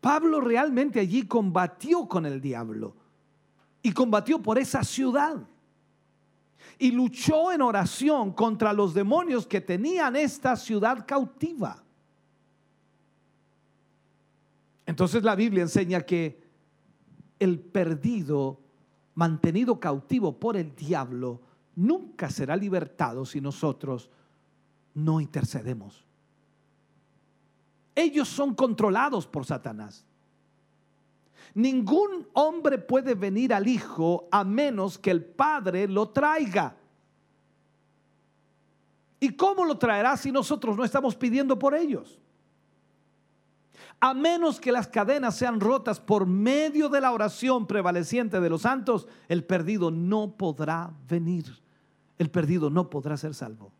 Pablo 0.00 0.40
realmente 0.40 1.00
allí 1.00 1.26
combatió 1.26 2.06
con 2.08 2.26
el 2.26 2.40
diablo 2.40 2.94
y 3.82 3.92
combatió 3.92 4.40
por 4.40 4.58
esa 4.58 4.82
ciudad. 4.82 5.36
Y 6.78 6.90
luchó 6.90 7.52
en 7.52 7.62
oración 7.62 8.32
contra 8.32 8.72
los 8.72 8.94
demonios 8.94 9.46
que 9.46 9.60
tenían 9.60 10.16
esta 10.16 10.56
ciudad 10.56 11.04
cautiva. 11.06 11.82
Entonces 14.86 15.22
la 15.22 15.34
Biblia 15.34 15.62
enseña 15.62 16.02
que 16.02 16.40
el 17.38 17.58
perdido, 17.58 18.60
mantenido 19.14 19.80
cautivo 19.80 20.38
por 20.38 20.56
el 20.56 20.74
diablo, 20.74 21.40
nunca 21.74 22.30
será 22.30 22.56
libertado 22.56 23.26
si 23.26 23.40
nosotros 23.40 24.10
no 24.96 25.20
intercedemos. 25.20 26.04
Ellos 27.94 28.28
son 28.28 28.54
controlados 28.54 29.26
por 29.26 29.44
Satanás. 29.44 30.04
Ningún 31.54 32.26
hombre 32.32 32.78
puede 32.78 33.14
venir 33.14 33.52
al 33.52 33.68
Hijo 33.68 34.26
a 34.32 34.42
menos 34.42 34.98
que 34.98 35.10
el 35.10 35.22
Padre 35.22 35.86
lo 35.86 36.08
traiga. 36.08 36.76
¿Y 39.20 39.30
cómo 39.30 39.64
lo 39.64 39.76
traerá 39.78 40.16
si 40.16 40.32
nosotros 40.32 40.76
no 40.76 40.84
estamos 40.84 41.14
pidiendo 41.14 41.58
por 41.58 41.74
ellos? 41.74 42.18
A 44.00 44.14
menos 44.14 44.60
que 44.60 44.72
las 44.72 44.88
cadenas 44.88 45.36
sean 45.36 45.60
rotas 45.60 46.00
por 46.00 46.26
medio 46.26 46.88
de 46.88 47.00
la 47.02 47.12
oración 47.12 47.66
prevaleciente 47.66 48.40
de 48.40 48.50
los 48.50 48.62
santos, 48.62 49.08
el 49.28 49.44
perdido 49.44 49.90
no 49.90 50.36
podrá 50.36 50.92
venir. 51.08 51.46
El 52.18 52.30
perdido 52.30 52.70
no 52.70 52.88
podrá 52.88 53.16
ser 53.16 53.34
salvo. 53.34 53.75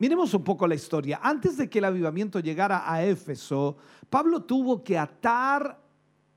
Miremos 0.00 0.32
un 0.32 0.42
poco 0.42 0.66
la 0.66 0.74
historia. 0.74 1.20
Antes 1.22 1.58
de 1.58 1.68
que 1.68 1.78
el 1.78 1.84
avivamiento 1.84 2.40
llegara 2.40 2.90
a 2.90 3.04
Éfeso, 3.04 3.76
Pablo 4.08 4.42
tuvo 4.42 4.82
que 4.82 4.96
atar 4.96 5.78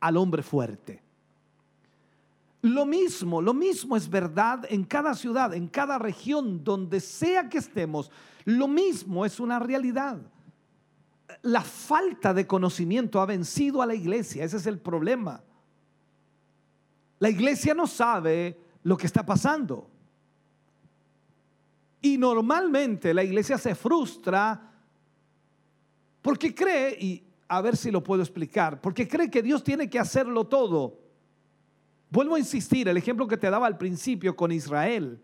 al 0.01 0.17
hombre 0.17 0.43
fuerte. 0.43 1.01
Lo 2.61 2.85
mismo, 2.85 3.41
lo 3.41 3.53
mismo 3.53 3.95
es 3.95 4.09
verdad 4.09 4.65
en 4.69 4.83
cada 4.83 5.15
ciudad, 5.15 5.53
en 5.53 5.69
cada 5.69 5.97
región, 5.97 6.61
donde 6.61 6.99
sea 6.99 7.47
que 7.47 7.57
estemos. 7.57 8.11
Lo 8.43 8.67
mismo 8.67 9.25
es 9.25 9.39
una 9.39 9.59
realidad. 9.59 10.17
La 11.41 11.61
falta 11.61 12.33
de 12.33 12.45
conocimiento 12.45 13.21
ha 13.21 13.25
vencido 13.25 13.81
a 13.81 13.85
la 13.85 13.95
iglesia, 13.95 14.43
ese 14.43 14.57
es 14.57 14.67
el 14.67 14.79
problema. 14.79 15.41
La 17.19 17.29
iglesia 17.29 17.73
no 17.73 17.87
sabe 17.87 18.59
lo 18.83 18.97
que 18.97 19.07
está 19.07 19.25
pasando. 19.25 19.89
Y 22.03 22.17
normalmente 22.17 23.13
la 23.13 23.23
iglesia 23.23 23.57
se 23.57 23.73
frustra 23.73 24.71
porque 26.21 26.53
cree, 26.53 26.97
y 26.99 27.23
a 27.47 27.61
ver 27.61 27.77
si 27.77 27.91
lo 27.91 28.03
puedo 28.03 28.21
explicar, 28.21 28.81
porque 28.81 29.07
cree 29.07 29.31
que 29.31 29.41
Dios 29.41 29.63
tiene 29.63 29.89
que 29.89 29.99
hacerlo 29.99 30.43
todo. 30.43 30.99
Vuelvo 32.09 32.35
a 32.35 32.39
insistir, 32.39 32.89
el 32.89 32.97
ejemplo 32.97 33.25
que 33.25 33.37
te 33.37 33.49
daba 33.49 33.67
al 33.67 33.77
principio 33.77 34.35
con 34.35 34.51
Israel. 34.51 35.23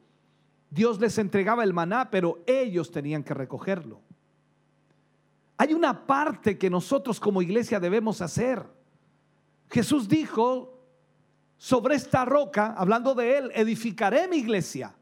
Dios 0.69 1.01
les 1.01 1.17
entregaba 1.17 1.65
el 1.65 1.73
maná, 1.73 2.09
pero 2.09 2.39
ellos 2.47 2.91
tenían 2.91 3.25
que 3.25 3.33
recogerlo. 3.33 3.99
Hay 5.57 5.73
una 5.73 6.07
parte 6.07 6.57
que 6.57 6.69
nosotros 6.69 7.19
como 7.19 7.41
iglesia 7.41 7.81
debemos 7.81 8.21
hacer. 8.21 8.65
Jesús 9.69 10.07
dijo, 10.07 10.79
sobre 11.57 11.95
esta 11.95 12.23
roca, 12.23 12.73
hablando 12.77 13.13
de 13.15 13.37
él, 13.37 13.51
edificaré 13.53 14.29
mi 14.29 14.37
iglesia. 14.37 14.95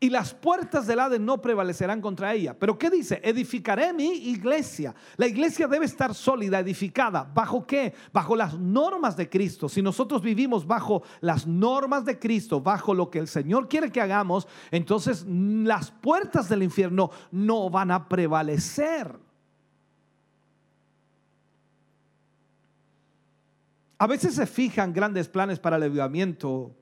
Y 0.00 0.10
las 0.10 0.34
puertas 0.34 0.86
del 0.86 1.00
Hades 1.00 1.20
no 1.20 1.40
prevalecerán 1.40 2.00
contra 2.00 2.32
ella. 2.34 2.56
Pero 2.58 2.78
¿qué 2.78 2.90
dice? 2.90 3.20
Edificaré 3.22 3.92
mi 3.92 4.08
iglesia. 4.08 4.94
La 5.16 5.26
iglesia 5.26 5.68
debe 5.68 5.86
estar 5.86 6.14
sólida, 6.14 6.58
edificada. 6.58 7.22
¿Bajo 7.22 7.66
qué? 7.66 7.94
Bajo 8.12 8.34
las 8.34 8.58
normas 8.58 9.16
de 9.16 9.28
Cristo. 9.28 9.68
Si 9.68 9.80
nosotros 9.82 10.22
vivimos 10.22 10.66
bajo 10.66 11.02
las 11.20 11.46
normas 11.46 12.04
de 12.04 12.18
Cristo, 12.18 12.60
bajo 12.60 12.94
lo 12.94 13.10
que 13.10 13.18
el 13.18 13.28
Señor 13.28 13.68
quiere 13.68 13.92
que 13.92 14.00
hagamos, 14.00 14.48
entonces 14.70 15.24
las 15.26 15.90
puertas 15.90 16.48
del 16.48 16.62
infierno 16.62 17.10
no 17.30 17.70
van 17.70 17.90
a 17.90 18.08
prevalecer. 18.08 19.16
A 23.98 24.06
veces 24.08 24.34
se 24.34 24.46
fijan 24.46 24.92
grandes 24.92 25.28
planes 25.28 25.60
para 25.60 25.76
el 25.76 25.84
avivamiento 25.84 26.74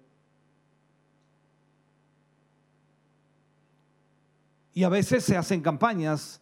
Y 4.81 4.85
a 4.85 4.89
veces 4.89 5.25
se 5.25 5.37
hacen 5.37 5.61
campañas 5.61 6.41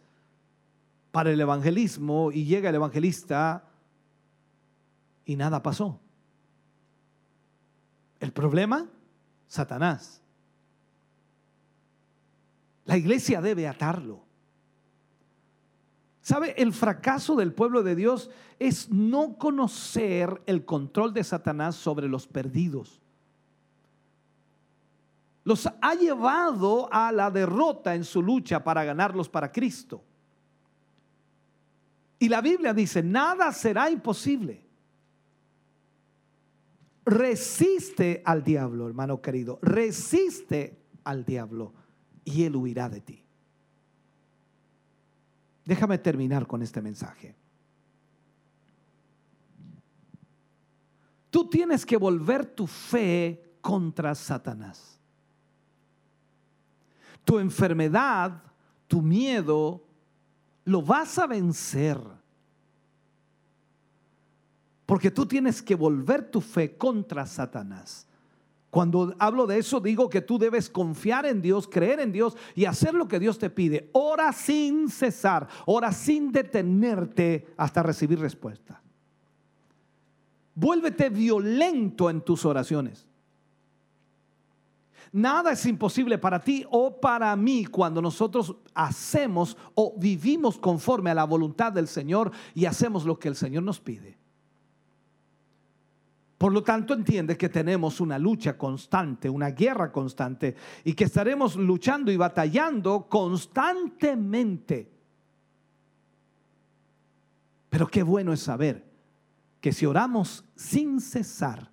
para 1.11 1.29
el 1.29 1.41
evangelismo 1.41 2.31
y 2.31 2.45
llega 2.45 2.69
el 2.69 2.75
evangelista 2.75 3.65
y 5.25 5.35
nada 5.35 5.61
pasó. 5.61 5.99
El 8.17 8.31
problema, 8.31 8.87
Satanás. 9.45 10.21
La 12.85 12.95
iglesia 12.95 13.41
debe 13.41 13.67
atarlo. 13.67 14.23
¿Sabe? 16.21 16.53
El 16.57 16.71
fracaso 16.71 17.35
del 17.35 17.51
pueblo 17.51 17.83
de 17.83 17.97
Dios 17.97 18.31
es 18.57 18.89
no 18.89 19.37
conocer 19.37 20.41
el 20.45 20.63
control 20.63 21.13
de 21.13 21.25
Satanás 21.25 21.75
sobre 21.75 22.07
los 22.07 22.25
perdidos 22.25 22.98
los 25.49 25.67
ha 25.81 25.95
llevado 25.95 26.87
a 26.93 27.11
la 27.11 27.31
derrota 27.31 27.95
en 27.95 28.03
su 28.03 28.21
lucha 28.21 28.63
para 28.63 28.83
ganarlos 28.83 29.27
para 29.27 29.51
Cristo. 29.51 30.03
Y 32.19 32.29
la 32.29 32.39
Biblia 32.39 32.71
dice, 32.71 33.01
nada 33.01 33.51
será 33.51 33.89
imposible. 33.89 34.63
Resiste 37.03 38.21
al 38.23 38.43
diablo, 38.43 38.85
hermano 38.85 39.23
querido, 39.23 39.57
resiste 39.63 40.77
al 41.03 41.25
diablo 41.25 41.73
y 42.23 42.43
él 42.43 42.55
huirá 42.55 42.87
de 42.87 43.01
ti. 43.01 43.25
Déjame 45.65 45.97
terminar 45.97 46.45
con 46.45 46.61
este 46.61 46.79
mensaje. 46.79 47.35
Tú 51.31 51.49
tienes 51.49 51.87
que 51.87 51.97
volver 51.97 52.45
tu 52.45 52.67
fe 52.67 53.57
contra 53.61 54.13
Satanás 54.13 54.98
tu 57.23 57.39
enfermedad, 57.39 58.41
tu 58.87 59.01
miedo, 59.01 59.83
lo 60.65 60.81
vas 60.81 61.17
a 61.19 61.27
vencer. 61.27 61.99
Porque 64.85 65.11
tú 65.11 65.25
tienes 65.25 65.61
que 65.61 65.75
volver 65.75 66.31
tu 66.31 66.41
fe 66.41 66.75
contra 66.75 67.25
Satanás. 67.25 68.07
Cuando 68.69 69.15
hablo 69.17 69.47
de 69.47 69.57
eso, 69.57 69.79
digo 69.79 70.09
que 70.09 70.21
tú 70.21 70.37
debes 70.37 70.69
confiar 70.69 71.25
en 71.25 71.41
Dios, 71.41 71.67
creer 71.67 71.99
en 71.99 72.11
Dios 72.11 72.37
y 72.55 72.65
hacer 72.65 72.93
lo 72.93 73.07
que 73.07 73.19
Dios 73.19 73.39
te 73.39 73.49
pide. 73.49 73.89
Ora 73.93 74.31
sin 74.31 74.89
cesar, 74.89 75.47
ora 75.65 75.91
sin 75.91 76.31
detenerte 76.31 77.47
hasta 77.57 77.81
recibir 77.81 78.19
respuesta. 78.19 78.81
Vuélvete 80.53 81.09
violento 81.09 82.09
en 82.09 82.21
tus 82.21 82.45
oraciones. 82.45 83.08
Nada 85.11 85.53
es 85.53 85.65
imposible 85.65 86.17
para 86.17 86.39
ti 86.39 86.65
o 86.69 86.99
para 86.99 87.35
mí 87.35 87.65
cuando 87.65 88.01
nosotros 88.01 88.55
hacemos 88.73 89.57
o 89.73 89.95
vivimos 89.97 90.57
conforme 90.57 91.09
a 91.09 91.15
la 91.15 91.23
voluntad 91.23 91.71
del 91.71 91.87
Señor 91.87 92.31
y 92.53 92.65
hacemos 92.65 93.05
lo 93.05 93.17
que 93.17 93.27
el 93.27 93.35
Señor 93.35 93.63
nos 93.63 93.79
pide. 93.79 94.17
Por 96.37 96.53
lo 96.53 96.63
tanto, 96.63 96.93
entiende 96.93 97.37
que 97.37 97.49
tenemos 97.49 97.99
una 97.99 98.17
lucha 98.17 98.57
constante, 98.57 99.29
una 99.29 99.49
guerra 99.49 99.91
constante 99.91 100.55
y 100.85 100.93
que 100.93 101.03
estaremos 101.03 101.57
luchando 101.57 102.11
y 102.11 102.17
batallando 102.17 103.07
constantemente. 103.09 104.89
Pero 107.69 107.87
qué 107.87 108.03
bueno 108.03 108.31
es 108.31 108.39
saber 108.39 108.89
que 109.59 109.73
si 109.73 109.85
oramos 109.85 110.45
sin 110.55 111.01
cesar, 111.01 111.71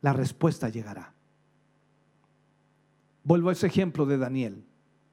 la 0.00 0.12
respuesta 0.12 0.68
llegará. 0.68 1.12
Vuelvo 3.30 3.50
a 3.50 3.52
ese 3.52 3.68
ejemplo 3.68 4.06
de 4.06 4.18
Daniel. 4.18 4.64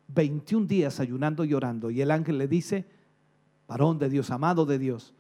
21 0.08 0.66
días 0.66 1.00
ayunando 1.00 1.46
y 1.46 1.54
orando 1.54 1.92
y 1.92 2.02
el 2.02 2.10
ángel 2.10 2.40
le 2.40 2.48
dice, 2.48 2.88
varón 3.68 4.00
de 4.00 4.10
Dios, 4.10 4.32
amado 4.32 4.66
de 4.66 4.80
Dios, 4.80 5.14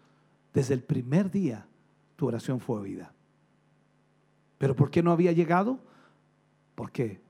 desde 0.51 0.73
el 0.73 0.81
primer 0.81 1.29
día 1.29 1.67
tu 2.15 2.25
oración 2.25 2.59
fue 2.59 2.79
oída. 2.79 3.13
¿Pero 4.57 4.75
por 4.75 4.89
qué 4.89 5.03
no 5.03 5.11
había 5.11 5.31
llegado? 5.31 5.77
Porque 6.73 7.21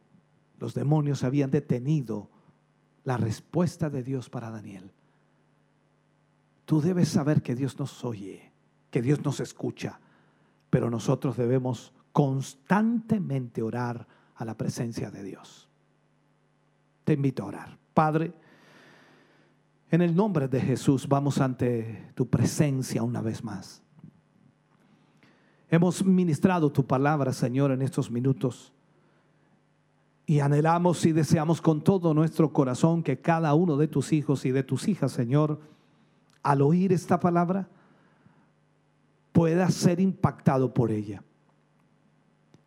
los 0.58 0.74
demonios 0.74 1.26
habían 1.26 1.52
detenido 1.52 2.30
la 3.04 3.18
respuesta 3.18 3.90
de 3.90 4.04
Dios 4.04 4.30
para 4.30 4.50
Daniel. 4.50 4.90
Tú 6.64 6.80
debes 6.80 7.10
saber 7.10 7.42
que 7.42 7.56
Dios 7.56 7.78
nos 7.78 8.06
oye, 8.06 8.54
que 8.90 9.02
Dios 9.02 9.22
nos 9.26 9.42
escucha, 9.42 10.00
pero 10.70 10.90
nosotros 10.90 11.36
debemos 11.36 11.92
constantemente 12.14 13.62
orar 13.62 14.08
a 14.38 14.46
la 14.46 14.56
presencia 14.56 15.12
de 15.12 15.24
Dios. 15.24 15.68
Te 17.04 17.14
invito 17.14 17.44
a 17.44 17.48
orar. 17.48 17.78
Padre, 17.94 18.34
en 19.90 20.02
el 20.02 20.16
nombre 20.16 20.48
de 20.48 20.62
Jesús 20.62 21.08
vamos 21.08 21.40
ante 21.40 22.12
tu 22.14 22.28
presencia 22.28 23.04
una 23.04 23.22
vez 23.22 23.44
más. 23.44 23.82
Hemos 25.70 26.04
ministrado 26.06 26.72
tu 26.72 26.86
palabra, 26.86 27.34
Señor, 27.34 27.72
en 27.72 27.82
estos 27.82 28.10
minutos. 28.12 28.74
Y 30.26 30.40
anhelamos 30.40 31.06
y 31.06 31.14
deseamos 31.14 31.62
con 31.62 31.82
todo 31.82 32.14
nuestro 32.14 32.52
corazón 32.52 33.02
que 33.02 33.20
cada 33.22 33.54
uno 33.54 33.78
de 33.78 33.88
tus 33.88 34.12
hijos 34.12 34.46
y 34.46 34.52
de 34.52 34.64
tus 34.64 34.88
hijas, 34.88 35.12
Señor, 35.14 35.60
al 36.44 36.62
oír 36.62 36.92
esta 36.92 37.20
palabra, 37.20 37.70
pueda 39.32 39.70
ser 39.70 40.00
impactado 40.00 40.74
por 40.74 40.92
ella. 40.92 41.24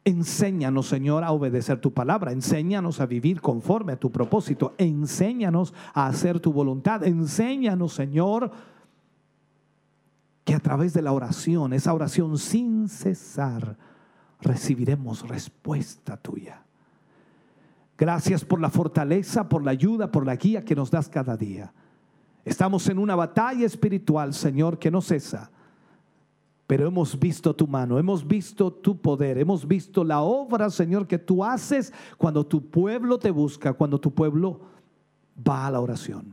Enséñanos, 0.04 0.88
Señor, 0.88 1.24
a 1.24 1.32
obedecer 1.32 1.78
tu 1.78 1.92
palabra. 1.92 2.32
Enséñanos 2.32 3.00
a 3.00 3.06
vivir 3.06 3.40
conforme 3.40 3.92
a 3.92 3.96
tu 4.00 4.10
propósito. 4.10 4.74
Enséñanos 4.78 5.74
a 5.92 6.06
hacer 6.06 6.40
tu 6.40 6.52
voluntad. 6.52 7.04
Enséñanos, 7.04 7.92
Señor, 7.92 8.50
que 10.44 10.54
a 10.54 10.60
través 10.60 10.94
de 10.94 11.02
la 11.02 11.12
oración, 11.12 11.74
esa 11.74 11.92
oración 11.92 12.38
sin 12.38 12.88
cesar, 12.88 13.76
recibiremos 14.40 15.28
respuesta 15.28 16.16
tuya. 16.16 16.62
Gracias 17.98 18.42
por 18.42 18.58
la 18.58 18.70
fortaleza, 18.70 19.50
por 19.50 19.62
la 19.62 19.72
ayuda, 19.72 20.10
por 20.10 20.24
la 20.24 20.36
guía 20.36 20.64
que 20.64 20.74
nos 20.74 20.90
das 20.90 21.10
cada 21.10 21.36
día. 21.36 21.74
Estamos 22.46 22.88
en 22.88 22.98
una 22.98 23.14
batalla 23.14 23.66
espiritual, 23.66 24.32
Señor, 24.32 24.78
que 24.78 24.90
no 24.90 25.02
cesa 25.02 25.50
pero 26.70 26.86
hemos 26.86 27.18
visto 27.18 27.52
tu 27.52 27.66
mano, 27.66 27.98
hemos 27.98 28.24
visto 28.24 28.72
tu 28.72 28.96
poder, 28.96 29.38
hemos 29.38 29.66
visto 29.66 30.04
la 30.04 30.20
obra, 30.20 30.70
Señor, 30.70 31.04
que 31.08 31.18
tú 31.18 31.42
haces 31.42 31.92
cuando 32.16 32.46
tu 32.46 32.70
pueblo 32.70 33.18
te 33.18 33.32
busca, 33.32 33.72
cuando 33.72 33.98
tu 33.98 34.14
pueblo 34.14 34.60
va 35.36 35.66
a 35.66 35.72
la 35.72 35.80
oración. 35.80 36.32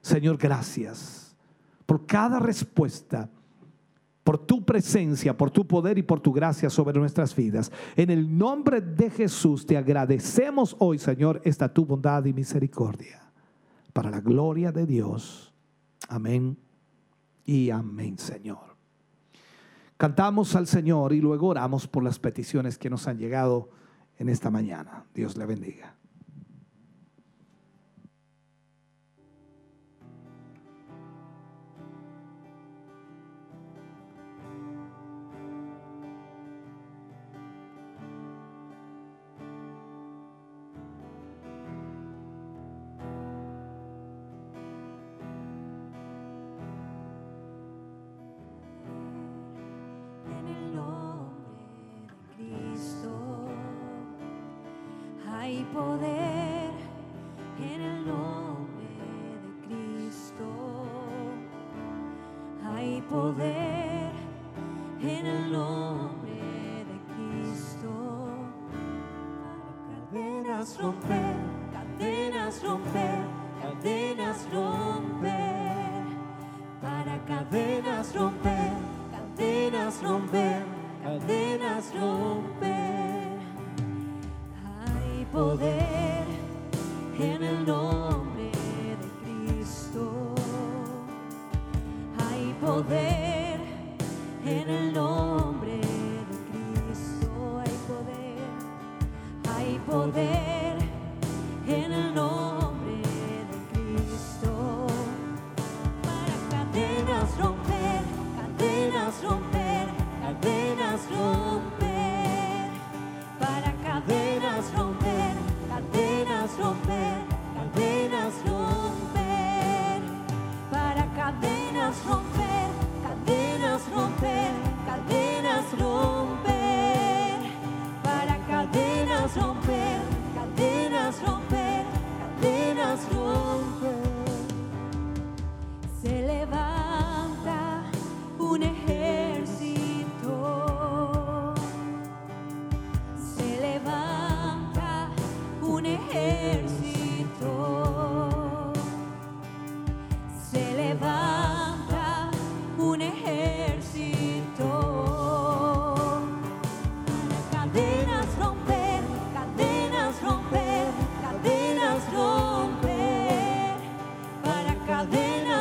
Señor, 0.00 0.36
gracias 0.36 1.36
por 1.86 2.06
cada 2.06 2.40
respuesta, 2.40 3.30
por 4.24 4.36
tu 4.36 4.64
presencia, 4.64 5.36
por 5.36 5.52
tu 5.52 5.64
poder 5.64 5.96
y 5.96 6.02
por 6.02 6.18
tu 6.18 6.32
gracia 6.32 6.68
sobre 6.68 6.98
nuestras 6.98 7.32
vidas. 7.36 7.70
En 7.94 8.10
el 8.10 8.36
nombre 8.36 8.80
de 8.80 9.10
Jesús 9.10 9.64
te 9.64 9.76
agradecemos 9.76 10.74
hoy, 10.80 10.98
Señor, 10.98 11.40
esta 11.44 11.72
tu 11.72 11.86
bondad 11.86 12.24
y 12.24 12.32
misericordia. 12.32 13.30
Para 13.92 14.10
la 14.10 14.20
gloria 14.20 14.72
de 14.72 14.86
Dios. 14.86 15.54
Amén 16.08 16.58
y 17.44 17.70
amén, 17.70 18.18
Señor. 18.18 18.65
Cantamos 19.96 20.54
al 20.56 20.66
Señor 20.66 21.12
y 21.12 21.20
luego 21.20 21.48
oramos 21.48 21.86
por 21.86 22.02
las 22.02 22.18
peticiones 22.18 22.76
que 22.76 22.90
nos 22.90 23.08
han 23.08 23.18
llegado 23.18 23.70
en 24.18 24.28
esta 24.28 24.50
mañana. 24.50 25.04
Dios 25.14 25.36
le 25.36 25.46
bendiga. 25.46 25.94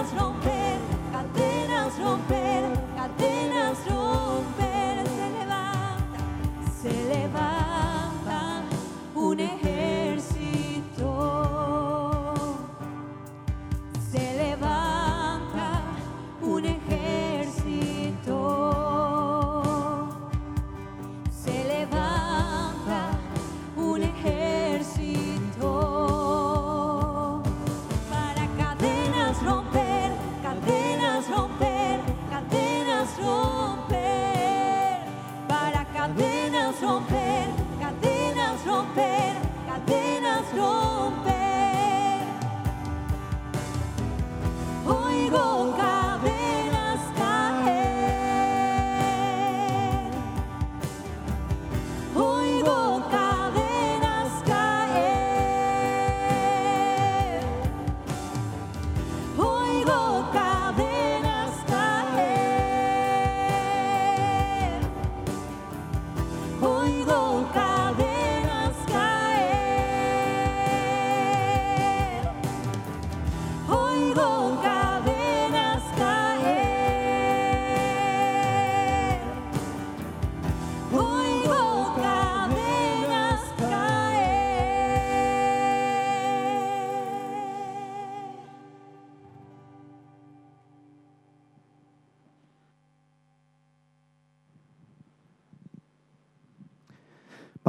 has 0.06 0.14
no 0.14 0.32
pain. 0.44 0.55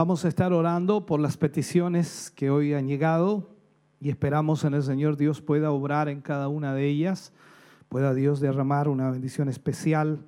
Vamos 0.07 0.25
a 0.25 0.29
estar 0.29 0.53
orando 0.53 1.05
por 1.05 1.19
las 1.19 1.37
peticiones 1.37 2.31
que 2.31 2.49
hoy 2.49 2.75
han 2.75 2.87
llegado 2.87 3.51
y 3.99 4.09
esperamos 4.09 4.63
en 4.63 4.75
el 4.75 4.85
Señor 4.85 5.17
Dios 5.17 5.43
pueda 5.43 5.73
obrar 5.73 6.09
en 6.09 6.21
cada 6.21 6.47
una 6.47 6.75
de 6.75 6.87
ellas, 6.87 7.33
pueda 7.89 8.15
Dios 8.15 8.39
derramar 8.39 8.87
una 8.87 9.11
bendición 9.11 9.49
especial 9.49 10.25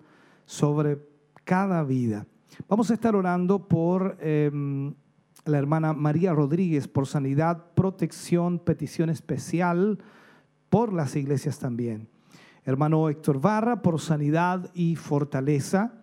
sobre 0.46 0.98
cada 1.44 1.84
vida. 1.84 2.26
Vamos 2.68 2.90
a 2.90 2.94
estar 2.94 3.14
orando 3.14 3.68
por 3.68 4.18
em, 4.20 4.94
la 5.44 5.58
hermana 5.58 5.92
María 5.92 6.32
Rodríguez, 6.32 6.88
por 6.88 7.06
sanidad, 7.06 7.66
protección, 7.76 8.58
petición 8.58 9.10
especial, 9.10 10.00
por 10.70 10.92
las 10.92 11.14
iglesias 11.14 11.60
también. 11.60 12.08
Hermano 12.64 13.08
Héctor 13.08 13.40
Barra, 13.40 13.80
por 13.80 14.00
sanidad 14.00 14.72
y 14.74 14.96
fortaleza. 14.96 16.02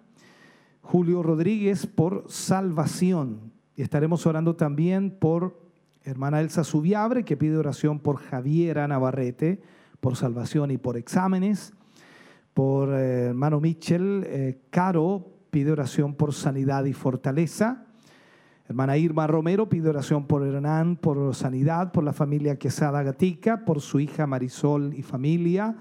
Julio 0.80 1.22
Rodríguez 1.22 1.86
por 1.88 2.24
salvación. 2.30 3.45
Y 3.76 3.82
estaremos 3.82 4.26
orando 4.26 4.56
también 4.56 5.12
por 5.12 5.60
hermana 6.04 6.40
Elsa 6.40 6.64
Subiabre, 6.64 7.26
que 7.26 7.36
pide 7.36 7.58
oración 7.58 8.00
por 8.00 8.18
Javiera 8.18 8.88
Navarrete, 8.88 9.62
por 10.00 10.16
salvación 10.16 10.72
y 10.72 10.78
por 10.78 10.98
exámenes. 10.98 11.74
Por 12.54 12.94
eh, 12.94 13.26
hermano 13.28 13.60
Mitchell 13.60 14.24
eh, 14.28 14.62
Caro, 14.70 15.26
pide 15.50 15.72
oración 15.72 16.14
por 16.14 16.34
sanidad 16.34 16.86
y 16.86 16.94
fortaleza. 16.94 17.86
Hermana 18.70 18.98
Irma 18.98 19.28
Romero 19.28 19.68
pide 19.68 19.90
oración 19.90 20.26
por 20.26 20.48
Hernán, 20.48 20.96
por 20.96 21.36
sanidad, 21.36 21.92
por 21.92 22.04
la 22.04 22.14
familia 22.14 22.58
Quesada 22.58 23.04
Gatica, 23.04 23.66
por 23.66 23.82
su 23.82 24.00
hija 24.00 24.26
Marisol 24.26 24.94
y 24.94 25.04
familia, 25.04 25.76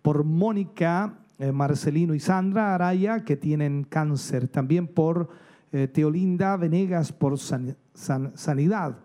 por 0.00 0.24
Mónica, 0.24 1.18
eh, 1.38 1.52
Marcelino 1.52 2.14
y 2.14 2.20
Sandra 2.20 2.74
Araya, 2.74 3.22
que 3.24 3.36
tienen 3.36 3.84
cáncer, 3.84 4.48
también 4.48 4.86
por 4.86 5.28
eh, 5.74 5.88
Teolinda 5.88 6.56
Venegas, 6.56 7.10
por 7.12 7.36
san- 7.36 7.76
san- 7.94 8.30
sanidad. 8.36 8.96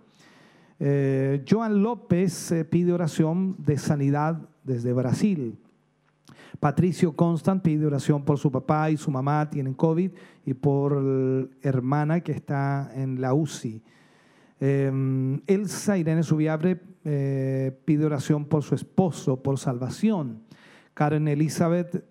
Eh, 0.80 1.44
Joan 1.50 1.82
López 1.82 2.52
eh, 2.52 2.64
pide 2.64 2.94
oración 2.94 3.56
de 3.58 3.76
sanidad 3.80 4.48
desde 4.64 4.94
Brasil. 4.94 5.58
Patricio 6.60 7.14
Constant 7.16 7.64
pide 7.64 7.88
oración 7.88 8.24
por 8.24 8.38
su 8.38 8.52
papá 8.52 8.92
y 8.92 8.98
su 8.98 9.10
mamá 9.10 9.50
tienen 9.50 9.74
COVID 9.74 10.12
y 10.46 10.54
por 10.54 11.50
hermana 11.64 12.20
que 12.22 12.34
está 12.34 12.92
en 12.94 13.20
la 13.20 13.34
UCI. 13.34 13.82
Eh, 14.60 15.40
Elsa 15.48 15.98
Irene 15.98 16.22
Subiabre 16.22 16.76
pide 17.86 18.06
oración 18.06 18.46
por 18.46 18.62
su 18.62 18.76
esposo, 18.76 19.42
por 19.42 19.58
salvación. 19.58 20.44
Karen 20.94 21.28
Elizabeth 21.28 22.06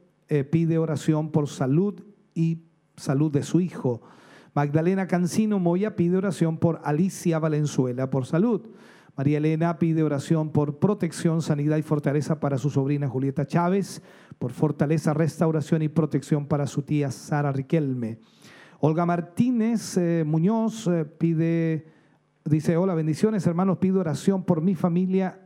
pide 0.50 0.78
oración 0.78 1.30
por 1.30 1.46
salud 1.48 2.02
y 2.34 2.62
salud 2.96 3.30
de 3.30 3.42
su 3.44 3.60
hijo. 3.60 4.02
Magdalena 4.54 5.06
Cancino 5.06 5.58
Moya 5.58 5.96
pide 5.96 6.16
oración 6.16 6.58
por 6.58 6.80
Alicia 6.84 7.38
Valenzuela 7.38 8.10
por 8.10 8.26
salud. 8.26 8.62
María 9.16 9.38
Elena 9.38 9.78
pide 9.80 10.04
oración 10.04 10.50
por 10.50 10.78
protección, 10.78 11.42
sanidad 11.42 11.76
y 11.76 11.82
fortaleza 11.82 12.38
para 12.38 12.56
su 12.56 12.70
sobrina 12.70 13.08
Julieta 13.08 13.46
Chávez, 13.46 14.00
por 14.38 14.52
fortaleza, 14.52 15.12
restauración 15.12 15.82
y 15.82 15.88
protección 15.88 16.46
para 16.46 16.68
su 16.68 16.82
tía 16.82 17.10
Sara 17.10 17.50
Riquelme. 17.50 18.20
Olga 18.78 19.04
Martínez 19.06 19.96
eh, 19.96 20.22
Muñoz 20.24 20.86
eh, 20.86 21.04
pide, 21.04 21.88
dice, 22.44 22.76
hola, 22.76 22.94
bendiciones 22.94 23.44
hermanos, 23.44 23.78
pido 23.78 23.98
oración 23.98 24.44
por 24.44 24.62
mi 24.62 24.76
familia, 24.76 25.40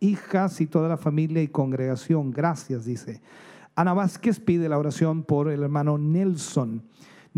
hijas 0.00 0.62
y 0.62 0.66
toda 0.66 0.88
la 0.88 0.96
familia 0.96 1.42
y 1.42 1.48
congregación. 1.48 2.30
Gracias, 2.30 2.86
dice. 2.86 3.20
Ana 3.74 3.92
Vázquez 3.92 4.40
pide 4.40 4.66
la 4.70 4.78
oración 4.78 5.24
por 5.24 5.50
el 5.50 5.62
hermano 5.62 5.98
Nelson. 5.98 6.84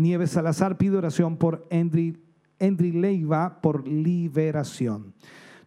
Nieves 0.01 0.31
Salazar 0.31 0.77
pide 0.77 0.97
oración 0.97 1.37
por 1.37 1.67
Endri, 1.69 2.17
Endri 2.59 2.91
Leiva 2.91 3.61
por 3.61 3.87
liberación. 3.87 5.13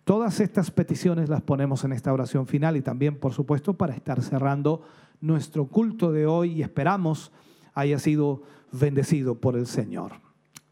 Todas 0.05 0.41
estas 0.41 0.71
peticiones 0.71 1.29
las 1.29 1.43
ponemos 1.43 1.85
en 1.85 1.93
esta 1.93 2.13
oración 2.13 2.47
final 2.47 2.77
y 2.77 2.83
también, 2.83 3.19
por 3.19 3.33
supuesto, 3.33 3.75
para 3.75 3.95
estar 3.95 4.21
cerrando 4.23 4.83
nuestro 5.21 5.67
culto 5.67 6.13
de 6.13 6.27
hoy 6.27 6.53
y 6.53 6.63
esperamos 6.63 7.33
haya 7.73 7.99
sido 7.99 8.43
bendecido 8.73 9.37
por 9.37 9.57
el 9.57 9.67
Señor. 9.67 10.13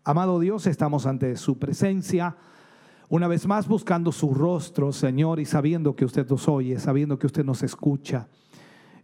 Amado 0.05 0.41
Dios, 0.41 0.67
estamos 0.67 1.07
ante 1.07 1.37
su 1.37 1.59
presencia. 1.59 2.37
Una 3.09 3.29
vez 3.29 3.47
más 3.47 3.69
buscando 3.69 4.11
su 4.11 4.35
rostro, 4.35 4.93
Señor, 4.93 5.39
y 5.39 5.45
sabiendo 5.45 5.95
que 5.95 6.05
usted 6.05 6.29
nos 6.29 6.49
oye, 6.49 6.79
sabiendo 6.79 7.19
que 7.19 7.27
usted 7.27 7.45
nos 7.45 7.63
escucha. 7.63 8.27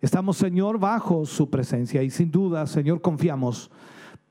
Estamos, 0.00 0.36
Señor, 0.36 0.78
bajo 0.78 1.24
su 1.26 1.48
presencia 1.48 2.02
y 2.02 2.10
sin 2.10 2.30
duda, 2.30 2.66
Señor, 2.66 3.00
confiamos 3.00 3.70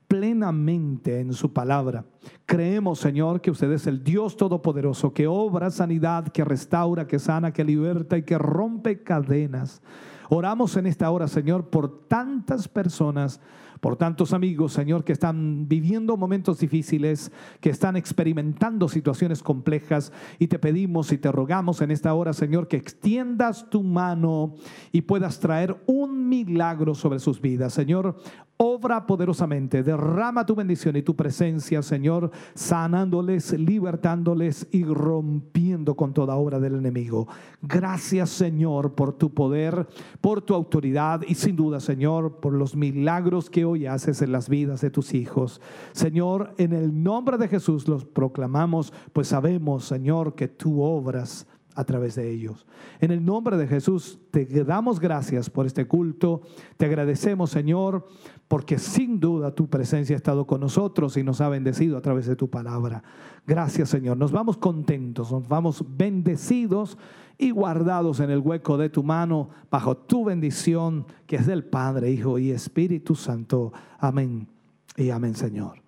plenamente 0.08 1.20
en 1.20 1.32
su 1.34 1.52
palabra. 1.52 2.06
Creemos, 2.46 2.98
Señor, 2.98 3.40
que 3.40 3.50
usted 3.50 3.70
es 3.72 3.86
el 3.86 4.02
Dios 4.02 4.36
Todopoderoso, 4.36 5.12
que 5.12 5.26
obra 5.26 5.70
sanidad, 5.70 6.28
que 6.28 6.44
restaura, 6.44 7.06
que 7.06 7.18
sana, 7.18 7.52
que 7.52 7.62
liberta 7.62 8.16
y 8.16 8.22
que 8.22 8.38
rompe 8.38 9.02
cadenas. 9.02 9.82
Oramos 10.30 10.76
en 10.76 10.86
esta 10.86 11.10
hora, 11.10 11.28
Señor, 11.28 11.68
por 11.68 12.06
tantas 12.08 12.68
personas, 12.68 13.40
por 13.80 13.96
tantos 13.96 14.32
amigos, 14.32 14.72
Señor, 14.72 15.04
que 15.04 15.12
están 15.12 15.68
viviendo 15.68 16.16
momentos 16.16 16.58
difíciles, 16.58 17.32
que 17.60 17.70
están 17.70 17.96
experimentando 17.96 18.88
situaciones 18.88 19.42
complejas 19.42 20.12
y 20.38 20.48
te 20.48 20.58
pedimos 20.58 21.12
y 21.12 21.18
te 21.18 21.30
rogamos 21.32 21.80
en 21.80 21.90
esta 21.90 22.14
hora, 22.14 22.32
Señor, 22.32 22.68
que 22.68 22.76
extiendas 22.76 23.68
tu 23.70 23.82
mano 23.82 24.54
y 24.92 25.02
puedas 25.02 25.40
traer 25.40 25.76
un 25.86 26.28
milagro 26.28 26.94
sobre 26.94 27.18
sus 27.18 27.40
vidas. 27.40 27.72
Señor, 27.72 28.16
obra 28.58 29.06
poderosamente, 29.06 29.84
derrama 29.84 30.44
tu 30.44 30.54
bendición 30.54 30.96
y 30.96 31.02
tu 31.02 31.14
presencia, 31.14 31.80
Señor, 31.80 32.32
sanándoles, 32.54 33.56
libertándoles 33.56 34.66
y 34.72 34.84
rompiendo 34.84 35.94
con 35.94 36.12
toda 36.12 36.34
obra 36.34 36.58
del 36.58 36.74
enemigo. 36.74 37.28
Gracias, 37.62 38.30
Señor, 38.30 38.94
por 38.94 39.12
tu 39.12 39.32
poder, 39.32 39.86
por 40.20 40.42
tu 40.42 40.54
autoridad 40.54 41.22
y 41.26 41.36
sin 41.36 41.54
duda, 41.54 41.78
Señor, 41.78 42.40
por 42.40 42.52
los 42.52 42.74
milagros 42.74 43.48
que 43.48 43.64
hoy 43.68 43.86
haces 43.86 44.22
en 44.22 44.32
las 44.32 44.48
vidas 44.48 44.80
de 44.80 44.90
tus 44.90 45.14
hijos. 45.14 45.60
Señor, 45.92 46.54
en 46.58 46.72
el 46.72 47.02
nombre 47.02 47.38
de 47.38 47.48
Jesús 47.48 47.86
los 47.88 48.04
proclamamos, 48.04 48.92
pues 49.12 49.28
sabemos, 49.28 49.84
Señor, 49.84 50.34
que 50.34 50.48
tú 50.48 50.82
obras 50.82 51.46
a 51.78 51.84
través 51.84 52.16
de 52.16 52.28
ellos. 52.28 52.66
En 52.98 53.12
el 53.12 53.24
nombre 53.24 53.56
de 53.56 53.68
Jesús 53.68 54.18
te 54.32 54.44
damos 54.64 54.98
gracias 54.98 55.48
por 55.48 55.64
este 55.64 55.86
culto. 55.86 56.42
Te 56.76 56.86
agradecemos, 56.86 57.50
Señor, 57.50 58.08
porque 58.48 58.78
sin 58.78 59.20
duda 59.20 59.54
tu 59.54 59.68
presencia 59.68 60.16
ha 60.16 60.16
estado 60.16 60.46
con 60.46 60.60
nosotros 60.60 61.16
y 61.18 61.22
nos 61.22 61.40
ha 61.42 61.50
bendecido 61.50 61.98
a 61.98 62.00
través 62.00 62.26
de 62.26 62.34
tu 62.34 62.48
palabra. 62.48 63.02
Gracias, 63.46 63.90
Señor. 63.90 64.16
Nos 64.16 64.32
vamos 64.32 64.56
contentos, 64.56 65.30
nos 65.30 65.46
vamos 65.46 65.84
bendecidos 65.86 66.96
y 67.36 67.50
guardados 67.50 68.20
en 68.20 68.30
el 68.30 68.40
hueco 68.40 68.78
de 68.78 68.88
tu 68.88 69.02
mano, 69.02 69.50
bajo 69.70 69.96
tu 69.96 70.24
bendición, 70.24 71.06
que 71.26 71.36
es 71.36 71.46
del 71.46 71.64
Padre, 71.64 72.10
Hijo 72.10 72.38
y 72.38 72.50
Espíritu 72.50 73.14
Santo. 73.14 73.72
Amén 73.98 74.48
y 74.96 75.10
amén, 75.10 75.34
Señor. 75.34 75.87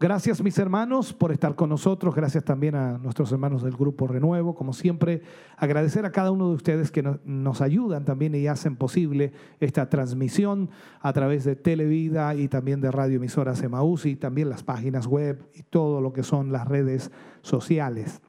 Gracias 0.00 0.40
mis 0.44 0.56
hermanos 0.60 1.12
por 1.12 1.32
estar 1.32 1.56
con 1.56 1.70
nosotros, 1.70 2.14
gracias 2.14 2.44
también 2.44 2.76
a 2.76 2.98
nuestros 2.98 3.32
hermanos 3.32 3.64
del 3.64 3.74
Grupo 3.76 4.06
Renuevo, 4.06 4.54
como 4.54 4.72
siempre, 4.72 5.22
agradecer 5.56 6.06
a 6.06 6.12
cada 6.12 6.30
uno 6.30 6.50
de 6.50 6.54
ustedes 6.54 6.92
que 6.92 7.02
no- 7.02 7.18
nos 7.24 7.60
ayudan 7.60 8.04
también 8.04 8.32
y 8.36 8.46
hacen 8.46 8.76
posible 8.76 9.32
esta 9.58 9.88
transmisión 9.88 10.70
a 11.00 11.12
través 11.12 11.42
de 11.42 11.56
Televida 11.56 12.32
y 12.36 12.46
también 12.46 12.80
de 12.80 12.92
Radio 12.92 13.16
Emisoras 13.16 13.60
Emaús 13.64 14.06
y 14.06 14.14
también 14.14 14.48
las 14.50 14.62
páginas 14.62 15.08
web 15.08 15.42
y 15.52 15.64
todo 15.64 16.00
lo 16.00 16.12
que 16.12 16.22
son 16.22 16.52
las 16.52 16.68
redes 16.68 17.10
sociales. 17.42 18.20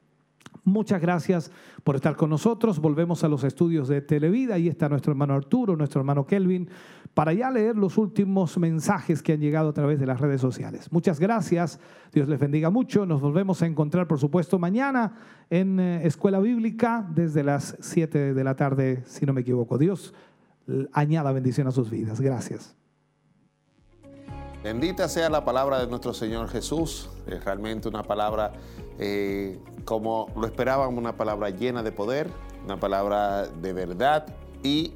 Muchas 0.70 1.00
gracias 1.00 1.50
por 1.84 1.96
estar 1.96 2.16
con 2.16 2.30
nosotros. 2.30 2.78
Volvemos 2.78 3.24
a 3.24 3.28
los 3.28 3.44
estudios 3.44 3.88
de 3.88 4.00
Televida. 4.00 4.54
Ahí 4.54 4.68
está 4.68 4.88
nuestro 4.88 5.12
hermano 5.12 5.34
Arturo, 5.34 5.76
nuestro 5.76 6.00
hermano 6.00 6.26
Kelvin, 6.26 6.68
para 7.12 7.32
ya 7.32 7.50
leer 7.50 7.76
los 7.76 7.98
últimos 7.98 8.56
mensajes 8.56 9.22
que 9.22 9.32
han 9.32 9.40
llegado 9.40 9.70
a 9.70 9.72
través 9.72 9.98
de 9.98 10.06
las 10.06 10.20
redes 10.20 10.40
sociales. 10.40 10.90
Muchas 10.92 11.18
gracias. 11.18 11.80
Dios 12.12 12.28
les 12.28 12.38
bendiga 12.38 12.70
mucho. 12.70 13.04
Nos 13.04 13.20
volvemos 13.20 13.60
a 13.62 13.66
encontrar, 13.66 14.06
por 14.06 14.18
supuesto, 14.18 14.58
mañana 14.58 15.14
en 15.50 15.80
eh, 15.80 16.06
Escuela 16.06 16.38
Bíblica 16.38 17.06
desde 17.14 17.42
las 17.42 17.76
7 17.80 18.32
de 18.32 18.44
la 18.44 18.54
tarde, 18.54 19.02
si 19.06 19.26
no 19.26 19.32
me 19.32 19.40
equivoco. 19.40 19.76
Dios 19.76 20.14
añada 20.92 21.32
bendición 21.32 21.66
a 21.66 21.72
sus 21.72 21.90
vidas. 21.90 22.20
Gracias. 22.20 22.79
Bendita 24.62 25.08
sea 25.08 25.30
la 25.30 25.44
palabra 25.44 25.78
de 25.78 25.86
nuestro 25.86 26.12
Señor 26.12 26.48
Jesús, 26.48 27.08
es 27.26 27.42
realmente 27.44 27.88
una 27.88 28.02
palabra 28.02 28.52
eh, 28.98 29.58
como 29.86 30.26
lo 30.36 30.46
esperábamos, 30.46 30.98
una 30.98 31.16
palabra 31.16 31.48
llena 31.48 31.82
de 31.82 31.92
poder, 31.92 32.28
una 32.64 32.78
palabra 32.78 33.46
de 33.46 33.72
verdad. 33.72 34.26
Y 34.62 34.92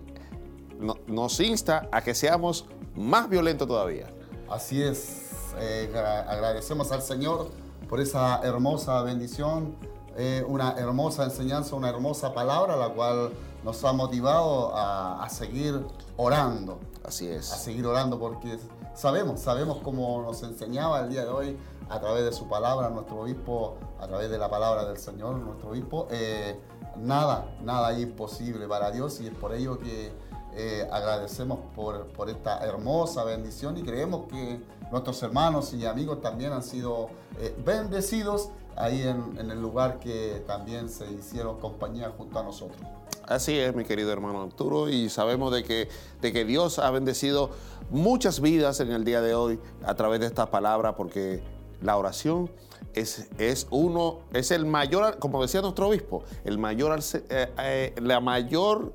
no- 0.78 0.98
nos 1.06 1.40
insta 1.40 1.88
a 1.90 2.02
que 2.02 2.14
seamos 2.14 2.66
más 2.94 3.30
violentos 3.30 3.66
todavía. 3.66 4.08
Así 4.50 4.82
es, 4.82 5.30
eh, 5.58 5.90
gra- 5.90 6.26
agradecemos 6.28 6.92
al 6.92 7.00
Señor 7.00 7.50
por 7.88 8.00
esa 8.00 8.42
hermosa 8.42 9.00
bendición, 9.02 9.74
eh, 10.16 10.44
una 10.46 10.72
hermosa 10.72 11.24
enseñanza, 11.24 11.74
una 11.76 11.88
hermosa 11.88 12.32
palabra, 12.34 12.76
la 12.76 12.88
cual 12.90 13.30
nos 13.62 13.82
ha 13.84 13.92
motivado 13.92 14.74
a, 14.74 15.22
a 15.22 15.28
seguir 15.28 15.84
orando, 16.16 16.78
Así 17.04 17.28
a 17.28 17.36
es. 17.36 17.46
seguir 17.46 17.86
orando 17.86 18.18
porque 18.18 18.58
sabemos, 18.94 19.40
sabemos 19.40 19.78
cómo 19.82 20.22
nos 20.22 20.42
enseñaba 20.42 21.00
el 21.00 21.08
día 21.10 21.24
de 21.24 21.30
hoy 21.30 21.56
a 21.88 22.00
través 22.00 22.24
de 22.24 22.32
su 22.32 22.48
palabra, 22.48 22.90
nuestro 22.90 23.20
obispo, 23.20 23.76
a 24.00 24.06
través 24.06 24.30
de 24.30 24.38
la 24.38 24.48
palabra 24.48 24.84
del 24.84 24.98
Señor, 24.98 25.36
nuestro 25.36 25.70
obispo, 25.70 26.06
eh, 26.10 26.58
nada, 26.96 27.54
nada 27.62 27.92
es 27.92 28.00
imposible 28.00 28.66
para 28.68 28.90
Dios 28.90 29.20
y 29.20 29.26
es 29.26 29.34
por 29.34 29.54
ello 29.54 29.78
que 29.78 30.12
eh, 30.56 30.88
agradecemos 30.92 31.58
por, 31.74 32.06
por 32.08 32.30
esta 32.30 32.58
hermosa 32.64 33.24
bendición 33.24 33.76
y 33.76 33.82
creemos 33.82 34.26
que 34.28 34.62
nuestros 34.92 35.20
hermanos 35.22 35.74
y 35.74 35.84
amigos 35.84 36.20
también 36.20 36.52
han 36.52 36.62
sido 36.62 37.08
eh, 37.40 37.54
bendecidos 37.64 38.50
ahí 38.76 39.02
en, 39.02 39.50
el 39.50 39.60
lugar 39.60 39.98
que 40.00 40.42
también 40.46 40.88
se 40.88 41.10
hicieron 41.12 41.58
compañía 41.58 42.12
junto 42.16 42.38
a 42.38 42.42
nosotros. 42.42 42.80
Así 43.26 43.58
es, 43.58 43.74
mi 43.74 43.84
querido 43.84 44.12
hermano 44.12 44.42
Arturo, 44.42 44.88
y 44.88 45.08
sabemos 45.08 45.52
de 45.52 45.64
que, 45.64 45.88
de 46.20 46.32
que 46.32 46.44
Dios 46.44 46.78
ha 46.78 46.90
bendecido 46.90 47.50
muchas 47.90 48.40
vidas 48.40 48.80
en 48.80 48.92
el 48.92 49.04
día 49.04 49.20
de 49.20 49.34
hoy 49.34 49.58
a 49.84 49.94
través 49.94 50.20
de 50.20 50.26
esta 50.26 50.50
palabra, 50.50 50.94
porque 50.94 51.42
la 51.80 51.96
oración 51.96 52.50
es, 52.94 53.28
es 53.38 53.66
uno, 53.70 54.20
es 54.32 54.50
el 54.50 54.66
mayor, 54.66 55.18
como 55.18 55.40
decía 55.40 55.62
nuestro 55.62 55.88
obispo, 55.88 56.24
el 56.44 56.58
mayor, 56.58 56.98
eh, 57.30 57.52
eh, 57.58 57.94
la 58.00 58.20
mayor 58.20 58.92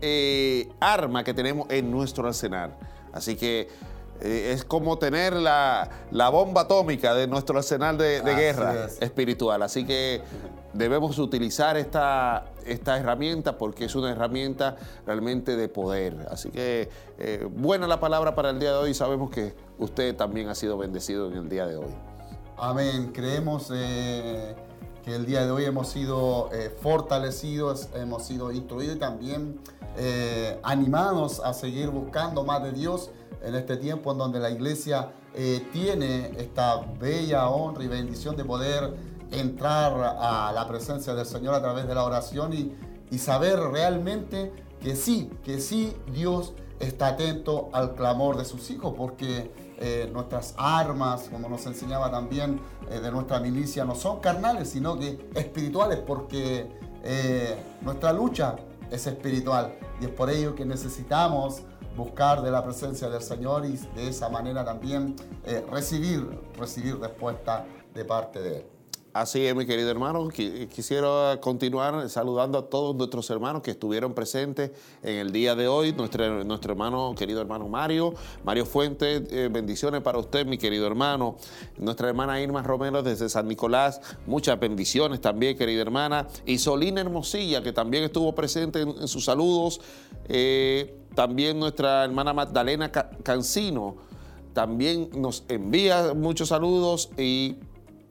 eh, 0.00 0.68
arma 0.80 1.24
que 1.24 1.34
tenemos 1.34 1.68
en 1.70 1.90
nuestro 1.90 2.26
arsenal. 2.26 2.76
Así 3.12 3.36
que 3.36 3.68
eh, 4.20 4.52
es 4.52 4.64
como 4.64 4.98
tener 4.98 5.34
la, 5.34 5.88
la 6.10 6.28
bomba 6.28 6.62
atómica 6.62 7.14
de 7.14 7.26
nuestro 7.26 7.58
arsenal 7.58 7.98
de, 7.98 8.20
guerra 8.22 8.86
es. 8.86 9.02
espiritual. 9.02 9.62
Así 9.62 9.84
que 9.84 10.22
debemos 10.74 11.18
utilizar 11.18 11.76
esta, 11.76 12.46
esta 12.66 12.98
herramienta 12.98 13.56
porque 13.56 13.86
es 13.86 13.94
una 13.94 14.10
herramienta 14.10 14.76
realmente 15.06 15.56
de 15.56 15.68
poder. 15.68 16.26
Así 16.30 16.50
que 16.50 16.90
eh, 17.18 17.48
buena 17.50 17.86
la 17.86 18.00
palabra 18.00 18.34
para 18.34 18.50
el 18.50 18.58
día 18.58 18.72
de 18.72 18.76
hoy. 18.76 18.94
Sabemos 18.94 19.30
que 19.30 19.54
usted 19.78 20.14
también 20.16 20.48
ha 20.48 20.54
sido 20.54 20.76
bendecido 20.76 21.30
en 21.30 21.38
el 21.38 21.48
día 21.48 21.66
de 21.66 21.76
hoy. 21.76 21.94
Amén. 22.56 23.10
Creemos 23.12 23.70
eh, 23.74 24.54
que 25.04 25.14
el 25.14 25.26
día 25.26 25.44
de 25.44 25.50
hoy 25.50 25.64
hemos 25.64 25.88
sido 25.88 26.50
eh, 26.52 26.74
fortalecidos, 26.80 27.88
hemos 27.94 28.24
sido 28.24 28.52
instruidos 28.52 28.96
y 28.96 28.98
también 28.98 29.60
animados 30.64 31.38
a 31.38 31.54
seguir 31.54 31.88
buscando 31.90 32.42
más 32.42 32.64
de 32.64 32.72
Dios 32.72 33.12
en 33.44 33.54
este 33.54 33.76
tiempo 33.76 34.12
en 34.12 34.18
donde 34.18 34.40
la 34.40 34.50
iglesia 34.50 35.12
eh, 35.34 35.66
tiene 35.72 36.32
esta 36.38 36.80
bella 36.98 37.48
honra 37.48 37.84
y 37.84 37.88
bendición 37.88 38.36
de 38.36 38.44
poder 38.44 38.94
entrar 39.30 40.16
a 40.18 40.52
la 40.54 40.66
presencia 40.68 41.14
del 41.14 41.26
Señor 41.26 41.54
a 41.54 41.60
través 41.60 41.86
de 41.86 41.94
la 41.94 42.04
oración 42.04 42.52
y, 42.52 42.72
y 43.10 43.18
saber 43.18 43.58
realmente 43.58 44.52
que 44.80 44.96
sí, 44.96 45.30
que 45.42 45.60
sí 45.60 45.96
Dios 46.12 46.54
está 46.78 47.08
atento 47.08 47.68
al 47.72 47.94
clamor 47.94 48.36
de 48.36 48.44
sus 48.44 48.70
hijos, 48.70 48.94
porque 48.96 49.50
eh, 49.78 50.08
nuestras 50.12 50.54
armas, 50.56 51.28
como 51.30 51.48
nos 51.48 51.66
enseñaba 51.66 52.10
también 52.10 52.60
eh, 52.90 53.00
de 53.00 53.10
nuestra 53.10 53.40
milicia, 53.40 53.84
no 53.84 53.94
son 53.94 54.20
carnales, 54.20 54.68
sino 54.70 54.98
que 54.98 55.30
espirituales, 55.34 55.98
porque 55.98 56.68
nuestra 57.82 58.14
lucha 58.14 58.56
es 58.90 59.06
espiritual. 59.06 59.74
Y 60.00 60.06
es 60.06 60.10
por 60.10 60.30
ello 60.30 60.54
que 60.54 60.64
necesitamos 60.64 61.62
buscar 61.96 62.42
de 62.42 62.50
la 62.50 62.64
presencia 62.64 63.08
del 63.08 63.22
Señor 63.22 63.64
y 63.66 63.76
de 63.94 64.08
esa 64.08 64.28
manera 64.28 64.64
también 64.64 65.16
eh, 65.44 65.64
recibir, 65.70 66.26
recibir 66.58 66.98
respuesta 66.98 67.64
de 67.94 68.04
parte 68.04 68.40
de 68.42 68.56
Él. 68.58 68.64
Así 69.12 69.46
es, 69.46 69.54
mi 69.54 69.64
querido 69.64 69.88
hermano. 69.92 70.24
Qui- 70.24 70.66
Quisiera 70.66 71.38
continuar 71.40 72.08
saludando 72.10 72.58
a 72.58 72.68
todos 72.68 72.96
nuestros 72.96 73.30
hermanos 73.30 73.62
que 73.62 73.70
estuvieron 73.70 74.12
presentes 74.12 74.72
en 75.04 75.18
el 75.18 75.30
día 75.30 75.54
de 75.54 75.68
hoy. 75.68 75.92
Nuestro, 75.92 76.42
nuestro 76.42 76.72
hermano, 76.72 77.14
querido 77.16 77.40
hermano 77.40 77.68
Mario, 77.68 78.14
Mario 78.42 78.66
Fuentes, 78.66 79.22
eh, 79.30 79.48
bendiciones 79.52 80.00
para 80.02 80.18
usted, 80.18 80.44
mi 80.46 80.58
querido 80.58 80.88
hermano. 80.88 81.36
Nuestra 81.78 82.08
hermana 82.08 82.40
Irma 82.40 82.64
Romero 82.64 83.04
desde 83.04 83.28
San 83.28 83.46
Nicolás, 83.46 84.00
muchas 84.26 84.58
bendiciones 84.58 85.20
también, 85.20 85.56
querida 85.56 85.82
hermana. 85.82 86.26
Y 86.44 86.58
Solina 86.58 87.00
Hermosilla, 87.00 87.62
que 87.62 87.72
también 87.72 88.02
estuvo 88.02 88.34
presente 88.34 88.80
en, 88.80 88.88
en 89.00 89.06
sus 89.06 89.24
saludos. 89.26 89.80
Eh, 90.28 91.02
también 91.14 91.58
nuestra 91.58 92.04
hermana 92.04 92.32
Magdalena 92.32 92.90
Ca- 92.90 93.10
Cancino 93.22 93.96
también 94.52 95.10
nos 95.16 95.44
envía 95.48 96.14
muchos 96.14 96.48
saludos 96.48 97.10
y 97.18 97.56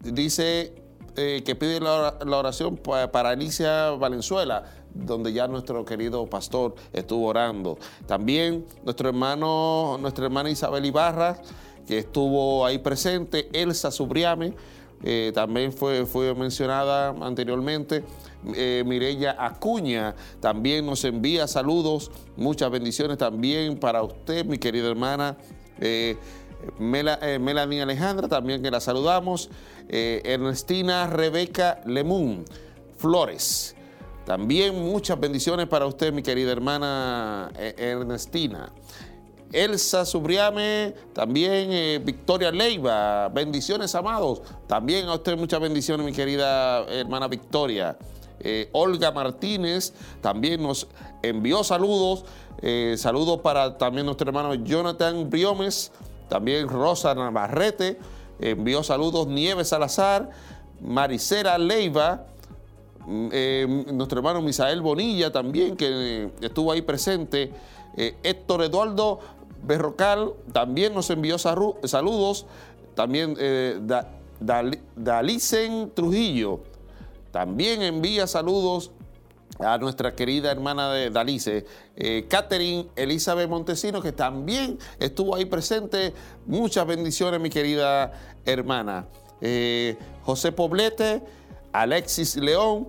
dice 0.02 0.74
eh, 1.16 1.42
que 1.46 1.56
pide 1.56 1.80
la, 1.80 2.18
oración 2.26 2.76
pa- 2.78 3.12
para 3.12 3.30
Alicia 3.30 3.92
Valenzuela, 3.92 4.64
donde 4.94 5.32
ya 5.32 5.48
nuestro 5.48 5.86
querido 5.86 6.26
pastor 6.28 6.76
estuvo 6.92 7.28
orando. 7.28 7.78
También 8.08 8.66
nuestro 8.84 9.10
hermano, 9.10 9.98
nuestra 10.02 10.26
hermana 10.26 10.50
Isabel 10.50 10.86
Ibarra, 10.86 11.38
que 11.88 12.00
estuvo 12.00 12.66
ahí 12.66 12.78
presente, 12.80 13.50
Elsa 13.54 13.92
Subriame, 13.92 14.54
eh, 15.04 15.32
también 15.36 15.72
fue, 15.74 16.06
fue 16.06 16.34
mencionada 16.34 17.10
anteriormente. 17.22 18.04
Eh, 18.56 18.84
Mireya 18.86 19.36
Acuña 19.40 20.16
también 20.40 20.86
nos 20.86 21.04
envía 21.06 21.48
saludos, 21.48 22.12
muchas 22.36 22.70
bendiciones 22.72 23.18
también 23.18 23.78
para 23.78 24.04
usted, 24.04 24.46
mi 24.46 24.58
querida 24.58 24.90
hermana. 24.90 25.38
Eh, 25.80 26.18
Mela- 26.80 27.20
eh, 27.22 27.40
Melanie 27.40 27.82
Alejandra, 27.82 28.28
también 28.28 28.62
que 28.62 28.72
la 28.72 28.80
saludamos. 28.80 29.50
Eh, 29.90 30.22
Ernestina 30.26 31.08
Rebeca 31.08 31.82
Lemun 31.86 32.46
Flores. 32.98 33.76
También 34.26 34.76
muchas 34.82 35.20
bendiciones 35.20 35.68
para 35.68 35.86
usted, 35.86 36.14
mi 36.14 36.22
querida 36.24 36.52
hermana 36.54 37.52
Ernestina. 37.58 38.72
Elsa 39.52 40.06
Subriame, 40.06 40.96
también 41.14 42.04
Victoria 42.06 42.50
Leiva, 42.52 43.28
bendiciones 43.28 43.94
amados. 43.94 44.42
También 44.66 45.08
a 45.08 45.16
usted 45.16 45.38
muchas 45.38 45.60
bendiciones, 45.60 46.06
mi 46.06 46.14
querida 46.14 46.86
hermana 46.86 47.28
Victoria. 47.28 47.98
Eh, 48.44 48.70
Olga 48.74 49.12
Martínez 49.12 49.94
también 50.22 50.62
nos 50.62 50.88
envió 51.22 51.64
saludos. 51.64 52.26
Eh, 52.62 52.96
saludos 52.98 53.40
para 53.42 53.78
también 53.78 54.06
nuestro 54.06 54.28
hermano 54.30 54.54
Jonathan 54.54 55.30
Briomes, 55.30 55.92
también 56.30 56.68
Rosa 56.68 57.16
Navarrete, 57.16 57.98
envió 58.40 58.84
saludos 58.84 59.28
Nieves 59.28 59.70
Salazar, 59.70 60.30
Maricela 60.82 61.58
Leiva, 61.58 62.28
Mm, 63.06 63.30
eh, 63.34 63.84
nuestro 63.92 64.20
hermano 64.20 64.42
Misael 64.42 64.82
Bonilla 64.82 65.30
también, 65.30 65.76
que 65.76 66.30
estuvo 66.40 66.72
ahí 66.72 66.82
presente. 66.82 67.52
Héctor 67.98 68.64
Eduardo 68.64 69.20
Berrocal 69.62 70.32
también 70.54 70.94
nos 70.94 71.10
envió 71.10 71.38
saludos. 71.38 72.46
También 72.96 73.36
eh, 73.40 73.78
Da- 73.82 74.10
Dali- 74.40 74.80
Dalicen 74.96 75.92
Trujillo 75.94 76.62
también 77.34 77.82
envía 77.82 78.28
saludos 78.28 78.92
a 79.58 79.80
nuestra 79.80 80.16
querida 80.16 80.52
hermana 80.52 80.92
de 80.94 81.10
Dalice, 81.10 81.66
eh, 81.96 82.28
Catherine 82.30 82.90
Elizabeth 82.96 83.50
Montesino, 83.50 84.04
que 84.04 84.12
también 84.12 84.78
estuvo 85.00 85.36
ahí 85.36 85.46
presente. 85.46 86.14
Muchas 86.46 86.86
bendiciones, 86.86 87.42
mi 87.42 87.50
querida 87.50 88.12
hermana. 88.46 89.08
Eh, 89.42 89.98
José 90.22 90.52
Poblete, 90.52 91.24
Alexis 91.72 92.36
León, 92.36 92.88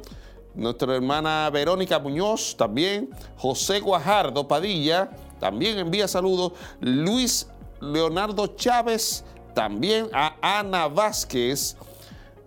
nuestra 0.55 0.95
hermana 0.95 1.49
Verónica 1.51 1.99
Muñoz 1.99 2.55
también, 2.55 3.09
José 3.39 3.81
Guajardo 3.81 4.47
Padilla, 4.47 5.09
también 5.41 5.79
envía 5.79 6.07
saludos, 6.07 6.53
Luis 6.81 7.49
Leonardo 7.81 8.47
Chávez, 8.49 9.25
también 9.55 10.11
a 10.13 10.37
Ana 10.43 10.87
Vázquez, 10.89 11.79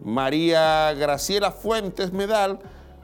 María 0.01 0.93
Graciela 0.93 1.51
Fuentes 1.51 2.11
Medal, 2.11 2.59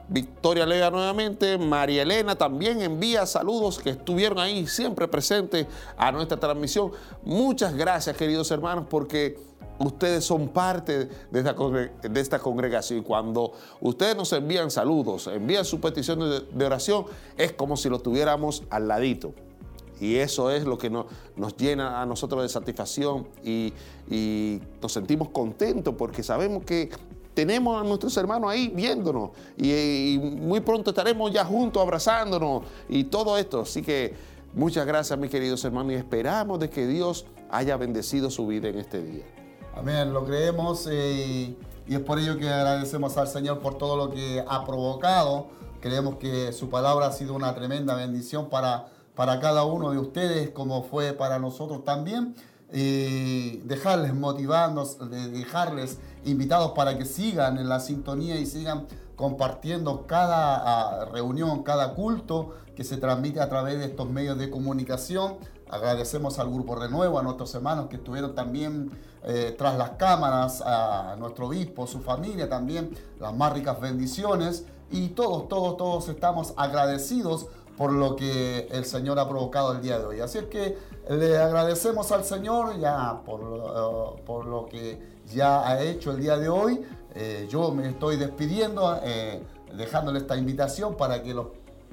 Victoria 0.08 0.66
Lega 0.66 0.90
nuevamente, 0.90 1.56
María 1.58 2.02
Elena 2.02 2.36
también 2.36 2.82
envía 2.82 3.24
saludos 3.26 3.78
que 3.78 3.90
estuvieron 3.90 4.38
ahí 4.38 4.66
siempre 4.66 5.08
presentes 5.08 5.66
a 5.96 6.12
nuestra 6.12 6.38
transmisión. 6.38 6.92
Muchas 7.24 7.74
gracias 7.74 8.16
queridos 8.16 8.50
hermanos 8.50 8.86
porque 8.88 9.38
ustedes 9.78 10.24
son 10.24 10.48
parte 10.48 11.08
de 11.30 12.20
esta, 12.20 12.38
congregación 12.38 13.00
y 13.00 13.02
cuando 13.02 13.52
ustedes 13.80 14.14
nos 14.14 14.32
envían 14.32 14.70
saludos, 14.70 15.26
envían 15.26 15.64
sus 15.64 15.80
peticiones 15.80 16.28
de, 16.28 16.40
de 16.52 16.64
oración, 16.66 17.06
es 17.36 17.52
como 17.52 17.76
si 17.76 17.88
lo 17.88 17.98
tuviéramos 17.98 18.62
al 18.70 18.88
ladito. 18.88 19.34
Y 20.00 20.16
eso 20.16 20.50
es 20.50 20.64
lo 20.64 20.76
que 20.76 20.90
nos, 20.90 21.06
llena 21.56 22.00
a 22.00 22.06
nosotros 22.06 22.42
de 22.42 22.48
satisfacción 22.48 23.26
y, 23.42 23.72
nos 24.82 24.92
sentimos 24.92 25.30
contentos 25.30 25.94
porque 25.96 26.22
sabemos 26.22 26.64
que 26.64 26.90
tenemos 27.32 27.80
a 27.80 27.84
nuestros 27.84 28.16
hermanos 28.16 28.50
ahí 28.50 28.68
viéndonos 28.68 29.30
y, 29.56 29.72
y 29.72 30.18
muy 30.18 30.60
pronto 30.60 30.90
estaremos 30.90 31.32
ya 31.32 31.44
juntos 31.44 31.82
abrazándonos 31.82 32.62
y 32.88 33.04
todo 33.04 33.38
esto. 33.38 33.62
Así 33.62 33.82
que 33.82 34.14
muchas 34.54 34.86
gracias 34.86 35.18
mis 35.18 35.30
queridos 35.30 35.64
hermanos 35.64 35.92
y 35.92 35.96
esperamos 35.96 36.60
de 36.60 36.70
que 36.70 36.86
Dios 36.86 37.26
haya 37.50 37.76
bendecido 37.76 38.30
su 38.30 38.46
vida 38.46 38.68
en 38.68 38.78
este 38.78 39.02
día. 39.02 39.24
Amén, 39.76 40.12
lo 40.12 40.24
creemos 40.24 40.88
eh, 40.90 41.56
y 41.86 41.94
es 41.94 42.00
por 42.00 42.18
ello 42.18 42.38
que 42.38 42.48
agradecemos 42.48 43.16
al 43.16 43.28
Señor 43.28 43.58
por 43.58 43.76
todo 43.76 43.96
lo 43.96 44.10
que 44.10 44.44
ha 44.46 44.64
provocado. 44.64 45.48
Creemos 45.80 46.16
que 46.16 46.52
su 46.52 46.70
palabra 46.70 47.06
ha 47.08 47.12
sido 47.12 47.34
una 47.34 47.54
tremenda 47.54 47.94
bendición 47.94 48.48
para, 48.48 48.86
para 49.14 49.40
cada 49.40 49.64
uno 49.64 49.90
de 49.90 49.98
ustedes, 49.98 50.50
como 50.50 50.82
fue 50.82 51.12
para 51.12 51.38
nosotros 51.38 51.84
también. 51.84 52.34
Y 52.72 53.58
dejarles 53.58 54.14
motivados, 54.14 54.98
de- 55.10 55.28
dejarles 55.28 55.98
invitados 56.24 56.72
para 56.72 56.98
que 56.98 57.04
sigan 57.04 57.58
en 57.58 57.68
la 57.68 57.78
sintonía 57.78 58.36
y 58.36 58.46
sigan 58.46 58.86
compartiendo 59.14 60.06
cada 60.08 60.56
ah, 61.02 61.04
reunión, 61.04 61.62
cada 61.62 61.94
culto 61.94 62.54
que 62.74 62.82
se 62.82 62.96
transmite 62.96 63.40
a 63.40 63.48
través 63.48 63.78
de 63.78 63.84
estos 63.84 64.10
medios 64.10 64.36
de 64.38 64.50
comunicación. 64.50 65.36
Agradecemos 65.70 66.38
al 66.40 66.50
Grupo 66.50 66.74
Renuevo, 66.74 67.18
a 67.18 67.22
nuestros 67.22 67.54
hermanos 67.54 67.86
que 67.88 67.96
estuvieron 67.96 68.34
también 68.34 68.90
eh, 69.22 69.54
tras 69.56 69.78
las 69.78 69.90
cámaras, 69.90 70.60
a 70.60 71.14
nuestro 71.18 71.46
obispo, 71.46 71.86
su 71.86 72.00
familia 72.00 72.48
también, 72.48 72.90
las 73.20 73.32
más 73.34 73.52
ricas 73.52 73.80
bendiciones. 73.80 74.64
Y 74.90 75.08
todos, 75.10 75.48
todos, 75.48 75.76
todos 75.76 76.08
estamos 76.08 76.52
agradecidos 76.56 77.46
por 77.76 77.92
lo 77.92 78.14
que 78.16 78.68
el 78.70 78.84
Señor 78.84 79.18
ha 79.18 79.28
provocado 79.28 79.72
el 79.72 79.80
día 79.82 79.98
de 79.98 80.04
hoy. 80.06 80.20
Así 80.20 80.38
es 80.38 80.44
que 80.44 80.76
le 81.10 81.36
agradecemos 81.38 82.10
al 82.12 82.24
Señor 82.24 82.78
ya 82.78 83.20
por, 83.24 83.40
lo- 83.42 84.16
por 84.24 84.46
lo 84.46 84.66
que 84.66 85.00
ya 85.32 85.66
ha 85.66 85.80
hecho 85.82 86.12
el 86.12 86.20
día 86.20 86.36
de 86.36 86.48
hoy. 86.48 86.80
Eh, 87.14 87.46
yo 87.50 87.70
me 87.72 87.88
estoy 87.88 88.16
despidiendo, 88.16 88.98
eh, 89.02 89.42
dejándole 89.76 90.18
esta 90.18 90.36
invitación 90.36 90.96
para 90.96 91.22
que 91.22 91.34
los, 91.34 91.46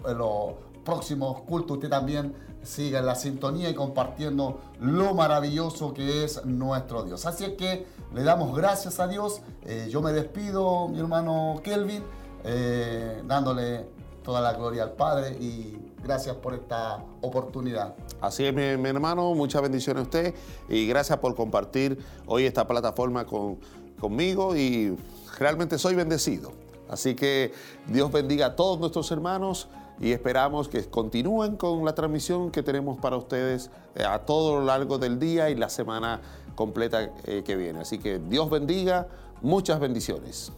los 0.03 0.53
próximos 0.85 1.41
cultos 1.41 1.77
usted 1.77 1.89
también 1.89 2.33
siga 2.63 2.99
en 2.99 3.05
la 3.07 3.15
sintonía 3.15 3.69
y 3.69 3.73
compartiendo 3.73 4.59
lo 4.79 5.13
maravilloso 5.15 5.93
que 5.93 6.23
es 6.23 6.45
nuestro 6.45 7.03
Dios. 7.03 7.25
Así 7.25 7.43
es 7.43 7.53
que 7.53 7.87
le 8.13 8.23
damos 8.23 8.55
gracias 8.55 8.99
a 8.99 9.07
Dios. 9.07 9.41
Eh, 9.65 9.87
yo 9.91 10.01
me 10.01 10.11
despido, 10.11 10.87
mi 10.87 10.99
hermano 10.99 11.59
Kelvin, 11.63 12.03
eh, 12.43 13.21
dándole 13.25 13.85
toda 14.23 14.41
la 14.41 14.53
gloria 14.53 14.83
al 14.83 14.93
Padre 14.93 15.37
y 15.39 15.77
gracias 16.03 16.35
por 16.35 16.53
esta 16.53 17.03
oportunidad. 17.21 17.95
Así 18.19 18.45
es, 18.45 18.53
mi, 18.53 18.63
hermano, 18.63 19.33
muchas 19.33 19.61
bendiciones 19.61 20.01
a 20.01 20.03
usted 20.03 20.35
y 20.69 20.87
gracias 20.87 21.17
por 21.19 21.35
compartir 21.35 21.97
hoy 22.25 22.45
esta 22.45 22.67
plataforma 22.67 23.25
con, 23.25 23.59
conmigo 23.99 24.55
y 24.55 24.95
realmente 25.37 25.77
soy 25.77 25.95
bendecido. 25.95 26.51
Así 26.89 27.15
que 27.15 27.53
Dios 27.87 28.11
bendiga 28.11 28.47
a 28.47 28.55
todos 28.55 28.79
nuestros 28.79 29.09
hermanos 29.11 29.69
y 29.99 30.11
esperamos 30.11 30.67
que 30.67 30.83
continúen 30.85 31.55
con 31.55 31.85
la 31.85 31.95
transmisión 31.95 32.51
que 32.51 32.63
tenemos 32.63 32.97
para 32.97 33.15
ustedes 33.17 33.69
eh, 33.95 34.03
a 34.03 34.19
todo 34.19 34.59
lo 34.59 34.65
largo 34.65 34.97
del 34.97 35.19
día 35.19 35.49
y 35.49 35.55
la 35.55 35.69
semana 35.69 36.21
completa 36.55 37.11
eh, 37.23 37.43
que 37.45 37.55
viene. 37.55 37.79
Así 37.79 37.99
que 37.99 38.19
Dios 38.19 38.49
bendiga, 38.49 39.07
muchas 39.41 39.79
bendiciones. 39.79 40.51